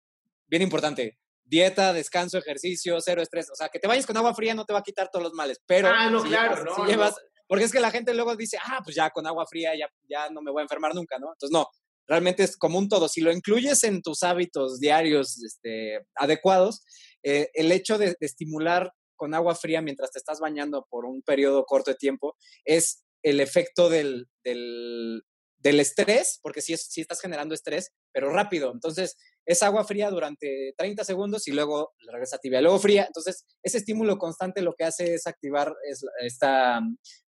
bien 0.48 0.62
importante, 0.62 1.20
dieta, 1.44 1.94
descanso, 1.94 2.38
ejercicio, 2.38 3.00
cero 3.02 3.22
estrés, 3.22 3.50
o 3.52 3.56
sea, 3.56 3.70
que 3.70 3.80
te 3.80 3.88
vayas 3.88 4.06
con 4.06 4.18
agua 4.18 4.34
fría 4.34 4.56
no 4.56 4.66
te 4.66 4.74
va 4.74 4.80
a 4.80 4.84
quitar 4.84 5.10
todos 5.12 5.24
los 5.24 5.34
males, 5.34 5.62
pero 5.66 5.90
ah, 5.90 6.10
no, 6.10 6.24
claro, 6.24 6.64
no, 6.64 6.86
llevas, 6.86 7.16
porque 7.52 7.66
es 7.66 7.74
que 7.74 7.82
la 7.82 7.92
gente 7.92 8.14
luego 8.14 8.34
dice, 8.38 8.58
ah, 8.64 8.80
pues 8.82 8.96
ya 8.96 9.10
con 9.10 9.28
agua 9.28 9.46
fría 9.46 9.76
ya, 9.78 9.92
ya 10.10 10.30
no 10.30 10.42
me 10.42 10.52
voy 10.52 10.62
a 10.62 10.64
enfermar 10.64 10.96
nunca, 10.96 11.20
¿no? 11.20 11.34
Entonces, 11.34 11.52
no, 11.52 11.68
realmente 12.08 12.44
es 12.44 12.56
como 12.56 12.78
un 12.78 12.88
todo. 12.88 13.10
Si 13.10 13.20
lo 13.20 13.30
incluyes 13.30 13.84
en 13.84 14.02
tus 14.02 14.24
hábitos 14.24 14.80
diarios 14.80 15.44
este, 15.44 16.00
adecuados, 16.16 16.82
eh, 17.24 17.50
el 17.54 17.74
hecho 17.74 17.98
de, 17.98 18.16
estimular 18.22 18.94
con 19.18 19.34
agua 19.34 19.54
fría 19.54 19.82
mientras 19.82 20.12
te 20.12 20.20
estás 20.20 20.40
bañando 20.40 20.88
por 20.90 21.04
un 21.04 21.24
periodo 21.24 21.66
corto 21.66 21.92
de 21.92 21.98
tiempo 21.98 22.38
es 22.64 23.04
el 23.22 23.42
efecto 23.42 23.90
del, 23.90 24.30
del, 24.46 25.22
estrés, 25.62 26.40
porque 26.42 26.62
sí, 26.62 26.78
sí, 26.78 27.02
estás 27.02 27.20
generando 27.20 27.54
estrés, 27.54 27.92
pero 28.14 28.32
rápido. 28.32 28.72
Entonces, 28.72 29.18
es 29.46 29.62
agua 29.62 29.84
fría 29.84 30.10
durante 30.10 30.74
30 30.78 31.04
segundos 31.04 31.50
y 31.50 31.52
luego 31.52 31.92
regresa 32.10 32.38
tibia, 32.38 32.62
luego 32.62 32.80
fría. 32.80 33.04
Entonces, 33.08 33.44
ese 33.62 33.80
estímulo 33.80 34.18
constante 34.18 34.62
lo 34.62 34.74
que 34.74 34.86
hace 34.86 35.16
es 35.16 35.28
activar 35.28 35.76
esta 36.22 36.80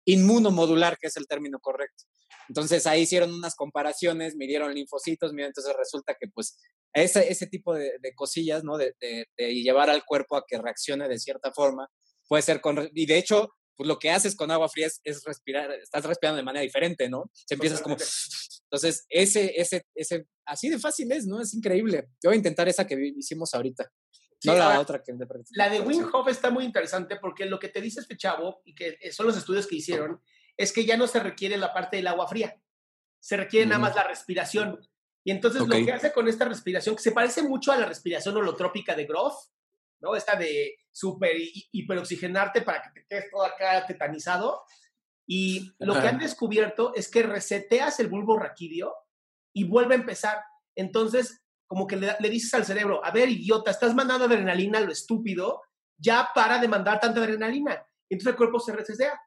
inmunomodular, 0.08 0.98
que 0.98 1.08
es 1.08 1.18
el 1.18 1.28
término 1.28 1.60
correcto. 1.60 2.06
Entonces 2.48 2.88
ahí 2.88 3.02
hicieron 3.02 3.34
unas 3.34 3.56
comparaciones, 3.56 4.36
midieron 4.36 4.74
linfocitos, 4.74 5.32
entonces 5.38 5.76
resulta 5.78 6.16
que 6.20 6.28
pues 6.30 6.58
ese, 6.94 7.30
ese 7.30 7.46
tipo 7.48 7.74
de, 7.74 7.92
cosillas, 8.16 8.64
¿no? 8.64 8.78
De, 8.78 8.96
llevar 9.38 9.90
al 9.90 10.06
cuerpo 10.06 10.38
a 10.38 10.46
que 10.48 10.58
reaccione 10.58 11.08
de 11.10 11.20
cierta 11.20 11.52
forma, 11.52 11.90
puede 12.28 12.42
ser 12.42 12.62
con... 12.62 12.90
Y 12.94 13.06
de 13.06 13.18
hecho, 13.18 13.50
pues 13.76 13.88
lo 13.88 14.00
que 14.00 14.10
haces 14.10 14.36
con 14.36 14.50
agua 14.50 14.70
fría 14.70 14.88
es, 14.88 15.24
respirar, 15.26 15.72
estás 15.74 16.06
respirando 16.06 16.38
de 16.38 16.44
manera 16.44 16.64
diferente, 16.64 17.10
¿no? 17.10 17.30
Se 17.34 17.56
empiezas 17.56 17.82
como... 17.82 17.98
Entonces, 17.98 19.06
ese, 19.10 19.54
ese, 19.60 19.86
ese, 19.94 20.26
así 20.46 20.70
de 20.70 20.80
fácil 20.80 21.12
es, 21.12 21.26
¿no? 21.26 21.42
Es 21.42 21.54
increíble. 21.54 22.08
Yo 22.24 22.30
voy 22.30 22.36
a 22.36 22.38
intentar 22.38 22.68
esa 22.70 22.88
que 22.88 22.96
hicimos 23.18 23.54
ahorita. 23.54 23.90
No 24.44 24.56
la 24.56 24.80
otra 24.80 25.04
que 25.04 25.14
La 25.52 25.70
de 25.70 25.80
Wim 25.82 26.10
Hof 26.14 26.28
está 26.28 26.52
muy 26.52 26.64
interesante 26.64 27.18
porque 27.18 27.46
lo 27.46 27.60
que 27.60 27.70
te 27.70 27.82
dice 27.82 28.02
este 28.02 28.18
chavo, 28.18 28.62
y 28.66 28.76
que 28.76 28.98
son 29.12 29.28
los 29.28 29.38
estudios 29.38 29.68
que 29.68 29.78
hicieron, 29.78 30.22
es 30.56 30.72
que 30.72 30.86
ya 30.86 30.98
no 30.98 31.08
se 31.08 31.20
requiere 31.20 31.58
la 31.58 31.74
parte 31.74 31.98
del 31.98 32.08
agua 32.08 32.28
fría, 32.28 32.60
se 33.20 33.38
requiere 33.38 33.66
nada 33.66 33.80
más 33.80 33.96
la 33.96 34.04
respiración. 34.04 34.80
Y 35.24 35.32
entonces 35.32 35.62
lo 35.62 35.68
que 35.68 35.92
hace 35.92 36.14
con 36.14 36.28
esta 36.28 36.46
respiración, 36.46 36.96
que 36.96 37.02
se 37.02 37.12
parece 37.12 37.44
mucho 37.44 37.72
a 37.72 37.78
la 37.78 37.86
respiración 37.86 38.38
holotrópica 38.38 38.96
de 38.96 39.06
Groff, 39.06 39.36
¿no? 40.00 40.16
Esta 40.16 40.36
de 40.36 40.78
super 40.92 41.36
hiperoxigenarte 41.72 42.62
para 42.62 42.82
que 42.82 42.90
te 42.92 43.06
quedes 43.08 43.32
todo 43.32 43.44
acá 43.44 43.86
tetanizado. 43.86 44.64
Y 45.28 45.74
lo 45.80 45.94
que 46.00 46.08
han 46.08 46.20
descubierto 46.20 46.94
es 46.96 47.10
que 47.10 47.24
reseteas 47.24 48.00
el 48.00 48.08
bulbo 48.08 48.40
raquídeo 48.40 48.96
y 49.54 49.66
vuelve 49.66 49.96
a 49.96 49.98
empezar. 49.98 50.42
Entonces, 50.76 51.44
como 51.68 51.86
que 51.86 51.98
le, 51.98 52.16
le, 52.20 52.30
dices 52.30 52.54
al 52.54 52.66
cerebro, 52.66 53.04
a 53.04 53.12
ver, 53.12 53.30
idiota, 53.30 53.72
estás 53.72 53.94
mandando 53.94 54.26
adrenalina, 54.26 54.80
lo 54.80 54.92
estúpido, 54.92 55.62
ya 55.98 56.30
para 56.34 56.60
de 56.60 56.68
mandar 56.68 57.00
tanta 57.00 57.20
adrenalina. 57.20 57.86
Entonces 58.10 58.32
el 58.32 58.38
cuerpo 58.38 58.60
se 58.60 58.76
resetea. 58.76 59.20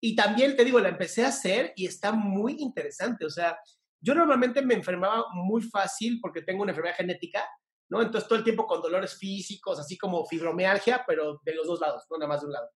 Y 0.00 0.14
también 0.14 0.56
te 0.56 0.64
digo, 0.64 0.78
la 0.78 0.88
empecé 0.88 1.24
a 1.24 1.28
hacer 1.28 1.72
y 1.76 1.86
está 1.86 2.12
muy 2.12 2.56
interesante. 2.58 3.24
O 3.24 3.30
sea, 3.30 3.58
yo 4.00 4.14
normalmente 4.14 4.62
me 4.62 4.74
enfermaba 4.74 5.24
muy 5.32 5.62
fácil 5.62 6.20
porque 6.20 6.42
tengo 6.42 6.62
una 6.62 6.72
enfermedad 6.72 6.96
genética, 6.96 7.48
¿no? 7.88 8.02
Entonces 8.02 8.28
todo 8.28 8.38
el 8.38 8.44
tiempo 8.44 8.66
con 8.66 8.82
dolores 8.82 9.16
físicos, 9.16 9.78
así 9.78 9.96
como 9.96 10.26
fibromialgia, 10.26 11.04
pero 11.06 11.40
de 11.44 11.54
los 11.54 11.66
dos 11.66 11.80
lados, 11.80 12.04
no 12.10 12.18
nada 12.18 12.28
más 12.28 12.40
de 12.40 12.46
un 12.46 12.52
lado. 12.52 12.68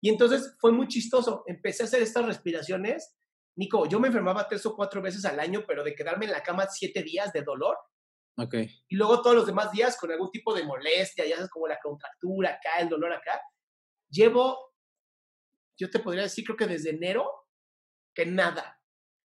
Y 0.00 0.08
entonces 0.08 0.54
fue 0.58 0.72
muy 0.72 0.88
chistoso. 0.88 1.44
Empecé 1.46 1.82
a 1.82 1.86
hacer 1.86 2.02
estas 2.02 2.26
respiraciones 2.26 3.15
Nico, 3.56 3.88
yo 3.88 3.98
me 3.98 4.08
enfermaba 4.08 4.46
tres 4.46 4.64
o 4.66 4.76
cuatro 4.76 5.00
veces 5.00 5.24
al 5.24 5.40
año, 5.40 5.64
pero 5.66 5.82
de 5.82 5.94
quedarme 5.94 6.26
en 6.26 6.32
la 6.32 6.42
cama 6.42 6.66
siete 6.66 7.02
días 7.02 7.32
de 7.32 7.42
dolor. 7.42 7.76
Ok. 8.38 8.54
Y 8.88 8.96
luego 8.96 9.22
todos 9.22 9.34
los 9.34 9.46
demás 9.46 9.72
días 9.72 9.96
con 9.98 10.12
algún 10.12 10.30
tipo 10.30 10.54
de 10.54 10.64
molestia, 10.64 11.26
ya 11.26 11.36
sabes, 11.36 11.50
como 11.50 11.66
la 11.66 11.78
contractura 11.82 12.50
acá, 12.50 12.80
el 12.80 12.90
dolor 12.90 13.12
acá. 13.12 13.40
Llevo, 14.10 14.74
yo 15.78 15.90
te 15.90 16.00
podría 16.00 16.24
decir, 16.24 16.44
creo 16.44 16.56
que 16.56 16.66
desde 16.66 16.90
enero, 16.90 17.30
que 18.14 18.26
nada. 18.26 18.78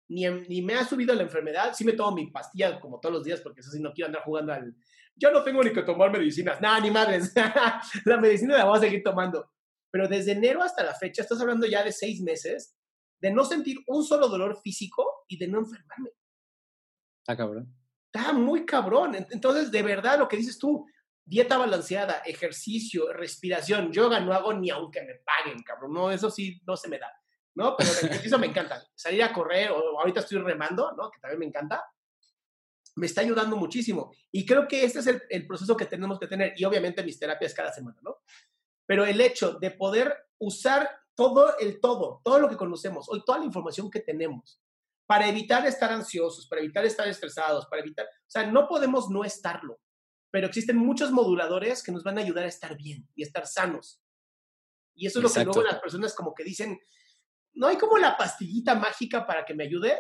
Ni, 0.10 0.30
ni 0.30 0.62
me 0.62 0.76
ha 0.76 0.86
subido 0.86 1.14
la 1.14 1.24
enfermedad. 1.24 1.74
Sí 1.74 1.84
me 1.84 1.94
tomo 1.94 2.16
mi 2.16 2.32
pastilla 2.32 2.80
como 2.80 3.00
todos 3.02 3.16
los 3.16 3.24
días, 3.26 3.42
porque 3.42 3.60
eso 3.60 3.72
sí 3.72 3.82
no 3.82 3.92
quiero 3.92 4.08
andar 4.08 4.24
jugando 4.24 4.54
al. 4.54 4.76
Yo 5.16 5.30
no 5.32 5.44
tengo 5.44 5.62
ni 5.62 5.74
que 5.74 5.84
tomar 5.84 6.10
medicinas. 6.10 6.62
Nada, 6.62 6.80
ni 6.80 6.90
madres. 6.90 7.34
la 8.06 8.18
medicina 8.18 8.58
la 8.58 8.66
voy 8.66 8.78
a 8.78 8.82
seguir 8.82 9.04
tomando. 9.04 9.52
Pero 9.92 10.08
desde 10.08 10.32
enero 10.32 10.64
hasta 10.64 10.84
la 10.84 10.96
fecha, 10.96 11.22
estás 11.22 11.42
hablando 11.42 11.68
ya 11.68 11.84
de 11.84 11.92
seis 11.92 12.22
meses, 12.22 12.78
de 13.22 13.32
no 13.32 13.46
sentir 13.46 13.78
un 13.88 14.04
solo 14.04 14.28
dolor 14.28 14.60
físico 14.62 15.26
y 15.28 15.38
de 15.38 15.48
no 15.48 15.60
enfermarme. 15.60 16.10
Está 17.20 17.38
cabrón. 17.38 17.74
Está 18.12 18.34
muy 18.34 18.66
cabrón. 18.66 19.16
Entonces, 19.30 19.72
de 19.72 19.84
verdad, 19.84 20.18
lo 20.18 20.28
que 20.28 20.38
dices 20.38 20.58
tú, 20.58 20.86
dieta 21.24 21.58
balanceada, 21.58 22.24
ejercicio, 22.26 23.14
respiración, 23.14 23.94
yoga 23.94 24.20
no 24.20 24.34
hago 24.34 24.54
ni 24.54 24.70
aunque 24.72 25.02
me 25.04 25.16
paguen, 25.24 25.62
cabrón. 25.64 25.94
No, 25.94 26.12
eso 26.12 26.30
sí 26.32 26.62
no 26.66 26.76
se 26.76 26.90
me 26.90 26.98
da. 26.98 27.12
¿No? 27.54 27.76
Pero 27.78 27.90
el 27.92 28.08
ejercicio 28.08 28.40
me 28.40 28.48
encanta. 28.48 28.84
Salir 28.96 29.24
a 29.24 29.34
correr, 29.34 29.72
o 29.72 30.00
ahorita 30.00 30.22
estoy 30.22 30.40
remando, 30.40 30.94
¿no? 30.94 31.12
Que 31.12 31.20
también 31.20 31.40
me 31.40 31.46
encanta. 31.46 31.84
Me 32.96 33.06
está 33.06 33.22
ayudando 33.22 33.56
muchísimo. 33.56 34.12
Y 34.32 34.46
creo 34.46 34.68
que 34.68 34.84
este 34.84 35.00
es 35.00 35.08
el, 35.08 35.22
el 35.30 35.46
proceso 35.46 35.78
que 35.78 35.86
tenemos 35.86 36.20
que 36.20 36.28
tener. 36.28 36.54
Y 36.58 36.66
obviamente 36.66 37.04
mis 37.04 37.20
terapias 37.20 37.54
cada 37.54 37.72
semana, 37.72 38.00
¿no? 38.02 38.18
Pero 38.86 39.06
el 39.06 39.22
hecho 39.22 39.54
de 39.54 39.72
poder 39.72 40.14
usar 40.40 41.01
todo 41.22 41.58
el 41.60 41.80
todo, 41.80 42.22
todo 42.24 42.40
lo 42.40 42.50
que 42.50 42.58
conocemos, 42.58 43.08
hoy 43.10 43.24
toda 43.24 43.38
la 43.38 43.46
información 43.46 43.92
que 43.92 44.00
tenemos, 44.00 44.60
para 45.06 45.28
evitar 45.28 45.66
estar 45.68 45.92
ansiosos, 45.92 46.48
para 46.48 46.62
evitar 46.62 46.84
estar 46.84 47.08
estresados, 47.08 47.68
para 47.68 47.82
evitar, 47.82 48.06
o 48.06 48.30
sea, 48.30 48.50
no 48.50 48.68
podemos 48.68 49.10
no 49.10 49.24
estarlo, 49.24 49.80
pero 50.32 50.48
existen 50.48 50.78
muchos 50.78 51.12
moduladores 51.12 51.84
que 51.84 51.92
nos 51.92 52.04
van 52.04 52.18
a 52.18 52.22
ayudar 52.22 52.46
a 52.46 52.48
estar 52.48 52.76
bien 52.76 53.08
y 53.14 53.22
estar 53.22 53.46
sanos. 53.46 54.02
Y 54.96 55.06
eso 55.06 55.20
es 55.20 55.24
lo 55.24 55.32
que 55.32 55.44
luego 55.44 55.62
las 55.62 55.80
personas 55.80 56.16
como 56.16 56.34
que 56.34 56.44
dicen, 56.44 56.80
no 57.54 57.68
hay 57.68 57.78
como 57.78 57.98
la 57.98 58.18
pastillita 58.18 58.74
mágica 58.76 59.26
para 59.28 59.46
que 59.46 59.54
me 59.54 59.66
ayude. 59.66 60.00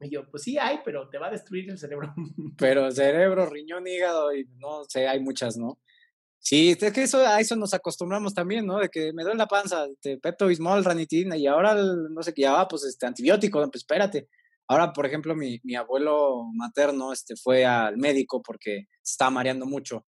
Y 0.00 0.10
yo, 0.10 0.28
pues 0.30 0.42
sí 0.42 0.58
hay, 0.58 0.80
pero 0.84 1.08
te 1.08 1.18
va 1.18 1.28
a 1.28 1.30
destruir 1.30 1.70
el 1.70 1.78
cerebro. 1.78 2.12
Pero 2.56 2.90
cerebro, 2.90 3.46
riñón, 3.46 3.86
hígado, 3.86 4.34
y 4.34 4.46
no 4.56 4.84
sé, 4.84 5.06
hay 5.06 5.20
muchas, 5.20 5.56
¿no? 5.56 5.78
Sí, 6.42 6.70
es 6.70 6.92
que 6.92 7.02
eso, 7.02 7.18
a 7.26 7.38
eso 7.38 7.54
nos 7.54 7.74
acostumbramos 7.74 8.34
también, 8.34 8.66
¿no? 8.66 8.78
De 8.78 8.88
que 8.88 9.12
me 9.12 9.22
duele 9.22 9.38
la 9.38 9.46
panza, 9.46 9.86
te 10.00 10.18
Pepto 10.18 10.46
Bismol, 10.46 10.84
ranitina, 10.84 11.36
y 11.36 11.46
ahora, 11.46 11.74
no 11.74 12.22
sé 12.22 12.32
qué, 12.32 12.42
ya 12.42 12.52
va, 12.52 12.66
pues, 12.66 12.84
este, 12.84 13.06
antibiótico, 13.06 13.60
pues 13.70 13.82
espérate. 13.82 14.28
Ahora, 14.66 14.92
por 14.92 15.04
ejemplo, 15.04 15.36
mi, 15.36 15.60
mi 15.64 15.74
abuelo 15.76 16.44
materno, 16.54 17.12
este, 17.12 17.34
fue 17.36 17.66
al 17.66 17.98
médico 17.98 18.42
porque 18.42 18.86
se 19.02 19.12
estaba 19.12 19.30
mareando 19.30 19.66
mucho. 19.66 20.06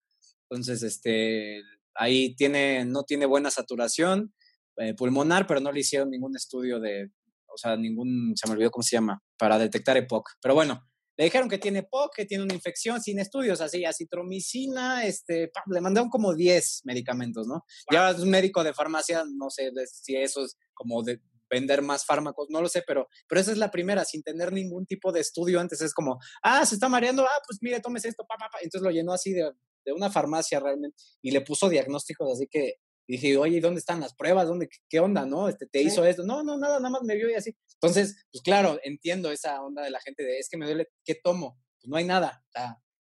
Entonces, 0.51 0.83
este, 0.83 1.63
ahí 1.95 2.35
tiene, 2.37 2.85
no 2.85 3.05
tiene 3.05 3.27
buena 3.27 3.51
saturación 3.51 4.35
eh, 4.77 4.95
pulmonar, 4.95 5.47
pero 5.47 5.61
no 5.61 5.73
le 5.73 5.81
hicieron 5.81 6.11
ningún 6.11 6.37
estudio 6.37 6.79
de, 6.79 7.11
o 7.47 7.57
sea, 7.57 7.77
ningún, 7.77 8.35
se 8.37 8.47
me 8.47 8.55
olvidó 8.55 8.71
cómo 8.71 8.83
se 8.83 8.97
llama, 8.97 9.23
para 9.39 9.59
detectar 9.59 9.97
EPOC. 9.97 10.29
Pero 10.41 10.55
bueno, 10.55 10.89
le 11.19 11.25
dijeron 11.25 11.49
que 11.49 11.59
tiene 11.59 11.83
POC, 11.83 12.15
que 12.15 12.25
tiene 12.27 12.45
una 12.45 12.55
infección 12.55 13.03
sin 13.03 13.19
estudios, 13.19 13.61
así, 13.61 13.85
acitromicina, 13.85 15.05
este, 15.05 15.51
le 15.67 15.81
mandaron 15.81 16.09
como 16.11 16.33
10 16.33 16.83
medicamentos, 16.85 17.49
¿no? 17.49 17.65
Ya 17.93 18.11
es 18.11 18.21
un 18.21 18.31
médico 18.31 18.63
de 18.63 18.73
farmacia, 18.73 19.25
no 19.29 19.51
sé 19.51 19.73
si 19.93 20.15
eso 20.15 20.45
es 20.45 20.57
como 20.75 21.03
de 21.03 21.21
vender 21.51 21.83
más 21.83 22.07
fármacos, 22.07 22.47
no 22.51 22.61
lo 22.61 22.69
sé, 22.69 22.85
pero, 22.87 23.09
pero 23.29 23.41
esa 23.41 23.51
es 23.51 23.59
la 23.59 23.73
primera, 23.73 24.05
sin 24.05 24.23
tener 24.23 24.53
ningún 24.53 24.87
tipo 24.87 25.11
de 25.11 25.21
estudio 25.21 25.59
antes, 25.59 25.81
es 25.81 25.93
como, 25.93 26.21
ah, 26.43 26.65
se 26.65 26.77
está 26.77 26.89
mareando, 26.89 27.25
ah, 27.25 27.43
pues 27.45 27.59
mire, 27.63 27.81
tomes 27.81 28.05
esto, 28.05 28.25
pa, 28.25 28.37
pa, 28.39 28.49
pa. 28.51 28.59
Entonces 28.63 28.85
lo 28.85 28.93
llenó 28.93 29.13
así 29.13 29.33
de, 29.33 29.51
de 29.85 29.93
una 29.93 30.11
farmacia 30.11 30.61
realmente 30.61 30.97
y 31.21 31.33
le 31.33 31.41
puso 31.41 31.69
diagnósticos, 31.69 32.31
así 32.33 32.47
que 32.49 32.75
dije, 33.09 33.37
oye, 33.37 33.61
¿dónde 33.61 33.81
están 33.81 34.01
las 34.01 34.15
pruebas? 34.15 34.47
¿Dónde, 34.47 34.69
qué, 34.89 35.01
onda, 35.01 35.25
no? 35.25 35.49
Este, 35.49 35.67
¿Te 35.67 35.83
hizo 35.83 36.05
esto? 36.05 36.25
No, 36.25 36.43
no, 36.43 36.59
nada, 36.59 36.79
nada 36.79 36.91
más 36.91 37.03
me 37.03 37.17
vio 37.17 37.31
y 37.31 37.35
así. 37.35 37.57
Entonces, 37.75 38.27
pues 38.31 38.43
claro, 38.43 38.79
entiendo 38.83 39.33
esa 39.33 39.63
onda 39.63 39.83
de 39.83 39.91
la 39.91 40.01
gente 40.01 40.23
de, 40.23 40.39
es 40.39 40.49
que 40.49 40.59
me 40.59 40.67
duele, 40.67 40.89
¿qué 41.05 41.15
tomo? 41.15 41.59
Pues 41.81 41.89
no 41.89 41.97
hay 41.97 42.05
nada. 42.05 42.45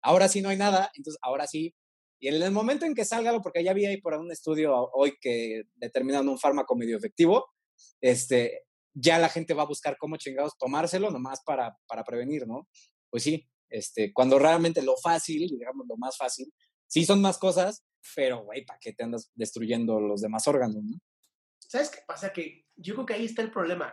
ahora 0.02 0.28
sí 0.28 0.40
no 0.40 0.48
hay 0.48 0.56
nada, 0.56 0.90
entonces 0.94 1.18
ahora 1.22 1.46
sí. 1.46 1.74
Y 2.20 2.28
en 2.28 2.40
el 2.40 2.50
momento 2.52 2.86
en 2.86 2.94
que 2.94 3.04
salga 3.04 3.38
porque 3.42 3.64
ya 3.64 3.74
vi 3.74 3.84
ahí 3.84 4.00
por 4.00 4.14
un 4.14 4.30
estudio 4.30 4.90
hoy 4.92 5.14
que 5.20 5.64
determinan 5.74 6.28
un 6.28 6.38
fármaco 6.38 6.76
medio 6.76 6.96
efectivo, 6.96 7.46
este, 8.00 8.62
ya 8.94 9.18
la 9.18 9.28
gente 9.28 9.54
va 9.54 9.64
a 9.64 9.66
buscar 9.66 9.96
cómo 9.98 10.16
chingados 10.16 10.56
tomárselo 10.56 11.10
nomás 11.10 11.40
para, 11.44 11.76
para 11.86 12.04
prevenir, 12.04 12.46
¿no? 12.46 12.68
Pues 13.10 13.24
sí, 13.24 13.46
este, 13.68 14.12
cuando 14.12 14.38
realmente 14.38 14.82
lo 14.82 14.96
fácil, 14.96 15.48
digamos, 15.48 15.86
lo 15.88 15.96
más 15.96 16.16
fácil, 16.16 16.52
sí 16.86 17.04
son 17.04 17.20
más 17.20 17.38
cosas, 17.38 17.84
pero, 18.14 18.44
güey, 18.44 18.64
¿para 18.64 18.78
qué 18.78 18.92
te 18.92 19.04
andas 19.04 19.30
destruyendo 19.34 20.00
los 20.00 20.20
demás 20.20 20.46
órganos, 20.46 20.82
no? 20.82 20.98
¿Sabes 21.58 21.90
qué 21.90 21.98
pasa? 22.06 22.32
Que 22.32 22.66
yo 22.76 22.94
creo 22.94 23.06
que 23.06 23.14
ahí 23.14 23.24
está 23.24 23.42
el 23.42 23.50
problema. 23.50 23.92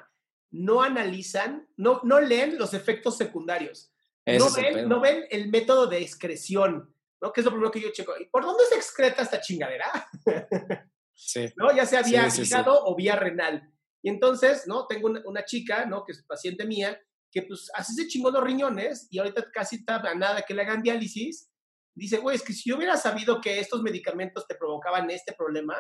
No 0.52 0.82
analizan, 0.82 1.68
no, 1.78 2.02
no 2.04 2.20
leen 2.20 2.58
los 2.58 2.74
efectos 2.74 3.18
secundarios. 3.18 3.92
No 4.26 4.52
ven, 4.52 4.88
no 4.88 5.02
ven, 5.02 5.26
el 5.30 5.50
método 5.50 5.88
de 5.88 6.02
excreción, 6.02 6.96
¿no? 7.22 7.34
Que 7.34 7.42
es 7.42 7.46
lo 7.46 7.52
primero 7.52 7.72
que 7.72 7.82
yo 7.82 7.92
checo. 7.92 8.14
¿Y 8.20 8.26
por 8.26 8.44
dónde 8.44 8.64
se 8.70 8.76
excreta 8.76 9.24
esta 9.24 9.42
chingadera? 9.42 9.92
Sí. 11.16 11.46
¿No? 11.58 11.72
Ya 11.76 11.86
sea 11.86 12.02
vía 12.02 12.28
hígado 12.28 12.86
o 12.86 12.96
vía 12.96 13.16
renal. 13.16 13.72
Y 14.02 14.10
entonces, 14.10 14.68
¿no? 14.68 14.88
Tengo 14.88 15.12
una, 15.26 15.46
chica, 15.46 15.86
¿no? 15.86 16.04
Que 16.04 16.12
es 16.12 16.24
paciente 16.24 16.66
mía, 16.66 17.00
que 17.32 17.44
pues 17.44 17.70
hace 17.76 17.94
ese 17.94 18.08
chingo 18.08 18.32
los 18.32 18.44
riñones 18.44 19.08
y 19.10 19.20
ahorita 19.20 19.52
casi 19.52 19.78
está 19.78 19.98
a 19.98 20.16
nada 20.16 20.42
que 20.42 20.54
le 20.54 20.64
hagan 20.64 20.82
diálisis 20.82 21.50
dice, 21.96 22.18
güey, 22.18 22.36
es 22.36 22.44
que 22.44 22.54
si 22.54 22.70
yo 22.70 22.78
hubiera 22.78 22.98
sabido 22.98 23.40
que 23.42 23.60
estos 23.60 23.82
medicamentos 23.82 24.48
te 24.48 24.56
provocaban 24.56 25.10
este 25.10 25.34
problema, 25.34 25.76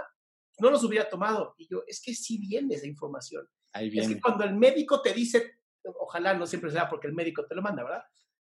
no 0.59 0.69
los 0.69 0.83
hubiera 0.83 1.09
tomado. 1.09 1.55
Y 1.57 1.67
yo, 1.69 1.83
es 1.87 2.01
que 2.01 2.13
sí 2.13 2.37
viene 2.37 2.75
esa 2.75 2.87
información. 2.87 3.47
Ahí 3.73 3.89
viene. 3.89 4.07
Es 4.07 4.13
que 4.13 4.21
cuando 4.21 4.43
el 4.43 4.55
médico 4.55 5.01
te 5.01 5.13
dice, 5.13 5.59
ojalá 5.99 6.33
no 6.33 6.45
siempre 6.45 6.71
sea 6.71 6.89
porque 6.89 7.07
el 7.07 7.13
médico 7.13 7.45
te 7.45 7.55
lo 7.55 7.61
manda, 7.61 7.83
¿verdad? 7.83 8.03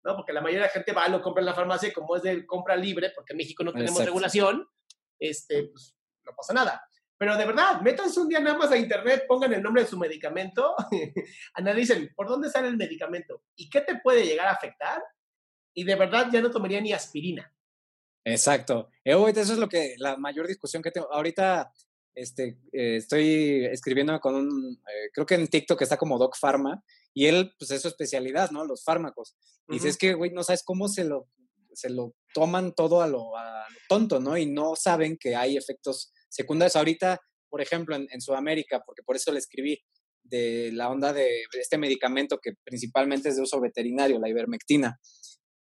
¿No? 0.04 0.16
Porque 0.16 0.32
la 0.32 0.40
mayoría 0.40 0.62
de 0.62 0.66
la 0.66 0.72
gente 0.72 0.92
va, 0.92 1.08
lo 1.08 1.22
compra 1.22 1.42
en 1.42 1.46
la 1.46 1.54
farmacia 1.54 1.88
y 1.88 1.92
como 1.92 2.16
es 2.16 2.22
de 2.22 2.44
compra 2.44 2.76
libre, 2.76 3.12
porque 3.14 3.32
en 3.32 3.38
México 3.38 3.62
no 3.62 3.72
tenemos 3.72 4.04
regulación, 4.04 4.66
este, 5.18 5.68
pues 5.68 5.96
no 6.24 6.32
pasa 6.36 6.52
nada. 6.52 6.82
Pero 7.16 7.36
de 7.36 7.46
verdad, 7.46 7.80
métanse 7.82 8.18
un 8.18 8.28
día 8.28 8.40
nada 8.40 8.58
más 8.58 8.72
a 8.72 8.76
internet, 8.76 9.26
pongan 9.28 9.52
el 9.52 9.62
nombre 9.62 9.82
de 9.82 9.88
su 9.88 9.96
medicamento, 9.96 10.74
analicen 11.54 12.10
por 12.16 12.26
dónde 12.26 12.50
sale 12.50 12.66
el 12.66 12.76
medicamento 12.76 13.44
y 13.54 13.70
qué 13.70 13.82
te 13.82 14.00
puede 14.00 14.26
llegar 14.26 14.48
a 14.48 14.52
afectar 14.52 15.00
y 15.74 15.84
de 15.84 15.94
verdad 15.94 16.28
ya 16.32 16.40
no 16.40 16.50
tomaría 16.50 16.80
ni 16.80 16.92
aspirina. 16.92 17.52
Exacto. 18.24 18.90
Eh, 19.04 19.16
eso 19.36 19.52
es 19.52 19.58
lo 19.58 19.68
que, 19.68 19.94
la 19.98 20.16
mayor 20.16 20.46
discusión 20.46 20.82
que 20.82 20.90
tengo. 20.90 21.12
Ahorita 21.12 21.72
este, 22.14 22.58
eh, 22.72 22.96
estoy 22.96 23.64
escribiendo 23.66 24.18
con 24.20 24.34
un, 24.34 24.74
eh, 24.74 25.10
creo 25.12 25.26
que 25.26 25.34
en 25.34 25.48
TikTok 25.48 25.80
está 25.82 25.96
como 25.96 26.18
Doc 26.18 26.36
Pharma, 26.38 26.84
y 27.14 27.26
él, 27.26 27.52
pues 27.58 27.70
es 27.70 27.82
su 27.82 27.88
especialidad, 27.88 28.50
¿no? 28.50 28.64
Los 28.64 28.84
fármacos. 28.84 29.36
Y 29.68 29.74
dice, 29.74 29.90
es 29.90 29.98
que, 29.98 30.14
güey, 30.14 30.30
no 30.30 30.42
sabes 30.42 30.62
cómo 30.62 30.88
se 30.88 31.04
lo, 31.04 31.28
se 31.74 31.90
lo 31.90 32.14
toman 32.32 32.74
todo 32.74 33.02
a 33.02 33.06
lo, 33.06 33.36
a 33.36 33.68
lo, 33.68 33.76
tonto, 33.88 34.18
¿no? 34.18 34.38
Y 34.38 34.46
no 34.46 34.76
saben 34.76 35.18
que 35.18 35.36
hay 35.36 35.56
efectos 35.56 36.12
secundarios. 36.30 36.76
Ahorita, 36.76 37.20
por 37.50 37.60
ejemplo, 37.60 37.96
en, 37.96 38.08
en 38.10 38.20
Sudamérica, 38.22 38.82
porque 38.86 39.02
por 39.02 39.16
eso 39.16 39.30
le 39.30 39.38
escribí, 39.38 39.78
de 40.24 40.70
la 40.72 40.88
onda 40.88 41.12
de 41.12 41.42
este 41.58 41.76
medicamento 41.78 42.38
que 42.40 42.52
principalmente 42.64 43.28
es 43.28 43.36
de 43.36 43.42
uso 43.42 43.60
veterinario, 43.60 44.18
la 44.18 44.28
ivermectina. 44.28 44.98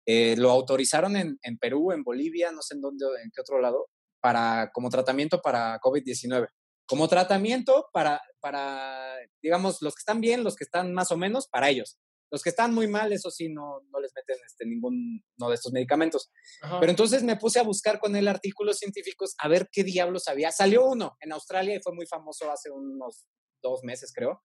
Eh, 0.05 0.35
lo 0.37 0.51
autorizaron 0.51 1.15
en, 1.15 1.39
en, 1.41 1.57
Perú, 1.57 1.91
en 1.91 2.03
Bolivia, 2.03 2.51
no 2.51 2.61
sé 2.61 2.75
en 2.75 2.81
dónde, 2.81 3.05
en 3.23 3.31
qué 3.33 3.41
otro 3.41 3.59
lado, 3.61 3.87
para, 4.21 4.71
como 4.73 4.89
tratamiento 4.89 5.41
para 5.41 5.79
COVID-19. 5.79 6.47
Como 6.85 7.07
tratamiento 7.07 7.87
para, 7.93 8.21
para, 8.41 9.15
digamos, 9.41 9.81
los 9.81 9.95
que 9.95 9.99
están 9.99 10.19
bien, 10.19 10.43
los 10.43 10.55
que 10.55 10.65
están 10.65 10.93
más 10.93 11.11
o 11.11 11.17
menos, 11.17 11.47
para 11.47 11.69
ellos. 11.69 11.97
Los 12.29 12.41
que 12.41 12.49
están 12.49 12.73
muy 12.73 12.87
mal, 12.87 13.13
eso 13.13 13.29
sí, 13.29 13.47
no, 13.47 13.81
no 13.91 13.99
les 13.99 14.11
meten 14.15 14.37
este, 14.43 14.65
ninguno 14.65 15.49
de 15.49 15.53
estos 15.53 15.71
medicamentos. 15.71 16.31
Pero 16.79 16.89
entonces 16.89 17.21
me 17.23 17.37
puse 17.37 17.59
a 17.59 17.63
buscar 17.63 17.99
con 17.99 18.15
él 18.15 18.27
artículos 18.27 18.79
científicos 18.79 19.35
a 19.37 19.47
ver 19.47 19.69
qué 19.71 19.83
diablos 19.83 20.27
había. 20.27 20.51
Salió 20.51 20.83
uno 20.85 21.15
en 21.19 21.31
Australia 21.31 21.75
y 21.75 21.81
fue 21.81 21.93
muy 21.93 22.07
famoso 22.07 22.51
hace 22.51 22.71
unos 22.71 23.25
dos 23.61 23.83
meses, 23.83 24.11
creo, 24.13 24.41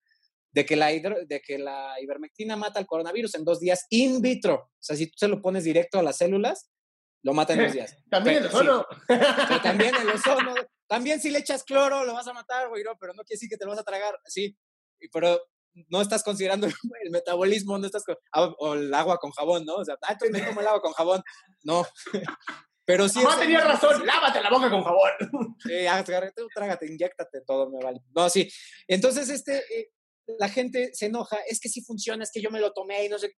de 0.59 0.67
que, 0.67 0.75
la 0.75 0.89
de 0.89 1.41
que 1.41 1.57
la 1.57 1.95
ivermectina 2.01 2.57
mata 2.57 2.81
el 2.81 2.87
coronavirus 2.87 3.37
en 3.37 3.45
dos 3.45 3.61
días 3.61 3.87
in 3.91 4.21
vitro. 4.21 4.55
O 4.55 4.71
sea, 4.81 4.97
si 4.97 5.07
tú 5.07 5.13
se 5.17 5.29
lo 5.29 5.41
pones 5.41 5.63
directo 5.63 6.01
a 6.01 6.03
las 6.03 6.17
células, 6.17 6.69
lo 7.23 7.33
mata 7.33 7.53
en 7.53 7.61
dos 7.61 7.73
días. 7.75 7.97
también 8.11 8.39
en 8.39 8.43
el 8.43 8.49
ozono. 8.49 8.85
también 9.63 9.95
en 9.95 10.03
el 10.03 10.09
ozono. 10.17 10.55
También 10.89 11.21
si 11.21 11.31
le 11.31 11.39
echas 11.39 11.63
cloro, 11.63 12.05
lo 12.05 12.13
vas 12.13 12.27
a 12.27 12.33
matar, 12.33 12.69
güey, 12.71 12.83
no, 12.83 12.97
pero 12.99 13.13
no 13.13 13.23
quiere 13.23 13.37
decir 13.37 13.49
que 13.49 13.57
te 13.57 13.67
lo 13.67 13.71
vas 13.71 13.79
a 13.79 13.85
tragar. 13.85 14.19
Sí, 14.25 14.59
pero 15.13 15.41
no 15.91 16.03
estás 16.03 16.25
considerando 16.25 16.67
el 16.67 17.11
metabolismo, 17.13 17.79
no 17.79 17.87
estás 17.87 18.03
ah, 18.33 18.53
o 18.59 18.75
el 18.75 18.93
agua 18.93 19.19
con 19.19 19.31
jabón, 19.31 19.65
¿no? 19.65 19.77
O 19.77 19.85
sea, 19.85 19.97
ah, 20.03 20.17
me 20.29 20.41
tomo 20.41 20.61
el 20.61 20.67
agua 20.67 20.81
con 20.81 20.93
jabón. 20.93 21.23
No. 21.63 21.87
Pero 22.85 23.07
sí. 23.07 23.21
No 23.23 23.37
tenía 23.37 23.61
razón, 23.61 24.05
lávate 24.07 24.41
la 24.41 24.49
boca 24.49 24.71
con 24.71 24.83
jabón. 24.83 25.57
Sí, 25.59 25.85
trágate, 26.55 26.87
inyectate 26.87 27.43
todo, 27.43 27.69
me 27.69 27.85
vale. 27.85 28.01
No, 28.17 28.31
sí. 28.31 28.51
Entonces, 28.87 29.29
este, 29.29 29.59
eh, 29.59 29.91
la 30.39 30.49
gente 30.49 30.91
se 30.93 31.07
enoja, 31.07 31.39
es 31.49 31.61
que 31.61 31.69
sí 31.69 31.83
funciona, 31.83 32.23
es 32.23 32.31
que 32.33 32.43
yo 32.43 32.51
me 32.51 32.61
lo 32.61 32.73
tomé 32.73 33.05
y 33.05 33.09
no 33.09 33.19
sé. 33.19 33.33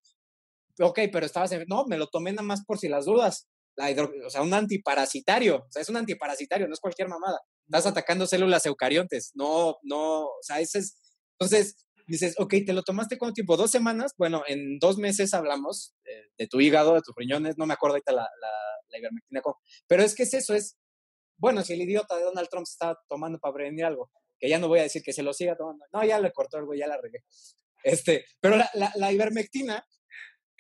Ok, 0.81 1.01
pero 1.13 1.27
estabas 1.27 1.53
en, 1.53 1.65
no, 1.69 1.85
me 1.87 1.99
lo 1.99 2.09
tomé 2.09 2.33
nada 2.33 2.43
más 2.43 2.65
por 2.65 2.79
si 2.79 2.89
las 2.89 3.05
dudas. 3.05 3.49
La 3.77 3.91
o 4.27 4.31
sea, 4.31 4.43
un 4.43 4.53
antiparasitario, 4.53 5.57
o 5.57 5.71
sea, 5.71 5.83
es 5.83 5.89
un 5.89 5.97
antiparasitario, 5.97 6.67
no 6.67 6.75
es 6.75 6.81
cualquier 6.81 7.09
mamada. 7.09 7.41
Estás 7.67 7.87
atacando 7.87 8.27
células 8.27 8.67
eucariontes, 8.67 9.31
no, 9.35 9.77
no, 9.83 10.25
o 10.25 10.43
sea, 10.43 10.61
ese 10.61 10.81
es, 10.81 10.99
entonces, 11.39 11.87
dices, 12.07 12.35
ok, 12.39 12.55
¿te 12.67 12.73
lo 12.73 12.83
tomaste 12.83 13.17
cuánto 13.17 13.35
tiempo? 13.35 13.57
¿Dos 13.57 13.71
semanas? 13.71 14.13
Bueno, 14.19 14.43
en 14.49 14.79
dos 14.81 14.99
meses 14.99 15.33
hablamos 15.33 15.95
eh, 16.05 16.31
de 16.37 16.47
tu 16.49 16.61
hígado, 16.61 16.95
de 16.95 17.01
tus 17.01 17.15
riñones, 17.17 17.57
no 17.57 17.67
me 17.67 17.75
acuerdo 17.75 17.95
ahorita 17.95 18.13
la, 18.13 18.23
la, 18.23 18.51
la 18.89 18.99
ivermectina, 18.99 19.41
pero 19.87 20.03
es 20.03 20.15
que 20.15 20.25
es 20.25 20.35
eso, 20.35 20.55
es, 20.55 20.77
bueno, 21.39 21.63
si 21.63 21.73
el 21.73 21.83
idiota 21.83 22.17
de 22.17 22.25
Donald 22.25 22.49
Trump 22.51 22.67
está 22.69 22.99
tomando 23.09 23.39
para 23.39 23.55
prevenir 23.55 23.85
algo, 23.85 24.11
que 24.41 24.49
ya 24.49 24.59
no 24.59 24.69
voy 24.69 24.81
a 24.81 24.85
decir 24.85 25.03
que 25.03 25.13
se 25.13 25.23
lo 25.23 25.33
siga 25.33 25.57
tomando, 25.57 25.85
no, 25.93 26.05
ya 26.05 26.19
le 26.19 26.33
cortó 26.33 26.59
el 26.59 26.65
güey, 26.65 26.81
ya 26.81 26.87
la 26.87 27.01
regué. 27.01 27.25
Este, 27.83 28.25
pero 28.41 28.57
la, 28.57 28.71
la, 28.75 28.93
la 28.97 29.13
ivermectina 29.13 29.85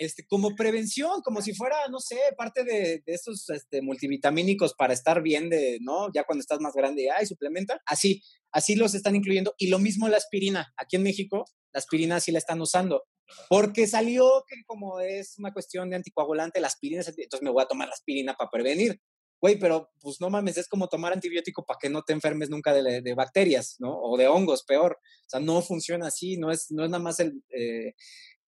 este, 0.01 0.25
como 0.27 0.57
prevención, 0.57 1.21
como 1.21 1.43
si 1.43 1.53
fuera, 1.53 1.77
no 1.91 2.01
sé, 2.01 2.19
parte 2.35 2.65
de, 2.65 3.03
de 3.05 3.13
estos 3.13 3.51
este, 3.51 3.83
multivitamínicos 3.83 4.73
para 4.73 4.95
estar 4.95 5.23
bien 5.23 5.51
de, 5.51 5.77
¿no? 5.83 6.09
Ya 6.15 6.25
cuando 6.25 6.41
estás 6.41 6.59
más 6.59 6.73
grande, 6.73 7.11
ay, 7.11 7.27
suplementa. 7.27 7.83
Así, 7.85 8.23
así 8.51 8.77
los 8.77 8.95
están 8.95 9.15
incluyendo. 9.15 9.55
Y 9.59 9.69
lo 9.69 9.79
mismo 9.79 10.09
la 10.09 10.17
aspirina. 10.17 10.73
Aquí 10.79 10.97
en 10.97 11.03
México, 11.03 11.45
la 11.75 11.79
aspirina 11.81 12.19
sí 12.19 12.33
la 12.33 12.39
están 12.39 12.63
usando. 12.63 13.05
Porque 13.51 13.87
salió 13.87 14.43
que 14.49 14.57
como 14.67 15.01
es 15.01 15.39
una 15.39 15.53
cuestión 15.53 15.91
de 15.91 15.97
anticoagulante, 15.97 16.61
la 16.61 16.69
aspirina, 16.69 17.03
entonces 17.07 17.43
me 17.43 17.51
voy 17.51 17.63
a 17.63 17.69
tomar 17.69 17.89
la 17.89 17.95
aspirina 17.95 18.35
para 18.35 18.51
prevenir. 18.51 18.99
Güey, 19.41 19.59
pero 19.59 19.91
pues 20.01 20.21
no 20.21 20.29
mames, 20.29 20.59
es 20.59 20.69
como 20.69 20.89
tomar 20.89 21.13
antibiótico 21.13 21.65
para 21.65 21.79
que 21.81 21.89
no 21.89 22.03
te 22.03 22.13
enfermes 22.13 22.51
nunca 22.51 22.75
de, 22.75 23.01
de, 23.01 23.15
bacterias, 23.15 23.77
¿no? 23.79 23.99
O 23.99 24.19
de 24.19 24.29
hongos, 24.29 24.65
peor. 24.65 24.99
O 25.01 25.29
sea, 25.29 25.41
no 25.41 25.63
funciona 25.63 26.09
así, 26.09 26.37
no 26.37 26.51
es, 26.51 26.71
no 26.71 26.85
es 26.85 26.91
nada 26.91 27.03
más 27.03 27.21
el, 27.21 27.43
eh, 27.49 27.95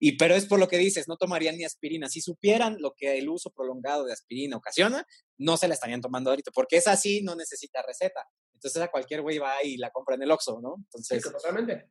y 0.04 0.16
pero 0.16 0.34
es 0.34 0.46
por 0.46 0.58
lo 0.58 0.66
que 0.66 0.78
dices, 0.78 1.06
no 1.06 1.16
tomarían 1.16 1.56
ni 1.56 1.64
aspirina. 1.64 2.08
Si 2.08 2.20
supieran 2.20 2.76
lo 2.80 2.92
que 2.96 3.18
el 3.18 3.28
uso 3.28 3.50
prolongado 3.50 4.04
de 4.04 4.12
aspirina 4.12 4.56
ocasiona, 4.56 5.06
no 5.38 5.56
se 5.56 5.68
la 5.68 5.74
estarían 5.74 6.00
tomando 6.00 6.30
ahorita, 6.30 6.50
porque 6.50 6.76
es 6.76 6.88
así, 6.88 7.22
no 7.22 7.36
necesita 7.36 7.82
receta. 7.82 8.26
Entonces 8.52 8.82
a 8.82 8.88
cualquier 8.88 9.22
güey 9.22 9.38
va 9.38 9.62
y 9.62 9.76
la 9.76 9.90
compra 9.90 10.16
en 10.16 10.22
el 10.22 10.32
Oxxo, 10.32 10.60
¿no? 10.60 10.74
Entonces, 10.76 11.22
sí, 11.22 11.30
totalmente. 11.30 11.88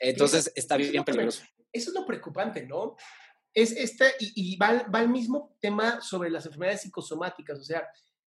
Entonces 0.00 0.50
está 0.54 0.78
bien, 0.78 1.04
peligroso. 1.04 1.42
Eso 1.70 1.90
es 1.90 1.94
lo 1.94 2.06
preocupante, 2.06 2.66
¿no? 2.66 2.96
Es 3.52 3.72
este, 3.72 4.14
y, 4.18 4.54
y 4.54 4.56
va, 4.56 4.84
va 4.84 5.00
al 5.00 5.10
mismo 5.10 5.58
tema 5.60 6.00
sobre 6.00 6.30
las 6.30 6.46
enfermedades 6.46 6.80
psicosomáticas. 6.80 7.58
O 7.58 7.64
sea, 7.64 7.86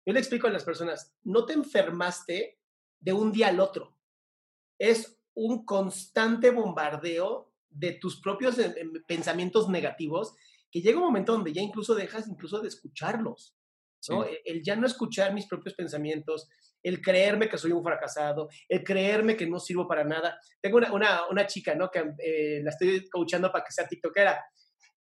yo 0.08 0.14
le 0.14 0.20
explico 0.20 0.48
a 0.48 0.52
las 0.52 0.64
personas, 0.64 1.14
no 1.26 1.46
te 1.46 1.52
enfermaste 1.52 2.62
de 3.02 3.12
un 3.12 3.34
día 3.34 3.50
al 3.50 3.60
otro. 3.60 3.98
Es 4.80 5.20
un 5.34 5.66
constante 5.66 6.50
bombardeo 6.50 7.54
de 7.70 7.92
tus 7.92 8.22
propios 8.22 8.58
eh, 8.58 8.74
em, 8.78 8.94
pensamientos 9.06 9.68
negativos, 9.68 10.34
que 10.72 10.80
llega 10.80 11.00
un 11.00 11.04
momento 11.04 11.34
donde 11.34 11.52
ya 11.52 11.62
incluso 11.62 11.94
dejas 11.94 12.26
incluso 12.30 12.62
de 12.62 12.70
escucharlos, 12.70 13.58
¿no? 14.08 14.24
E, 14.24 14.42
el, 14.46 14.64
ya 14.64 14.78
no 14.78 14.88
escuchar 14.88 15.34
mis 15.34 15.46
propios 15.46 15.76
pensamientos, 15.76 16.48
el 16.82 17.02
creerme 17.02 17.50
que 17.50 17.58
soy 17.58 17.74
un 17.74 17.84
fracasado, 17.84 18.48
el 18.70 18.86
creerme 18.86 19.36
que 19.36 19.46
no 19.46 19.60
sirvo 19.60 19.90
para 19.90 20.06
nada. 20.06 20.40
Tengo 20.62 20.78
una, 20.78 20.94
una, 20.94 21.28
una 21.28 21.46
chica, 21.46 21.76
¿no? 21.76 21.92
Que 21.92 22.00
eh, 22.20 22.62
la 22.64 22.70
estoy 22.70 23.10
coachando 23.10 23.52
para 23.52 23.66
que 23.66 23.74
sea 23.74 23.86
tiktokera. 23.86 24.42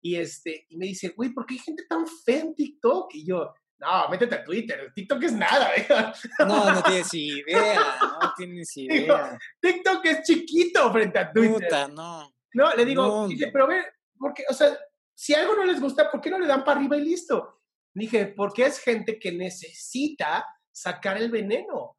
Y, 0.01 0.17
este, 0.17 0.65
y 0.71 0.79
me 0.79 0.87
dice, 0.87 1.11
güey, 1.11 1.35
¿por 1.35 1.45
qué 1.45 1.55
hay 1.55 1.61
gente 1.61 1.85
tan 1.87 2.07
fea 2.07 2.41
en 2.41 2.55
TikTok? 2.55 3.15
Y 3.15 3.27
yo, 3.27 3.53
no, 3.79 4.09
métete 4.09 4.37
a 4.37 4.45
Twitter, 4.45 4.93
TikTok 4.95 5.23
es 5.23 5.33
nada. 5.33 5.71
No, 6.47 6.73
no 6.73 6.83
tienes 6.83 7.13
idea, 7.15 7.97
no 8.21 8.33
tienes 8.37 8.77
idea. 8.77 9.39
TikTok 9.61 10.05
es 10.07 10.23
chiquito 10.23 10.93
frente 10.93 11.19
a 11.19 11.33
Twitter. 11.33 11.69
Puta, 11.69 11.89
no. 11.89 12.33
No, 12.55 12.73
le 12.73 12.85
digo, 12.85 13.27
dice, 13.27 13.51
pero 13.53 13.67
ve, 13.67 13.85
porque, 14.17 14.45
o 14.49 14.55
sea, 14.55 14.79
si 15.13 15.35
algo 15.35 15.57
no 15.57 15.65
les 15.65 15.81
gusta, 15.81 16.11
¿por 16.11 16.21
qué 16.21 16.31
no 16.31 16.39
le 16.39 16.47
dan 16.47 16.65
para 16.65 16.79
arriba 16.79 16.97
y 16.97 17.03
listo? 17.03 17.63
Dije, 17.93 18.27
porque 18.27 18.67
es 18.67 18.79
gente 18.79 19.19
que 19.19 19.33
necesita 19.33 20.47
sacar 20.71 21.17
el 21.19 21.31
veneno. 21.31 21.97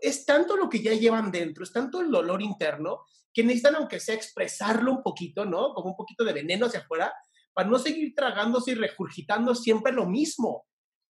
Es 0.00 0.24
tanto 0.24 0.56
lo 0.56 0.68
que 0.68 0.82
ya 0.82 0.92
llevan 0.92 1.30
dentro, 1.30 1.64
es 1.64 1.72
tanto 1.72 2.00
el 2.00 2.10
dolor 2.10 2.42
interno, 2.42 3.04
que 3.32 3.42
necesitan, 3.42 3.76
aunque 3.76 4.00
sea, 4.00 4.14
expresarlo 4.14 4.92
un 4.92 5.02
poquito, 5.02 5.44
¿no? 5.44 5.72
Como 5.74 5.90
un 5.90 5.96
poquito 5.96 6.24
de 6.24 6.32
veneno 6.32 6.66
hacia 6.66 6.80
afuera, 6.80 7.12
para 7.52 7.68
no 7.68 7.78
seguir 7.78 8.14
tragándose 8.14 8.72
y 8.72 8.74
regurgitando 8.74 9.54
siempre 9.54 9.92
lo 9.92 10.06
mismo. 10.06 10.66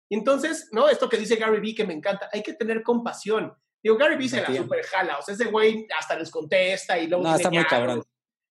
Y 0.09 0.15
entonces, 0.15 0.69
¿no? 0.71 0.89
Esto 0.89 1.07
que 1.07 1.17
dice 1.17 1.35
Gary 1.35 1.59
Vee, 1.59 1.75
que 1.75 1.85
me 1.85 1.93
encanta, 1.93 2.29
hay 2.33 2.41
que 2.41 2.53
tener 2.53 2.81
compasión. 2.81 3.53
Digo, 3.81 3.95
Gary 3.95 4.17
Vee 4.17 4.27
se 4.27 4.41
la 4.41 4.53
super 4.53 4.83
jala, 4.83 5.19
o 5.19 5.21
sea, 5.21 5.35
ese 5.35 5.45
güey 5.45 5.87
hasta 5.97 6.17
les 6.17 6.31
contesta 6.31 6.97
y 6.97 7.07
luego... 7.07 7.23
No, 7.23 7.35
está 7.35 7.49
muy 7.49 7.63
cabrón. 7.63 8.03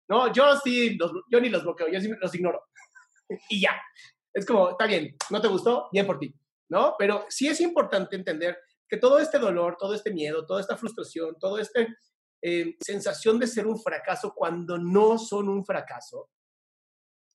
No, 0.09 0.33
yo 0.33 0.57
sí, 0.57 0.99
yo 1.31 1.41
ni 1.41 1.49
los 1.49 1.63
bloqueo, 1.63 1.89
yo 1.89 2.01
sí 2.01 2.11
los 2.21 2.35
ignoro. 2.35 2.63
y 3.51 3.61
ya. 3.61 3.81
Es 4.33 4.47
como, 4.47 4.71
está 4.71 4.87
bien, 4.87 5.15
¿no 5.31 5.41
te 5.41 5.49
gustó? 5.49 5.89
Bien 5.93 6.07
por 6.07 6.19
ti, 6.19 6.35
¿no? 6.71 6.95
Pero 6.99 7.27
sí 7.29 7.49
es 7.49 7.61
importante 7.61 8.17
entender 8.17 8.59
que 8.89 8.97
todo 8.97 9.19
este 9.19 9.39
dolor, 9.39 9.77
todo 9.79 9.95
este 9.95 10.11
miedo, 10.11 10.47
toda 10.47 10.61
esta 10.61 10.77
frustración, 10.77 11.39
toda 11.39 11.61
esta 11.61 11.87
eh, 12.43 12.77
sensación 12.81 13.39
de 13.39 13.47
ser 13.47 13.67
un 13.67 13.81
fracaso 13.81 14.35
cuando 14.35 14.79
no 14.79 15.19
son 15.19 15.49
un 15.49 15.65
fracaso, 15.65 16.31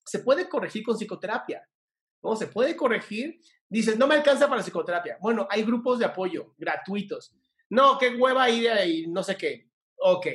se 0.04 0.20
puede 0.20 0.48
corregir 0.48 0.82
con 0.84 0.96
psicoterapia. 0.96 1.66
¿No? 2.22 2.36
Se 2.36 2.46
puede 2.46 2.76
corregir. 2.76 3.40
Dices, 3.68 3.98
no 3.98 4.06
me 4.06 4.14
alcanza 4.14 4.48
para 4.48 4.62
psicoterapia. 4.62 5.18
Bueno, 5.20 5.46
hay 5.50 5.62
grupos 5.62 5.98
de 5.98 6.06
apoyo 6.06 6.54
gratuitos. 6.56 7.34
No, 7.70 7.98
qué 7.98 8.14
hueva 8.14 8.48
ir 8.48 8.70
y 8.86 9.06
no 9.08 9.22
sé 9.22 9.36
qué. 9.36 9.70
Ok, 9.98 10.26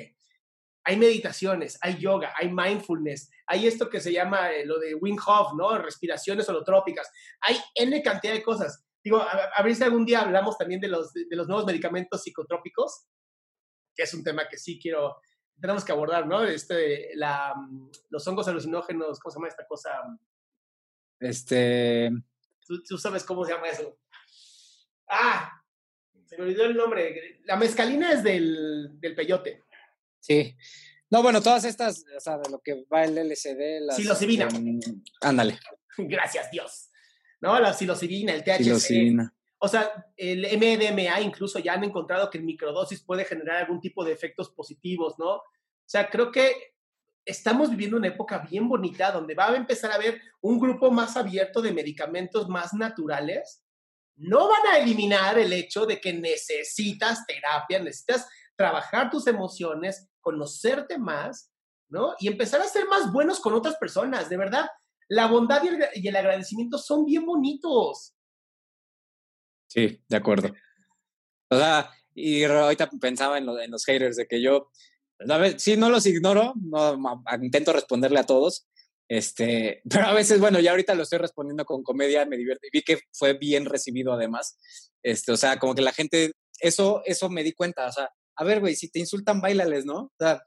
hay 0.85 0.97
meditaciones, 0.97 1.77
hay 1.81 1.97
yoga, 1.97 2.33
hay 2.35 2.51
mindfulness, 2.51 3.31
hay 3.47 3.67
esto 3.67 3.89
que 3.89 4.01
se 4.01 4.11
llama 4.11 4.51
eh, 4.51 4.65
lo 4.65 4.79
de 4.79 4.95
Wim 4.95 5.17
Hof, 5.25 5.53
¿no? 5.55 5.77
Respiraciones 5.77 6.47
holotrópicas. 6.49 7.09
Hay 7.41 7.57
N 7.75 8.01
cantidad 8.03 8.33
de 8.33 8.43
cosas. 8.43 8.85
Digo, 9.03 9.21
a, 9.21 9.61
ver 9.61 9.75
si 9.75 9.83
algún 9.83 10.05
día 10.05 10.21
hablamos 10.21 10.57
también 10.57 10.79
de 10.79 10.87
los, 10.87 11.13
de, 11.13 11.25
los 11.31 11.47
nuevos 11.47 11.65
medicamentos 11.65 12.21
psicotrópicos, 12.21 13.07
que 13.95 14.03
es 14.03 14.13
un 14.13 14.23
tema 14.23 14.47
que 14.47 14.57
sí 14.57 14.79
quiero, 14.81 15.17
tenemos 15.59 15.83
que 15.83 15.91
abordar, 15.91 16.27
¿no? 16.27 16.43
Este, 16.43 17.11
la, 17.15 17.53
los 18.09 18.27
hongos 18.27 18.47
alucinógenos, 18.47 19.19
¿cómo 19.19 19.31
se 19.31 19.39
llama 19.39 19.47
esta 19.49 19.67
cosa? 19.67 19.89
Este... 21.23 22.11
Tú, 22.65 22.97
sabes 22.97 23.23
cómo 23.23 23.45
se 23.45 23.53
llama 23.53 23.69
eso. 23.69 23.97
Ah, 25.07 25.51
se 26.25 26.37
me 26.37 26.43
olvidó 26.43 26.65
el 26.65 26.75
nombre. 26.75 27.39
La 27.45 27.55
mezcalina 27.55 28.11
es 28.11 28.23
del, 28.23 28.99
del 28.99 29.15
peyote. 29.15 29.63
Sí. 30.19 30.55
No, 31.09 31.21
bueno, 31.21 31.41
todas 31.41 31.65
estas, 31.65 32.03
o 32.15 32.19
sea, 32.19 32.37
de 32.37 32.49
lo 32.49 32.59
que 32.59 32.85
va 32.91 33.03
el 33.03 33.17
LCD. 33.17 33.81
La 33.81 33.93
psilocibina. 33.93 34.47
ándale. 35.21 35.59
Gracias, 35.97 36.49
Dios. 36.51 36.89
¿No? 37.39 37.59
La 37.59 37.73
psilocibina, 37.73 38.33
el 38.33 38.43
THC. 38.43 39.31
O 39.59 39.67
sea, 39.67 40.07
el 40.17 40.41
MDMA 40.57 41.21
incluso 41.21 41.59
ya 41.59 41.73
han 41.73 41.83
encontrado 41.83 42.29
que 42.29 42.37
en 42.37 42.45
microdosis 42.45 43.01
puede 43.03 43.25
generar 43.25 43.57
algún 43.63 43.79
tipo 43.79 44.03
de 44.03 44.11
efectos 44.11 44.49
positivos, 44.49 45.17
¿no? 45.17 45.35
O 45.35 45.43
sea, 45.85 46.09
creo 46.09 46.31
que 46.31 46.72
estamos 47.25 47.69
viviendo 47.69 47.97
una 47.97 48.07
época 48.07 48.39
bien 48.39 48.67
bonita 48.67 49.11
donde 49.11 49.35
va 49.35 49.49
a 49.49 49.55
empezar 49.55 49.91
a 49.91 49.95
haber 49.95 50.21
un 50.41 50.59
grupo 50.59 50.91
más 50.91 51.15
abierto 51.17 51.61
de 51.61 51.73
medicamentos 51.73 52.49
más 52.49 52.73
naturales. 52.73 53.63
No 54.15 54.47
van 54.47 54.73
a 54.73 54.77
eliminar 54.79 55.39
el 55.39 55.53
hecho 55.53 55.85
de 55.85 55.99
que 55.99 56.13
necesitas 56.13 57.25
terapia, 57.25 57.79
necesitas 57.79 58.27
trabajar 58.55 59.09
tus 59.09 59.27
emociones, 59.27 60.09
conocerte 60.21 60.97
más, 60.97 61.51
¿no? 61.89 62.15
Y 62.19 62.27
empezar 62.27 62.61
a 62.61 62.67
ser 62.67 62.87
más 62.87 63.11
buenos 63.11 63.39
con 63.39 63.53
otras 63.53 63.75
personas, 63.77 64.29
de 64.29 64.37
verdad. 64.37 64.67
La 65.09 65.27
bondad 65.27 65.61
y 65.93 66.07
el, 66.07 66.15
agradecimiento 66.15 66.77
son 66.77 67.05
bien 67.05 67.25
bonitos. 67.25 68.15
Sí, 69.67 70.01
de 70.07 70.17
acuerdo. 70.17 70.53
O 71.49 71.57
sea, 71.57 71.91
y 72.13 72.43
ahorita 72.43 72.89
pensaba 73.01 73.37
en, 73.37 73.45
los 73.45 73.85
haters 73.85 74.15
de 74.15 74.27
que 74.27 74.41
yo, 74.41 74.71
sí, 75.57 75.77
no 75.77 75.89
los 75.89 76.05
ignoro, 76.05 76.53
no, 76.61 77.23
intento 77.41 77.73
responderle 77.73 78.19
a 78.19 78.25
todos, 78.25 78.67
este, 79.07 79.81
pero 79.89 80.05
a 80.05 80.13
veces, 80.13 80.39
bueno, 80.39 80.59
ya 80.59 80.71
ahorita 80.71 80.95
lo 80.95 81.03
estoy 81.03 81.19
respondiendo 81.19 81.65
con 81.65 81.83
comedia, 81.83 82.25
me 82.25 82.37
divierte, 82.37 82.69
vi 82.71 82.81
que 82.81 82.99
fue 83.11 83.33
bien 83.33 83.65
recibido 83.65 84.13
además, 84.13 84.57
este, 85.03 85.31
o 85.31 85.37
sea, 85.37 85.59
como 85.59 85.75
que 85.75 85.81
la 85.81 85.91
gente, 85.91 86.31
eso, 86.59 87.01
eso 87.05 87.29
me 87.29 87.43
di 87.43 87.53
cuenta, 87.53 87.87
o 87.87 87.91
sea, 87.91 88.09
a 88.35 88.43
ver, 88.43 88.59
güey, 88.59 88.75
si 88.75 88.89
te 88.89 88.99
insultan, 88.99 89.41
bailales, 89.41 89.85
¿no? 89.85 90.03
O 90.03 90.11
sea, 90.19 90.41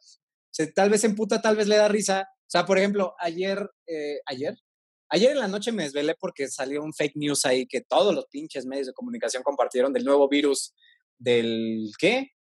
tal 0.74 0.90
vez 0.90 1.04
en 1.04 1.14
puta, 1.14 1.40
tal 1.40 1.56
vez 1.56 1.68
le 1.68 1.76
da 1.76 1.88
risa. 1.88 2.28
O 2.30 2.50
sea, 2.50 2.66
por 2.66 2.78
ejemplo, 2.78 3.14
ayer, 3.18 3.68
eh, 3.86 4.20
ayer, 4.26 4.56
ayer 5.08 5.32
en 5.32 5.38
la 5.38 5.48
noche 5.48 5.72
me 5.72 5.84
desvelé 5.84 6.14
porque 6.18 6.48
salió 6.48 6.82
un 6.82 6.94
fake 6.94 7.16
news 7.16 7.44
ahí 7.44 7.66
que 7.66 7.80
todos 7.80 8.14
los 8.14 8.26
pinches 8.26 8.66
medios 8.66 8.86
de 8.86 8.92
comunicación 8.92 9.42
compartieron 9.42 9.92
del 9.92 10.04
nuevo 10.04 10.28
virus 10.28 10.74
del, 11.18 11.90
¿qué? 11.98 12.32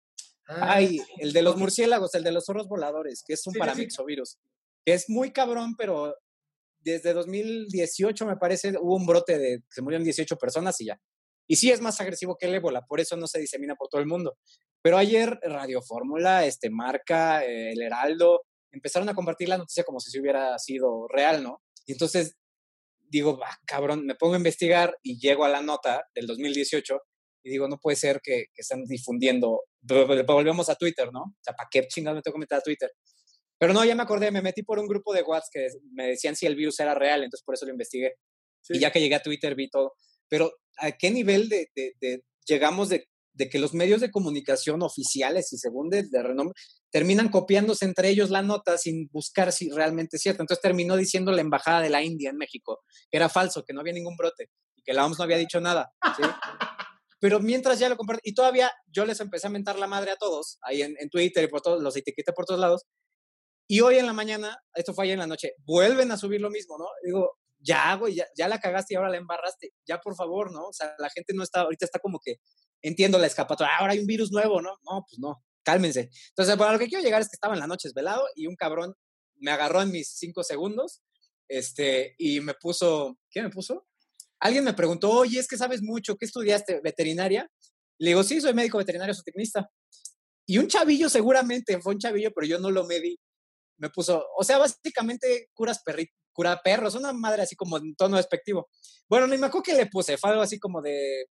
Ah, 0.48 0.76
Ay, 0.76 1.00
el 1.18 1.34
de 1.34 1.42
los 1.42 1.58
murciélagos, 1.58 2.14
el 2.16 2.24
de 2.24 2.32
los 2.32 2.46
zorros 2.46 2.68
voladores, 2.68 3.24
que 3.26 3.34
es 3.34 3.46
un 3.48 3.54
paramixovirus, 3.54 4.38
que 4.86 4.94
es 4.94 5.10
muy 5.10 5.32
cabrón, 5.32 5.76
pero 5.76 6.16
desde 6.80 7.14
2018 7.14 8.26
me 8.28 8.38
parece 8.38 8.74
hubo 8.80 8.96
un 8.96 9.08
brote 9.08 9.40
de 9.40 9.58
que 9.60 9.72
se 9.72 9.82
murieron 9.82 10.04
18 10.04 10.38
personas 10.38 10.80
y 10.82 10.86
ya. 10.86 11.02
Y 11.48 11.56
sí 11.56 11.72
es 11.72 11.82
más 11.82 12.00
agresivo 12.00 12.38
que 12.38 12.48
el 12.48 12.56
ébola, 12.56 12.86
por 12.86 13.00
eso 13.00 13.18
no 13.18 13.28
se 13.28 13.40
disemina 13.40 13.76
por 13.76 13.88
todo 13.88 14.02
el 14.02 14.08
mundo. 14.08 14.38
Pero 14.82 14.98
ayer 14.98 15.40
Radio 15.42 15.82
Fórmula, 15.82 16.46
este, 16.46 16.70
Marca, 16.70 17.44
eh, 17.44 17.72
El 17.72 17.82
Heraldo, 17.82 18.44
empezaron 18.72 19.10
a 19.10 19.16
compartir 19.16 19.50
la 19.50 19.58
noticia 19.58 19.84
como 19.84 20.00
si 20.00 20.12
se 20.12 20.20
hubiera 20.20 20.58
sido 20.60 21.08
real, 21.08 21.42
¿no? 21.42 21.62
Y 21.88 21.94
entonces 21.94 22.36
digo, 23.10 23.40
cabrón, 23.66 24.06
me 24.06 24.16
pongo 24.16 24.34
a 24.34 24.38
investigar 24.38 24.96
y 25.02 25.20
llego 25.20 25.46
a 25.46 25.50
la 25.50 25.62
nota 25.62 26.06
del 26.14 26.28
2018 26.28 27.00
y 27.44 27.50
digo, 27.50 27.68
no 27.68 27.80
puede 27.80 27.96
ser 27.96 28.22
que, 28.22 28.46
que 28.54 28.62
están 28.62 28.86
difundiendo, 28.86 29.62
volvemos 29.88 30.70
a 30.70 30.76
Twitter, 30.76 31.10
¿no? 31.12 31.22
O 31.22 31.42
sea, 31.42 31.54
¿para 31.54 31.68
qué 31.72 31.88
chingados 31.88 32.18
me 32.18 32.22
tengo 32.22 32.36
que 32.36 32.40
meter 32.40 32.58
a 32.58 32.62
Twitter? 32.62 32.92
Pero 33.58 33.74
no, 33.74 33.86
ya 33.86 33.96
me 33.96 34.04
acordé, 34.04 34.32
me 34.32 34.42
metí 34.42 34.64
por 34.64 34.80
un 34.80 34.88
grupo 34.88 35.14
de 35.14 35.22
WhatsApp 35.22 35.50
que 35.54 35.68
me 35.94 36.08
decían 36.08 36.36
si 36.36 36.46
el 36.46 36.56
virus 36.56 36.80
era 36.80 36.94
real, 36.94 37.24
entonces 37.24 37.44
por 37.46 37.56
eso 37.56 37.66
lo 37.66 37.72
investigué. 37.72 38.16
Y 38.70 38.80
ya 38.80 38.92
que 38.92 39.00
llegué 39.00 39.16
a 39.16 39.24
Twitter 39.24 39.56
vi 39.56 39.70
todo. 39.70 39.94
Pero 40.28 40.52
¿a 40.78 40.92
qué 40.92 41.12
nivel 41.12 41.50
de, 41.50 41.70
de, 41.76 42.24
llegamos 42.48 42.90
de, 42.90 43.08
de, 43.34 43.50
que 43.50 43.60
los 43.60 43.74
medios 43.74 44.02
de 44.02 44.12
comunicación 44.12 44.82
oficiales 44.82 45.54
y 45.54 45.58
según 45.58 45.90
de, 45.90 46.08
renombre 46.12 46.54
terminan 46.92 47.30
copiándose 47.30 47.86
entre 47.86 48.10
ellos 48.10 48.30
la 48.30 48.42
nota 48.42 48.78
sin 48.78 49.08
buscar 49.12 49.52
si 49.52 49.70
realmente 49.70 50.18
es 50.18 50.24
cierto? 50.24 50.42
Entonces 50.42 50.62
terminó 50.62 50.98
diciendo 50.98 51.32
la 51.32 51.42
embajada 51.42 51.82
de 51.82 51.90
la 51.90 52.04
India 52.04 52.32
en 52.32 52.38
México 52.38 52.82
que 53.12 53.18
era 53.18 53.30
falso, 53.30 53.64
que 53.64 53.74
no 53.74 53.82
había 53.82 53.94
ningún 53.94 54.18
brote 54.18 54.50
y 54.76 54.82
que 54.82 54.94
la 54.94 55.06
OMS 55.06 55.20
no 55.20 55.24
había 55.24 55.38
dicho 55.38 55.62
nada. 55.62 55.94
¿sí? 56.18 56.24
Pero 57.20 57.40
mientras 57.40 57.80
ya 57.80 57.90
lo 57.90 57.98
compartí, 57.98 58.30
y 58.30 58.34
todavía 58.34 58.72
yo 58.88 59.06
les 59.06 59.20
empecé 59.20 59.48
a 59.48 59.50
mentar 59.50 59.80
la 59.80 59.88
madre 59.88 60.12
a 60.12 60.18
todos, 60.18 60.58
ahí 60.62 60.82
en, 60.82 60.96
en 61.00 61.10
Twitter 61.10 61.44
y 61.44 61.48
por 61.48 61.62
todos, 61.62 61.82
los 61.82 61.96
etiqueté 61.96 62.34
por 62.34 62.46
todos 62.46 62.60
lados, 62.60 62.86
y 63.68 63.82
hoy 63.82 63.98
en 63.98 64.06
la 64.06 64.14
mañana, 64.14 64.58
esto 64.76 64.94
fue 64.94 65.06
ayer 65.06 65.14
en 65.14 65.20
la 65.20 65.28
noche, 65.28 65.54
vuelven 65.66 66.12
a 66.12 66.18
subir 66.18 66.40
lo 66.40 66.52
mismo, 66.52 66.78
¿no? 66.78 66.86
Digo, 67.04 67.40
ya, 67.60 67.96
güey, 67.96 68.16
ya, 68.16 68.28
ya 68.38 68.48
la 68.48 68.60
cagaste 68.60 68.94
y 68.94 68.98
ahora 68.98 69.10
la 69.10 69.18
embarraste, 69.18 69.72
ya 69.88 70.00
por 70.00 70.16
favor, 70.16 70.52
¿no? 70.52 70.68
O 70.68 70.74
sea, 70.74 70.94
la 71.00 71.10
gente 71.10 71.34
no 71.34 71.42
está, 71.42 71.62
ahorita 71.62 71.86
está 71.86 72.00
como 72.00 72.20
que, 72.24 72.36
entiendo 72.84 73.18
la 73.18 73.28
escapatoria, 73.28 73.76
ahora 73.78 73.94
hay 73.94 74.00
un 74.00 74.06
virus 74.06 74.32
nuevo, 74.32 74.62
¿no? 74.62 74.78
No, 74.84 75.04
pues 75.10 75.18
no, 75.20 75.44
cálmense. 75.64 76.10
Entonces, 76.30 76.58
bueno, 76.58 76.74
lo 76.74 76.80
que 76.80 76.88
quiero 76.88 77.04
llegar 77.04 77.22
es 77.22 77.30
que 77.30 77.36
estaba 77.36 77.56
en 77.56 77.60
la 77.60 77.68
noche 77.68 77.90
velado 77.96 78.24
y 78.36 78.46
un 78.46 78.56
cabrón 78.56 78.94
me 79.38 79.52
agarró 79.52 79.82
en 79.82 79.92
mis 79.92 80.10
cinco 80.16 80.44
segundos, 80.44 81.02
este, 81.48 82.16
y 82.20 82.40
me 82.42 82.54
puso, 82.54 83.18
¿qué 83.32 83.42
me 83.42 83.50
puso? 83.50 83.88
Alguien 84.40 84.64
me 84.64 84.74
preguntó, 84.74 85.12
oye, 85.12 85.40
es 85.40 85.48
que 85.48 85.58
sabes 85.58 85.82
mucho, 85.82 86.16
¿qué 86.18 86.26
estudiaste? 86.26 86.82
¿Veterinaria? 86.82 87.50
Le 88.00 88.10
digo, 88.10 88.24
sí, 88.24 88.42
soy 88.42 88.54
médico 88.54 88.78
veterinario, 88.78 89.14
soy 89.14 89.24
tecnista. 89.24 89.70
Y 90.46 90.58
un 90.58 90.68
chavillo 90.68 91.10
seguramente, 91.10 91.82
fue 91.82 91.94
un 91.94 92.00
chavillo, 92.00 92.32
pero 92.34 92.46
yo 92.46 92.60
no 92.60 92.70
lo 92.70 92.86
medí, 92.86 93.18
me 93.78 93.90
puso, 93.90 94.26
o 94.38 94.44
sea, 94.44 94.58
básicamente 94.58 95.50
curas 95.54 95.82
perritos, 95.84 96.16
cura 96.32 96.62
perros, 96.62 96.96
una 96.96 97.14
madre 97.14 97.42
así 97.42 97.56
como 97.56 97.78
en 97.78 97.96
tono 97.96 98.18
despectivo. 98.18 98.70
Bueno, 99.10 99.28
ni 99.28 99.38
me 99.38 99.48
acuerdo 99.48 99.64
que 99.64 99.74
le 99.74 99.88
puse, 99.88 100.18
fue 100.18 100.30
algo 100.30 100.42
así 100.42 100.60
como 100.60 100.82
de, 100.82 101.26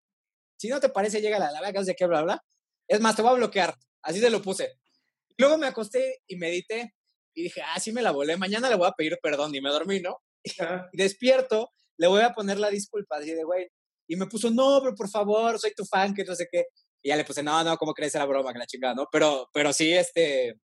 si 0.58 0.70
no 0.70 0.80
te 0.80 0.90
parece, 0.90 1.22
llega 1.22 1.40
la, 1.40 1.62
verga, 1.62 1.84
de 1.84 1.96
qué, 1.96 2.06
bla, 2.06 2.24
bla. 2.24 2.44
Es 2.88 3.00
más, 3.02 3.16
te 3.16 3.22
voy 3.22 3.32
a 3.32 3.36
bloquear, 3.36 3.76
así 4.02 4.20
se 4.20 4.30
lo 4.30 4.42
puse. 4.42 4.80
Luego 5.38 5.58
me 5.58 5.68
acosté 5.68 6.22
y 6.28 6.36
medité 6.38 6.94
y 7.34 7.44
dije, 7.44 7.62
ah, 7.62 7.80
sí 7.80 7.92
me 7.92 8.02
la 8.02 8.12
volé, 8.12 8.38
mañana 8.38 8.70
le 8.70 8.76
voy 8.76 8.88
a 8.88 8.94
pedir 8.94 9.18
perdón 9.22 9.54
y 9.56 9.62
me 9.62 9.70
dormí, 9.70 10.00
¿no? 10.00 10.22
Y 10.44 10.98
despierto, 10.98 11.72
le 11.98 12.08
voy 12.08 12.22
a 12.22 12.34
poner 12.34 12.60
la 12.60 12.70
disculpa. 12.70 13.20
Y 14.08 14.16
me 14.16 14.28
puso, 14.28 14.50
no, 14.50 14.80
pero 14.84 14.96
por 14.96 15.10
favor, 15.10 15.60
soy 15.60 15.74
tu 15.76 15.86
fan, 15.86 16.14
que 16.14 16.24
no 16.24 16.36
sé 16.36 16.48
qué. 16.52 16.66
Y 17.02 17.10
ya 17.10 17.16
le 17.16 17.26
puse, 17.26 17.44
no, 17.44 17.64
no, 17.64 17.78
¿cómo 17.78 17.94
crees? 17.94 18.16
Era 18.16 18.26
broma, 18.26 18.54
que 18.54 18.60
la 18.60 18.66
chingada, 18.66 18.94
¿no? 18.94 19.08
Pero, 19.12 19.50
pero 19.54 19.74
sí, 19.74 19.94
este, 19.94 20.56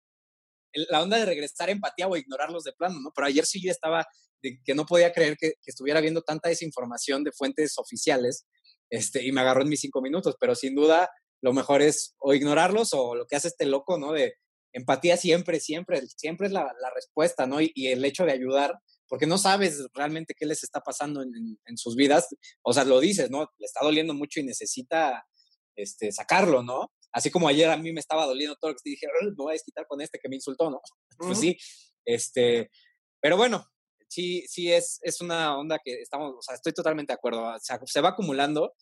la 0.73 1.01
onda 1.01 1.17
de 1.17 1.25
regresar 1.25 1.69
empatía 1.69 2.07
o 2.07 2.15
ignorarlos 2.15 2.63
de 2.63 2.73
plano, 2.73 2.99
¿no? 2.99 3.11
Pero 3.15 3.27
ayer 3.27 3.45
sí 3.45 3.61
yo 3.61 3.71
estaba 3.71 4.05
de 4.41 4.59
que 4.63 4.73
no 4.73 4.85
podía 4.85 5.11
creer 5.11 5.37
que, 5.37 5.53
estuviera 5.65 6.01
viendo 6.01 6.21
tanta 6.21 6.49
desinformación 6.49 7.23
de 7.23 7.31
fuentes 7.31 7.77
oficiales 7.77 8.45
este, 8.89 9.23
y 9.25 9.31
me 9.31 9.41
agarró 9.41 9.61
en 9.61 9.69
mis 9.69 9.81
cinco 9.81 10.01
minutos, 10.01 10.35
pero 10.39 10.55
sin 10.55 10.75
duda 10.75 11.09
lo 11.41 11.53
mejor 11.53 11.81
es 11.81 12.15
o 12.19 12.33
ignorarlos 12.33 12.93
o 12.93 13.15
lo 13.15 13.25
que 13.25 13.35
hace 13.35 13.49
este 13.49 13.65
loco, 13.65 13.97
¿no? 13.97 14.11
De 14.11 14.35
empatía 14.73 15.17
siempre, 15.17 15.59
siempre, 15.59 16.01
siempre 16.07 16.47
es 16.47 16.53
la, 16.53 16.71
respuesta, 16.93 17.47
¿no? 17.47 17.59
Y, 17.61 17.71
el 17.75 18.03
hecho 18.05 18.25
de 18.25 18.33
ayudar, 18.33 18.79
porque 19.09 19.25
no 19.25 19.37
sabes 19.37 19.87
realmente 19.93 20.35
qué 20.37 20.45
les 20.45 20.63
está 20.63 20.81
pasando 20.81 21.23
en, 21.23 21.77
sus 21.77 21.95
vidas, 21.95 22.27
o 22.61 22.71
sea, 22.71 22.85
lo 22.85 22.99
dices, 22.99 23.29
¿no? 23.31 23.51
Le 23.57 23.65
está 23.65 23.83
doliendo 23.83 24.13
mucho 24.13 24.39
y 24.39 24.43
necesita 24.43 25.25
este, 25.75 26.11
sacarlo, 26.11 26.61
¿no? 26.61 26.91
Así 27.11 27.31
como 27.31 27.47
ayer 27.47 27.69
a 27.69 27.77
mí 27.77 27.91
me 27.91 27.99
estaba 27.99 28.25
doliendo 28.27 28.55
todo 28.55 28.71
que 28.73 28.91
dije, 28.91 29.07
me 29.23 29.33
voy 29.35 29.51
a 29.51 29.53
desquitar 29.53 29.87
con 29.87 29.99
este 29.99 30.19
que 30.19 30.29
me 30.29 30.35
insultó, 30.35 30.69
¿no? 30.69 30.79
Pues 31.17 31.39
sí, 31.39 31.57
este, 32.05 32.69
pero 33.19 33.35
bueno, 33.35 33.65
sí, 34.07 34.45
sí 34.47 34.71
es, 34.71 34.99
es 35.01 35.19
una 35.21 35.57
onda 35.57 35.79
que 35.83 36.01
estamos, 36.01 36.35
o 36.37 36.41
sea, 36.41 36.55
estoy 36.55 36.73
totalmente 36.73 37.11
de 37.11 37.15
acuerdo, 37.15 37.43
o 37.43 37.59
sea, 37.59 37.79
se 37.85 38.01
va 38.01 38.09
acumulando, 38.09 38.73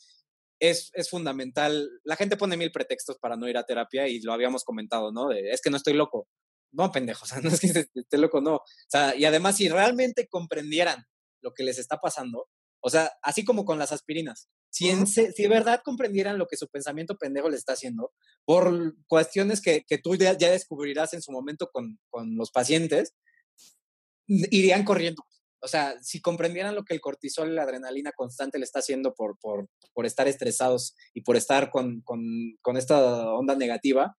es, 0.59 0.91
es, 0.93 1.09
fundamental, 1.09 1.89
la 2.03 2.15
gente 2.15 2.35
pone 2.35 2.57
mil 2.57 2.71
pretextos 2.71 3.17
para 3.19 3.37
no 3.37 3.47
ir 3.47 3.57
a 3.57 3.63
terapia 3.63 4.07
y 4.07 4.19
lo 4.21 4.33
habíamos 4.33 4.63
comentado, 4.63 5.11
¿no? 5.11 5.31
es 5.31 5.61
que 5.61 5.69
no 5.69 5.77
estoy 5.77 5.93
loco. 5.93 6.27
No, 6.71 6.91
pendejo, 6.91 7.23
o 7.23 7.27
sea, 7.27 7.39
no 7.41 7.49
es 7.49 7.59
que 7.59 7.87
esté 7.93 8.17
loco, 8.17 8.41
no. 8.41 8.55
O 8.55 8.63
sea, 8.89 9.15
y 9.15 9.25
además, 9.25 9.57
si 9.57 9.69
realmente 9.69 10.27
comprendieran 10.27 11.05
lo 11.41 11.53
que 11.53 11.63
les 11.63 11.77
está 11.79 11.97
pasando, 11.97 12.47
o 12.81 12.89
sea, 12.89 13.11
así 13.21 13.43
como 13.43 13.65
con 13.65 13.79
las 13.79 13.91
aspirinas, 13.91 14.49
si, 14.69 14.89
en, 14.89 15.07
si 15.07 15.23
de 15.23 15.47
verdad 15.47 15.81
comprendieran 15.83 16.37
lo 16.37 16.47
que 16.47 16.57
su 16.57 16.67
pensamiento 16.67 17.17
pendejo 17.17 17.49
le 17.49 17.57
está 17.57 17.73
haciendo, 17.73 18.11
por 18.45 18.95
cuestiones 19.07 19.61
que, 19.61 19.83
que 19.87 19.97
tú 19.97 20.15
ya, 20.15 20.35
descubrirás 20.35 21.13
en 21.13 21.21
su 21.21 21.31
momento 21.31 21.69
con, 21.71 21.99
con, 22.09 22.35
los 22.37 22.51
pacientes, 22.51 23.13
irían 24.27 24.83
corriendo. 24.83 25.23
O 25.59 25.67
sea, 25.67 25.95
si 26.03 26.21
comprendieran 26.21 26.75
lo 26.75 26.83
que 26.83 26.93
el 26.93 27.01
cortisol 27.01 27.49
y 27.49 27.55
la 27.55 27.63
adrenalina 27.63 28.11
constante 28.11 28.59
le 28.59 28.65
está 28.65 28.79
haciendo 28.79 29.15
por, 29.15 29.39
por, 29.39 29.67
por 29.93 30.05
estar 30.05 30.27
estresados 30.27 30.95
y 31.13 31.21
por 31.21 31.35
estar 31.35 31.71
con, 31.71 32.01
con, 32.01 32.21
con, 32.61 32.77
esta 32.77 33.31
onda 33.31 33.55
negativa, 33.55 34.15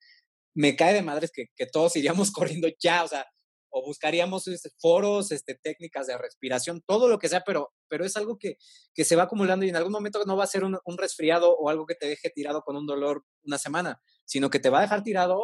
me 0.55 0.77
cae 0.77 0.95
de 0.95 1.03
madres 1.03 1.31
que, 1.33 1.47
que 1.57 1.67
todos 1.67 1.97
iríamos 1.97 2.31
corriendo 2.33 2.69
ya. 2.81 3.05
O 3.05 3.09
sea, 3.09 3.27
o 3.71 3.85
buscaríamos 3.85 4.47
este, 4.49 4.71
foros, 4.79 5.31
este, 5.33 5.55
técnicas 5.55 6.07
de 6.07 6.17
respiración, 6.19 6.83
todo 6.87 7.09
lo 7.09 7.19
que 7.19 7.29
sea, 7.29 7.43
pero, 7.45 7.73
pero 7.89 8.05
es 8.05 8.17
algo 8.17 8.39
que, 8.39 8.57
que 8.95 9.05
se 9.05 9.17
va 9.17 9.25
acumulando 9.25 9.67
y 9.67 9.69
en 9.69 9.77
algún 9.77 9.93
momento 9.93 10.25
no 10.27 10.37
va 10.37 10.45
a 10.45 10.49
ser 10.49 10.65
un, 10.65 10.79
resfriado 10.97 11.55
o 11.57 11.69
algo 11.69 11.87
que 11.87 11.95
te 11.95 12.07
deje 12.07 12.31
tirado 12.31 12.63
con 12.63 12.77
un 12.77 12.87
dolor 12.87 13.25
una 13.45 13.59
semana, 13.59 14.01
sino 14.25 14.51
que 14.51 14.59
te 14.59 14.71
va 14.71 14.79
a 14.79 14.83
dejar 14.83 15.03
tirado 15.03 15.41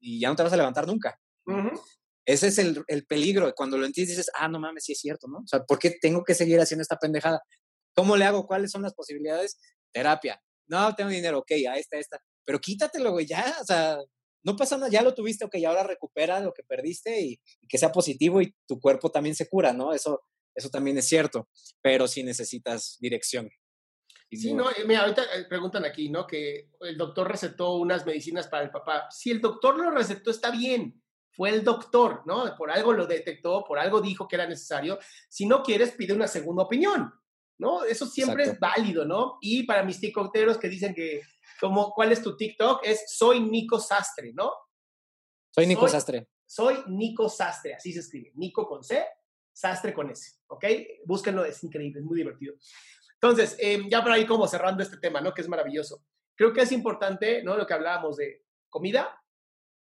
y 0.00 0.20
ya 0.20 0.28
no 0.28 0.36
te 0.36 0.42
vas 0.42 0.52
a 0.52 0.56
levantar 0.56 0.86
nunca. 0.86 1.20
Ese 2.24 2.48
es 2.48 2.58
el, 2.58 2.82
el, 2.86 3.06
peligro. 3.06 3.52
Cuando 3.54 3.76
lo 3.76 3.86
entiendes 3.86 4.16
dices, 4.16 4.30
ah, 4.34 4.48
no 4.48 4.60
mames, 4.60 4.84
sí 4.84 4.92
es 4.92 5.00
cierto, 5.00 5.26
¿no? 5.28 5.38
O 5.38 5.46
sea, 5.46 5.64
¿por 5.64 5.78
qué 5.78 5.96
tengo 6.00 6.22
que 6.22 6.34
seguir 6.34 6.60
haciendo 6.60 6.82
esta 6.82 6.96
pendejada? 6.96 7.40
¿Cómo 7.94 8.16
le 8.16 8.24
hago? 8.24 8.46
¿Cuáles 8.46 8.70
son 8.70 8.82
las 8.82 8.94
posibilidades? 8.94 9.58
Terapia. 9.92 10.40
No, 10.68 10.94
tengo 10.94 11.10
dinero, 11.10 11.38
ok, 11.38 11.50
a 11.68 11.76
esta, 11.76 11.96
a 11.96 12.00
esta. 12.00 12.18
Pero 12.44 12.60
quítatelo, 12.60 13.10
güey, 13.10 13.26
ya, 13.26 13.56
o 13.60 13.64
sea, 13.64 13.98
no 14.42 14.56
pasa 14.56 14.76
nada, 14.76 14.90
ya 14.90 15.02
lo 15.02 15.14
tuviste, 15.14 15.44
ok, 15.44 15.56
ahora 15.66 15.82
recupera 15.82 16.40
lo 16.40 16.52
que 16.52 16.62
perdiste 16.62 17.20
y, 17.20 17.40
que 17.68 17.78
sea 17.78 17.92
positivo 17.92 18.40
y 18.40 18.54
tu 18.66 18.80
cuerpo 18.80 19.10
también 19.10 19.34
se 19.34 19.48
cura, 19.48 19.72
¿no? 19.72 19.92
Eso, 19.92 20.22
eso 20.54 20.70
también 20.70 20.98
es 20.98 21.08
cierto, 21.08 21.48
pero 21.82 22.08
sí 22.08 22.22
necesitas 22.22 22.96
dirección. 23.00 23.50
Sí, 24.32 24.54
no, 24.54 24.66
mira, 24.86 25.00
ahorita 25.00 25.22
eh, 25.22 25.44
preguntan 25.48 25.84
aquí, 25.84 26.08
¿no? 26.08 26.26
Que 26.26 26.70
el 26.80 26.96
doctor 26.96 27.28
recetó 27.28 27.74
unas 27.76 28.06
medicinas 28.06 28.46
para 28.46 28.62
el 28.62 28.70
papá. 28.70 29.08
Si 29.10 29.30
el 29.30 29.40
doctor 29.40 29.76
lo 29.76 29.90
recetó, 29.90 30.30
está 30.30 30.52
bien. 30.52 31.02
Fue 31.32 31.50
el 31.50 31.64
doctor, 31.64 32.22
¿no? 32.26 32.54
Por 32.56 32.70
algo 32.70 32.92
lo 32.92 33.06
detectó, 33.06 33.64
por 33.64 33.78
algo 33.80 34.00
dijo 34.00 34.28
que 34.28 34.36
era 34.36 34.46
necesario. 34.46 34.98
Si 35.28 35.46
no 35.46 35.62
quieres, 35.62 35.92
pide 35.92 36.12
una 36.12 36.28
segunda 36.28 36.62
opinión, 36.62 37.12
¿no? 37.58 37.84
Eso 37.84 38.06
siempre 38.06 38.44
es 38.44 38.60
válido, 38.60 39.04
¿no? 39.04 39.38
Y 39.40 39.64
para 39.64 39.82
mis 39.82 39.98
ticoteros 39.98 40.58
que 40.58 40.68
dicen 40.68 40.94
que 40.94 41.22
como, 41.60 41.92
¿cuál 41.92 42.12
es 42.12 42.22
tu 42.22 42.36
TikTok? 42.36 42.80
Es 42.84 43.04
Soy 43.06 43.40
Nico 43.40 43.78
Sastre, 43.78 44.32
¿no? 44.32 44.52
Soy 45.50 45.66
Nico 45.66 45.86
Sastre. 45.86 46.28
Soy 46.46 46.82
Nico 46.88 47.28
Sastre, 47.28 47.74
así 47.74 47.92
se 47.92 48.00
escribe. 48.00 48.32
Nico 48.34 48.66
con 48.66 48.82
C, 48.82 49.04
Sastre 49.52 49.92
con 49.92 50.10
S, 50.10 50.38
¿ok? 50.48 50.64
Búsquenlo, 51.04 51.44
es 51.44 51.62
increíble, 51.62 52.00
es 52.00 52.04
muy 52.04 52.18
divertido. 52.18 52.54
Entonces, 53.14 53.56
em, 53.58 53.88
ya 53.88 54.02
por 54.02 54.12
ahí 54.12 54.26
como 54.26 54.48
cerrando 54.48 54.82
este 54.82 54.96
tema, 54.96 55.20
¿no? 55.20 55.34
Que 55.34 55.42
es 55.42 55.48
maravilloso. 55.48 56.02
Creo 56.34 56.52
que 56.52 56.62
es 56.62 56.72
importante, 56.72 57.42
¿no? 57.42 57.56
Lo 57.56 57.66
que 57.66 57.74
hablábamos 57.74 58.16
de 58.16 58.44
comida, 58.70 59.20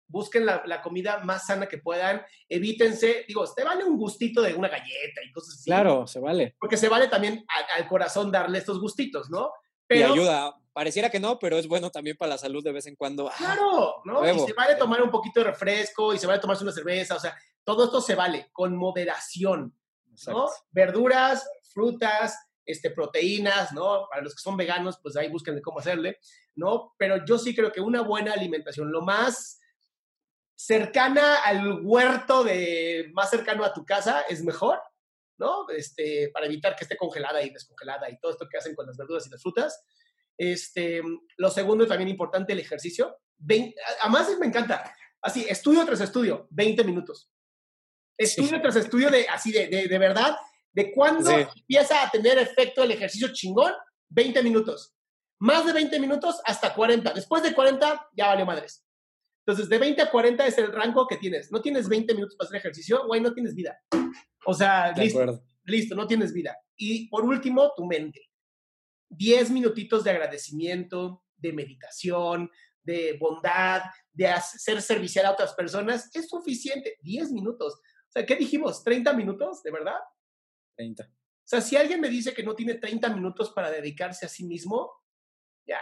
busquen 0.08 0.44
la, 0.44 0.82
comida 0.82 1.20
más 1.24 1.46
sana 1.46 1.66
que 1.66 1.78
puedan, 1.78 2.22
evítense, 2.48 3.24
digo, 3.26 3.44
te 3.54 3.64
vale 3.64 3.84
un 3.84 3.96
gustito 3.96 4.42
de 4.42 4.54
una 4.54 4.68
galleta 4.68 5.22
y 5.26 5.32
cosas 5.32 5.54
así. 5.54 5.70
Claro, 5.70 6.06
se 6.06 6.20
vale. 6.20 6.54
Porque 6.60 6.76
se 6.76 6.90
vale 6.90 7.08
también 7.08 7.46
al 7.74 7.88
corazón 7.88 8.30
darle 8.30 8.58
estos 8.58 8.78
gustitos, 8.78 9.30
¿no? 9.30 9.50
y 9.88 10.02
ayuda. 10.02 10.54
Pareciera 10.72 11.10
que 11.10 11.20
no, 11.20 11.38
pero 11.38 11.58
es 11.58 11.68
bueno 11.68 11.90
también 11.90 12.16
para 12.16 12.30
la 12.30 12.38
salud 12.38 12.64
de 12.64 12.72
vez 12.72 12.86
en 12.86 12.96
cuando. 12.96 13.28
Ah, 13.28 13.34
claro, 13.36 13.96
¿no? 14.04 14.26
Y 14.26 14.38
se 14.40 14.54
vale 14.54 14.76
tomar 14.76 15.02
un 15.02 15.10
poquito 15.10 15.40
de 15.40 15.46
refresco 15.46 16.14
y 16.14 16.18
se 16.18 16.26
vale 16.26 16.40
tomarse 16.40 16.64
una 16.64 16.72
cerveza, 16.72 17.16
o 17.16 17.20
sea, 17.20 17.36
todo 17.62 17.84
esto 17.84 18.00
se 18.00 18.14
vale 18.14 18.48
con 18.52 18.76
moderación, 18.76 19.76
¿no? 20.26 20.48
Verduras, 20.70 21.46
frutas, 21.72 22.38
este, 22.64 22.90
proteínas, 22.90 23.72
¿no? 23.72 24.06
Para 24.08 24.22
los 24.22 24.34
que 24.34 24.40
son 24.40 24.56
veganos, 24.56 24.98
pues 25.02 25.16
ahí 25.16 25.28
busquen 25.28 25.60
cómo 25.60 25.80
hacerle, 25.80 26.18
¿no? 26.54 26.94
Pero 26.96 27.24
yo 27.24 27.38
sí 27.38 27.54
creo 27.54 27.72
que 27.72 27.80
una 27.80 28.02
buena 28.02 28.32
alimentación, 28.32 28.90
lo 28.90 29.02
más 29.02 29.60
cercana 30.54 31.42
al 31.42 31.80
huerto 31.82 32.44
de 32.44 33.10
más 33.14 33.30
cercano 33.30 33.64
a 33.64 33.74
tu 33.74 33.84
casa 33.84 34.22
es 34.22 34.42
mejor, 34.42 34.80
¿no? 35.36 35.68
Este, 35.70 36.30
para 36.32 36.46
evitar 36.46 36.76
que 36.76 36.84
esté 36.84 36.96
congelada 36.96 37.42
y 37.42 37.50
descongelada 37.50 38.08
y 38.08 38.18
todo 38.20 38.32
esto 38.32 38.48
que 38.48 38.58
hacen 38.58 38.74
con 38.74 38.86
las 38.86 38.96
verduras 38.96 39.26
y 39.26 39.30
las 39.30 39.42
frutas. 39.42 39.84
Este, 40.42 41.00
lo 41.36 41.50
segundo, 41.50 41.86
también 41.86 42.08
importante, 42.08 42.52
el 42.52 42.58
ejercicio. 42.58 43.16
además, 44.00 44.28
me 44.40 44.46
encanta. 44.46 44.92
Así, 45.20 45.46
estudio 45.48 45.86
tras 45.86 46.00
estudio, 46.00 46.48
20 46.50 46.82
minutos. 46.82 47.30
Estudio 48.18 48.60
tras 48.60 48.74
estudio 48.74 49.08
de, 49.08 49.28
así 49.28 49.52
de, 49.52 49.68
de, 49.68 49.98
verdad, 49.98 50.36
de 50.72 50.90
cuándo 50.90 51.30
empieza 51.30 52.02
a 52.02 52.10
tener 52.10 52.38
efecto 52.38 52.82
el 52.82 52.90
ejercicio 52.90 53.28
chingón, 53.32 53.72
20 54.08 54.42
minutos. 54.42 54.96
Más 55.38 55.64
de 55.64 55.74
20 55.74 56.00
minutos 56.00 56.40
hasta 56.44 56.74
40. 56.74 57.12
Después 57.14 57.44
de 57.44 57.54
40 57.54 58.08
ya 58.12 58.26
valió 58.26 58.44
madres. 58.44 58.84
Entonces, 59.46 59.68
de 59.68 59.78
20 59.78 60.02
a 60.02 60.10
40 60.10 60.44
es 60.44 60.58
el 60.58 60.72
rango 60.72 61.06
que 61.06 61.18
tienes. 61.18 61.52
No 61.52 61.62
tienes 61.62 61.88
20 61.88 62.14
minutos 62.14 62.34
para 62.34 62.48
hacer 62.48 62.58
ejercicio, 62.58 63.06
güey, 63.06 63.20
no 63.20 63.32
tienes 63.32 63.54
vida. 63.54 63.80
O 64.44 64.54
sea, 64.54 64.90
listo, 64.90 65.40
listo, 65.66 65.94
no 65.94 66.08
tienes 66.08 66.32
vida. 66.32 66.58
Y 66.76 67.08
por 67.08 67.24
último, 67.24 67.72
tu 67.76 67.86
mente. 67.86 68.31
10 69.16 69.50
minutitos 69.50 70.04
de 70.04 70.10
agradecimiento, 70.10 71.24
de 71.36 71.52
meditación, 71.52 72.50
de 72.82 73.16
bondad, 73.18 73.82
de 74.12 74.28
hacer 74.28 74.82
servicial 74.82 75.26
a 75.26 75.32
otras 75.32 75.54
personas, 75.54 76.10
es 76.14 76.28
suficiente. 76.28 76.98
10 77.02 77.32
minutos. 77.32 77.74
O 77.74 78.12
sea, 78.12 78.26
¿qué 78.26 78.36
dijimos? 78.36 78.84
¿30 78.84 79.14
minutos? 79.14 79.62
¿De 79.62 79.70
verdad? 79.70 79.98
30. 80.76 81.04
O 81.04 81.08
sea, 81.44 81.60
si 81.60 81.76
alguien 81.76 82.00
me 82.00 82.08
dice 82.08 82.32
que 82.34 82.42
no 82.42 82.54
tiene 82.54 82.74
30 82.74 83.14
minutos 83.14 83.50
para 83.50 83.70
dedicarse 83.70 84.26
a 84.26 84.28
sí 84.28 84.44
mismo, 84.44 84.90
ya, 85.66 85.80